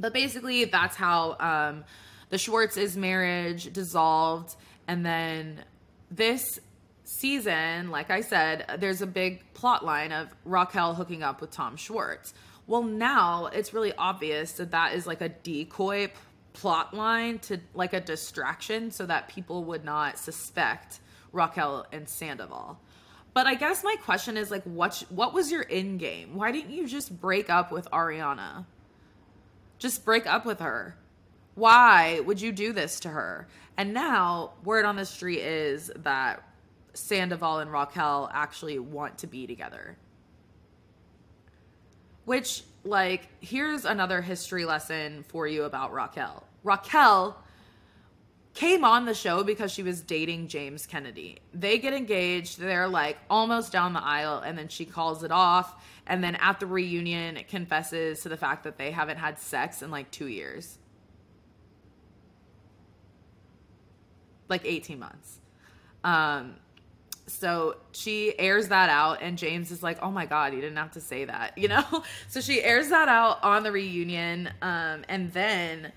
But 0.00 0.14
basically, 0.14 0.64
that's 0.64 0.96
how 0.96 1.36
um, 1.38 1.84
the 2.30 2.38
Schwartz's 2.38 2.96
marriage 2.96 3.70
dissolved. 3.74 4.56
And 4.88 5.04
then 5.04 5.64
this 6.16 6.60
season, 7.04 7.90
like 7.90 8.10
I 8.10 8.20
said, 8.20 8.66
there's 8.78 9.02
a 9.02 9.06
big 9.06 9.42
plot 9.54 9.84
line 9.84 10.12
of 10.12 10.28
Raquel 10.44 10.94
hooking 10.94 11.22
up 11.22 11.40
with 11.40 11.50
Tom 11.50 11.76
Schwartz. 11.76 12.34
Well, 12.66 12.82
now 12.82 13.46
it's 13.46 13.74
really 13.74 13.92
obvious 13.94 14.52
that 14.52 14.70
that 14.70 14.94
is 14.94 15.06
like 15.06 15.20
a 15.20 15.28
decoy 15.28 16.12
plot 16.52 16.94
line 16.94 17.38
to 17.40 17.58
like 17.74 17.92
a 17.92 18.00
distraction 18.00 18.90
so 18.90 19.06
that 19.06 19.28
people 19.28 19.64
would 19.64 19.84
not 19.84 20.18
suspect 20.18 21.00
Raquel 21.32 21.86
and 21.92 22.08
Sandoval. 22.08 22.78
But 23.34 23.46
I 23.46 23.54
guess 23.54 23.82
my 23.82 23.96
question 24.02 24.36
is 24.36 24.50
like 24.50 24.62
what 24.64 25.02
what 25.08 25.32
was 25.32 25.50
your 25.50 25.64
end 25.68 25.98
game? 26.00 26.36
Why 26.36 26.52
didn't 26.52 26.72
you 26.72 26.86
just 26.86 27.18
break 27.20 27.48
up 27.48 27.72
with 27.72 27.90
Ariana? 27.90 28.66
Just 29.78 30.04
break 30.04 30.26
up 30.26 30.44
with 30.44 30.60
her. 30.60 30.96
Why 31.54 32.20
would 32.20 32.40
you 32.40 32.52
do 32.52 32.72
this 32.72 33.00
to 33.00 33.08
her? 33.08 33.46
And 33.76 33.92
now, 33.94 34.52
word 34.64 34.84
on 34.84 34.96
the 34.96 35.04
street 35.04 35.40
is 35.40 35.90
that 35.96 36.42
Sandoval 36.94 37.58
and 37.58 37.72
Raquel 37.72 38.30
actually 38.32 38.78
want 38.78 39.18
to 39.18 39.26
be 39.26 39.46
together. 39.46 39.96
Which, 42.24 42.62
like, 42.84 43.28
here's 43.40 43.84
another 43.84 44.22
history 44.22 44.64
lesson 44.64 45.24
for 45.28 45.46
you 45.46 45.64
about 45.64 45.92
Raquel. 45.92 46.44
Raquel 46.62 47.36
came 48.54 48.84
on 48.84 49.06
the 49.06 49.14
show 49.14 49.42
because 49.42 49.72
she 49.72 49.82
was 49.82 50.00
dating 50.00 50.48
James 50.48 50.86
Kennedy. 50.86 51.38
They 51.54 51.78
get 51.78 51.94
engaged, 51.94 52.58
they're 52.58 52.88
like 52.88 53.16
almost 53.30 53.72
down 53.72 53.94
the 53.94 54.04
aisle, 54.04 54.40
and 54.40 54.56
then 54.56 54.68
she 54.68 54.84
calls 54.84 55.24
it 55.24 55.32
off. 55.32 55.82
And 56.06 56.22
then 56.22 56.36
at 56.36 56.60
the 56.60 56.66
reunion, 56.66 57.36
it 57.36 57.48
confesses 57.48 58.20
to 58.20 58.28
the 58.28 58.36
fact 58.36 58.64
that 58.64 58.76
they 58.76 58.90
haven't 58.90 59.16
had 59.16 59.38
sex 59.38 59.82
in 59.82 59.90
like 59.90 60.10
two 60.10 60.26
years. 60.26 60.78
Like 64.52 64.66
18 64.66 64.98
months. 64.98 65.38
Um, 66.04 66.56
so 67.26 67.76
she 67.92 68.38
airs 68.38 68.68
that 68.68 68.90
out, 68.90 69.22
and 69.22 69.38
James 69.38 69.70
is 69.70 69.82
like, 69.82 69.96
"Oh 70.02 70.10
my 70.10 70.26
god, 70.26 70.52
you 70.52 70.60
didn't 70.60 70.76
have 70.76 70.90
to 70.90 71.00
say 71.00 71.24
that," 71.24 71.56
you 71.56 71.68
know. 71.68 72.04
so 72.28 72.42
she 72.42 72.62
airs 72.62 72.90
that 72.90 73.08
out 73.08 73.42
on 73.42 73.62
the 73.62 73.72
reunion, 73.72 74.50
um, 74.60 75.06
and 75.08 75.32
then 75.32 75.90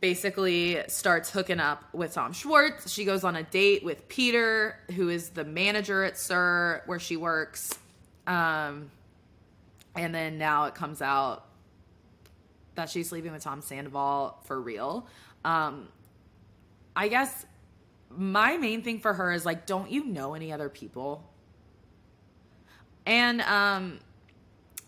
basically 0.00 0.80
starts 0.88 1.28
hooking 1.28 1.60
up 1.60 1.84
with 1.92 2.14
Tom 2.14 2.32
Schwartz. 2.32 2.90
She 2.90 3.04
goes 3.04 3.22
on 3.22 3.36
a 3.36 3.42
date 3.42 3.84
with 3.84 4.08
Peter, 4.08 4.78
who 4.96 5.10
is 5.10 5.28
the 5.28 5.44
manager 5.44 6.04
at 6.04 6.16
SUR 6.16 6.84
where 6.86 6.98
she 6.98 7.18
works. 7.18 7.78
Um, 8.26 8.90
and 9.94 10.14
then 10.14 10.38
now 10.38 10.64
it 10.64 10.74
comes 10.74 11.02
out 11.02 11.44
that 12.76 12.88
she's 12.88 13.10
sleeping 13.10 13.32
with 13.32 13.42
Tom 13.42 13.60
Sandoval 13.60 14.38
for 14.44 14.58
real. 14.58 15.06
Um, 15.44 15.88
I 16.98 17.08
guess 17.08 17.46
my 18.10 18.56
main 18.56 18.82
thing 18.82 19.00
for 19.00 19.14
her 19.14 19.32
is 19.32 19.44
like, 19.44 19.66
don't 19.66 19.90
you 19.90 20.04
know 20.04 20.34
any 20.34 20.52
other 20.52 20.68
people? 20.68 21.28
And 23.06 23.40
um, 23.42 24.00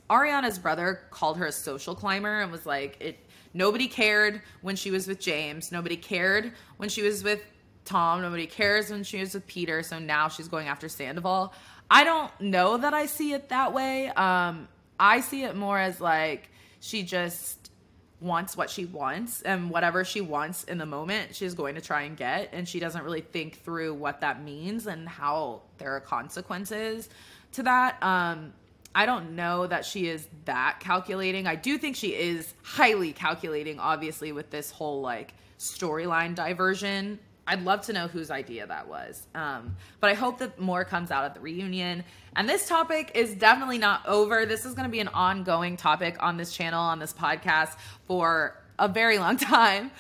Ariana's 0.08 0.58
brother 0.58 1.00
called 1.10 1.38
her 1.38 1.46
a 1.46 1.52
social 1.52 1.94
climber 1.94 2.40
and 2.40 2.50
was 2.50 2.66
like, 2.66 2.96
it 3.00 3.18
Nobody 3.52 3.88
cared 3.88 4.42
when 4.62 4.76
she 4.76 4.90
was 4.90 5.06
with 5.06 5.18
James. 5.18 5.72
Nobody 5.72 5.96
cared 5.96 6.52
when 6.76 6.88
she 6.88 7.02
was 7.02 7.24
with 7.24 7.42
Tom. 7.84 8.22
Nobody 8.22 8.46
cares 8.46 8.90
when 8.90 9.02
she 9.02 9.18
was 9.18 9.34
with 9.34 9.46
Peter. 9.46 9.82
So 9.82 9.98
now 9.98 10.28
she's 10.28 10.48
going 10.48 10.68
after 10.68 10.88
Sandoval. 10.88 11.52
I 11.90 12.04
don't 12.04 12.40
know 12.40 12.76
that 12.76 12.94
I 12.94 13.06
see 13.06 13.32
it 13.32 13.48
that 13.48 13.72
way. 13.72 14.08
Um, 14.08 14.68
I 15.00 15.20
see 15.20 15.42
it 15.42 15.56
more 15.56 15.78
as 15.78 16.00
like 16.00 16.48
she 16.78 17.02
just 17.02 17.59
wants 18.20 18.56
what 18.56 18.68
she 18.68 18.84
wants 18.84 19.42
and 19.42 19.70
whatever 19.70 20.04
she 20.04 20.20
wants 20.20 20.64
in 20.64 20.76
the 20.76 20.86
moment 20.86 21.34
she's 21.34 21.54
going 21.54 21.74
to 21.74 21.80
try 21.80 22.02
and 22.02 22.16
get 22.16 22.50
and 22.52 22.68
she 22.68 22.78
doesn't 22.78 23.02
really 23.02 23.22
think 23.22 23.62
through 23.62 23.94
what 23.94 24.20
that 24.20 24.42
means 24.42 24.86
and 24.86 25.08
how 25.08 25.62
there 25.78 25.94
are 25.96 26.00
consequences 26.00 27.08
to 27.52 27.62
that 27.62 28.00
um 28.02 28.52
I 28.94 29.06
don't 29.06 29.36
know 29.36 29.66
that 29.66 29.84
she 29.84 30.08
is 30.08 30.26
that 30.46 30.80
calculating. 30.80 31.46
I 31.46 31.54
do 31.54 31.78
think 31.78 31.94
she 31.94 32.08
is 32.08 32.52
highly 32.62 33.12
calculating, 33.12 33.78
obviously, 33.78 34.32
with 34.32 34.50
this 34.50 34.70
whole 34.70 35.00
like 35.00 35.32
storyline 35.58 36.34
diversion. 36.34 37.20
I'd 37.50 37.64
love 37.64 37.80
to 37.86 37.92
know 37.92 38.06
whose 38.06 38.30
idea 38.30 38.64
that 38.64 38.86
was. 38.86 39.26
Um, 39.34 39.74
but 39.98 40.08
I 40.08 40.14
hope 40.14 40.38
that 40.38 40.60
more 40.60 40.84
comes 40.84 41.10
out 41.10 41.24
at 41.24 41.34
the 41.34 41.40
reunion. 41.40 42.04
And 42.36 42.48
this 42.48 42.68
topic 42.68 43.10
is 43.16 43.34
definitely 43.34 43.78
not 43.78 44.06
over. 44.06 44.46
This 44.46 44.64
is 44.64 44.74
going 44.74 44.84
to 44.84 44.90
be 44.90 45.00
an 45.00 45.08
ongoing 45.08 45.76
topic 45.76 46.14
on 46.20 46.36
this 46.36 46.52
channel, 46.52 46.80
on 46.80 47.00
this 47.00 47.12
podcast 47.12 47.76
for 48.06 48.56
a 48.78 48.86
very 48.86 49.18
long 49.18 49.36
time. 49.36 49.90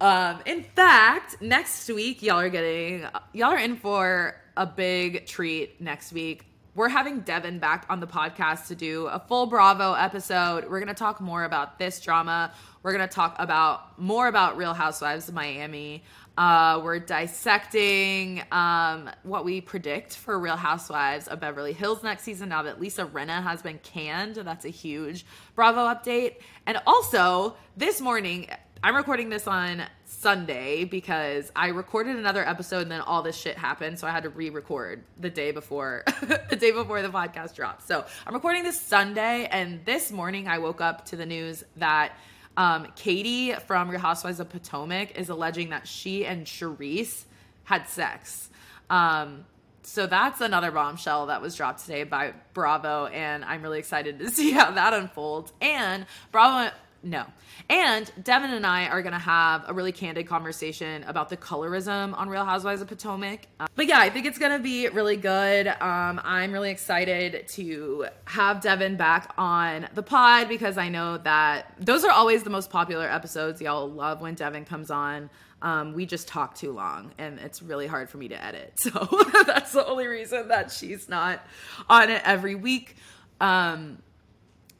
Um, 0.00 0.40
in 0.46 0.64
fact, 0.64 1.40
next 1.40 1.88
week, 1.88 2.24
y'all 2.24 2.40
are 2.40 2.48
getting, 2.48 3.06
y'all 3.34 3.52
are 3.52 3.58
in 3.58 3.76
for 3.76 4.34
a 4.56 4.66
big 4.66 5.26
treat 5.26 5.80
next 5.80 6.12
week 6.12 6.44
we're 6.74 6.88
having 6.88 7.20
Devin 7.20 7.58
back 7.58 7.84
on 7.88 8.00
the 8.00 8.06
podcast 8.06 8.68
to 8.68 8.74
do 8.74 9.06
a 9.06 9.18
full 9.18 9.46
Bravo 9.46 9.94
episode. 9.94 10.64
We're 10.64 10.78
going 10.78 10.88
to 10.88 10.94
talk 10.94 11.20
more 11.20 11.44
about 11.44 11.78
this 11.78 12.00
drama. 12.00 12.52
We're 12.82 12.92
going 12.92 13.06
to 13.06 13.14
talk 13.14 13.36
about 13.38 13.98
more 13.98 14.28
about 14.28 14.56
Real 14.56 14.72
Housewives 14.72 15.28
of 15.28 15.34
Miami. 15.34 16.04
Uh, 16.36 16.80
we're 16.82 16.98
dissecting 16.98 18.42
um, 18.50 19.10
what 19.24 19.44
we 19.44 19.60
predict 19.60 20.16
for 20.16 20.38
Real 20.38 20.56
Housewives 20.56 21.28
of 21.28 21.40
Beverly 21.40 21.72
Hills 21.72 22.02
next 22.02 22.22
season 22.22 22.48
now 22.48 22.62
that 22.62 22.80
Lisa 22.80 23.04
Rinna 23.04 23.42
has 23.42 23.62
been 23.62 23.78
canned. 23.82 24.36
That's 24.36 24.64
a 24.64 24.70
huge 24.70 25.26
Bravo 25.54 25.80
update. 25.80 26.36
And 26.66 26.80
also, 26.86 27.56
this 27.76 28.00
morning, 28.00 28.48
I'm 28.82 28.96
recording 28.96 29.28
this 29.28 29.46
on 29.46 29.82
Sunday 30.06 30.84
because 30.84 31.52
I 31.54 31.68
recorded 31.68 32.16
another 32.16 32.48
episode 32.48 32.82
and 32.82 32.90
then 32.90 33.02
all 33.02 33.20
this 33.20 33.36
shit 33.36 33.58
happened, 33.58 33.98
so 33.98 34.06
I 34.06 34.10
had 34.10 34.22
to 34.22 34.30
re-record 34.30 35.04
the 35.18 35.28
day 35.28 35.50
before 35.50 36.04
the 36.48 36.56
day 36.56 36.70
before 36.70 37.02
the 37.02 37.10
podcast 37.10 37.54
dropped. 37.54 37.86
So 37.86 38.06
I'm 38.26 38.32
recording 38.32 38.62
this 38.62 38.80
Sunday, 38.80 39.46
and 39.50 39.84
this 39.84 40.10
morning 40.10 40.48
I 40.48 40.58
woke 40.58 40.80
up 40.80 41.04
to 41.06 41.16
the 41.16 41.26
news 41.26 41.62
that 41.76 42.12
um, 42.60 42.88
Katie 42.94 43.54
from 43.66 43.88
Real 43.88 44.00
Housewives 44.00 44.38
of 44.38 44.50
Potomac 44.50 45.18
is 45.18 45.30
alleging 45.30 45.70
that 45.70 45.88
she 45.88 46.26
and 46.26 46.44
Charrisse 46.44 47.24
had 47.64 47.88
sex. 47.88 48.50
Um, 48.90 49.46
so 49.82 50.06
that's 50.06 50.42
another 50.42 50.70
bombshell 50.70 51.28
that 51.28 51.40
was 51.40 51.56
dropped 51.56 51.80
today 51.80 52.04
by 52.04 52.34
Bravo, 52.52 53.06
and 53.06 53.46
I'm 53.46 53.62
really 53.62 53.78
excited 53.78 54.18
to 54.18 54.28
see 54.30 54.50
how 54.50 54.72
that 54.72 54.92
unfolds. 54.92 55.54
And 55.62 56.04
Bravo 56.32 56.70
no. 57.02 57.24
And 57.68 58.10
Devin 58.22 58.50
and 58.50 58.66
I 58.66 58.86
are 58.86 59.00
going 59.00 59.12
to 59.12 59.18
have 59.18 59.64
a 59.68 59.72
really 59.72 59.92
candid 59.92 60.26
conversation 60.26 61.02
about 61.04 61.28
the 61.28 61.36
colorism 61.36 62.16
on 62.18 62.28
Real 62.28 62.44
Housewives 62.44 62.82
of 62.82 62.88
Potomac. 62.88 63.46
Um, 63.58 63.68
but 63.74 63.86
yeah, 63.86 64.00
I 64.00 64.10
think 64.10 64.26
it's 64.26 64.38
going 64.38 64.52
to 64.52 64.58
be 64.58 64.88
really 64.88 65.16
good. 65.16 65.68
Um, 65.68 66.20
I'm 66.24 66.52
really 66.52 66.70
excited 66.70 67.48
to 67.48 68.06
have 68.26 68.60
Devin 68.60 68.96
back 68.96 69.32
on 69.38 69.88
the 69.94 70.02
pod 70.02 70.48
because 70.48 70.76
I 70.76 70.88
know 70.88 71.18
that 71.18 71.72
those 71.78 72.04
are 72.04 72.10
always 72.10 72.42
the 72.42 72.50
most 72.50 72.70
popular 72.70 73.08
episodes. 73.10 73.60
Y'all 73.62 73.88
love 73.88 74.20
when 74.20 74.34
Devin 74.34 74.64
comes 74.66 74.90
on. 74.90 75.30
Um, 75.62 75.92
we 75.92 76.06
just 76.06 76.26
talk 76.26 76.54
too 76.54 76.72
long 76.72 77.12
and 77.18 77.38
it's 77.38 77.60
really 77.60 77.86
hard 77.86 78.08
for 78.08 78.16
me 78.16 78.28
to 78.28 78.44
edit. 78.44 78.74
So 78.80 78.90
that's 79.46 79.72
the 79.72 79.86
only 79.86 80.06
reason 80.06 80.48
that 80.48 80.70
she's 80.70 81.08
not 81.08 81.40
on 81.88 82.10
it 82.10 82.22
every 82.24 82.54
week. 82.54 82.96
Um, 83.40 83.98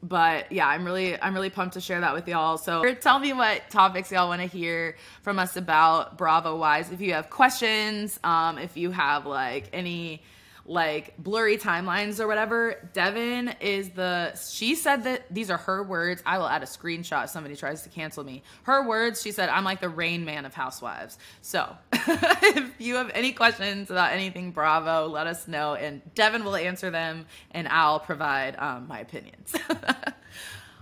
but 0.03 0.51
yeah, 0.51 0.67
I'm 0.67 0.85
really 0.85 1.19
I'm 1.21 1.33
really 1.33 1.49
pumped 1.49 1.75
to 1.75 1.81
share 1.81 1.99
that 1.99 2.13
with 2.13 2.27
y'all. 2.27 2.57
So 2.57 2.93
tell 2.95 3.19
me 3.19 3.33
what 3.33 3.69
topics 3.69 4.11
y'all 4.11 4.27
want 4.27 4.41
to 4.41 4.47
hear 4.47 4.95
from 5.21 5.39
us 5.39 5.55
about 5.55 6.17
Bravo 6.17 6.57
wise. 6.57 6.91
If 6.91 7.01
you 7.01 7.13
have 7.13 7.29
questions, 7.29 8.19
um, 8.23 8.57
if 8.57 8.77
you 8.77 8.91
have 8.91 9.25
like 9.25 9.69
any 9.73 10.21
like 10.65 11.17
blurry 11.17 11.57
timelines 11.57 12.19
or 12.19 12.27
whatever. 12.27 12.89
Devin 12.93 13.55
is 13.59 13.89
the 13.89 14.35
she 14.35 14.75
said 14.75 15.03
that 15.03 15.23
these 15.33 15.49
are 15.49 15.57
her 15.57 15.83
words. 15.83 16.21
I 16.25 16.37
will 16.37 16.47
add 16.47 16.63
a 16.63 16.67
screenshot 16.67 17.25
if 17.25 17.29
somebody 17.29 17.55
tries 17.55 17.83
to 17.83 17.89
cancel 17.89 18.23
me. 18.23 18.43
Her 18.63 18.87
words, 18.87 19.21
she 19.21 19.31
said, 19.31 19.49
I'm 19.49 19.63
like 19.63 19.81
the 19.81 19.89
rain 19.89 20.25
man 20.25 20.45
of 20.45 20.53
housewives. 20.53 21.17
So 21.41 21.75
if 21.93 22.73
you 22.79 22.95
have 22.95 23.11
any 23.13 23.31
questions 23.31 23.89
about 23.89 24.13
anything 24.13 24.51
Bravo, 24.51 25.07
let 25.07 25.27
us 25.27 25.47
know 25.47 25.73
and 25.73 26.01
Devin 26.13 26.43
will 26.43 26.55
answer 26.55 26.89
them 26.89 27.25
and 27.51 27.67
I'll 27.67 27.99
provide 27.99 28.55
um, 28.57 28.87
my 28.87 28.99
opinions. 28.99 29.55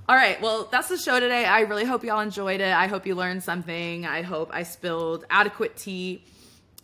All 0.09 0.15
right, 0.15 0.41
well, 0.41 0.67
that's 0.71 0.87
the 0.87 0.97
show 0.97 1.19
today. 1.19 1.45
I 1.45 1.61
really 1.61 1.85
hope 1.85 2.03
y'all 2.03 2.19
enjoyed 2.19 2.61
it. 2.61 2.73
I 2.73 2.87
hope 2.87 3.05
you 3.05 3.13
learned 3.13 3.43
something. 3.43 4.07
I 4.07 4.23
hope 4.23 4.49
I 4.51 4.63
spilled 4.63 5.23
adequate 5.29 5.77
tea 5.77 6.23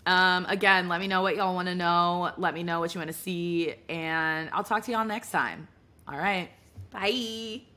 um, 0.05 0.45
again, 0.47 0.87
let 0.87 0.99
me 0.99 1.07
know 1.07 1.21
what 1.21 1.35
y'all 1.35 1.55
want 1.55 1.67
to 1.67 1.75
know. 1.75 2.31
Let 2.37 2.53
me 2.53 2.63
know 2.63 2.79
what 2.79 2.93
you 2.93 2.99
want 2.99 3.11
to 3.11 3.17
see. 3.17 3.73
And 3.89 4.49
I'll 4.53 4.63
talk 4.63 4.83
to 4.85 4.91
y'all 4.91 5.05
next 5.05 5.31
time. 5.31 5.67
All 6.07 6.17
right. 6.17 6.49
Bye. 6.91 7.74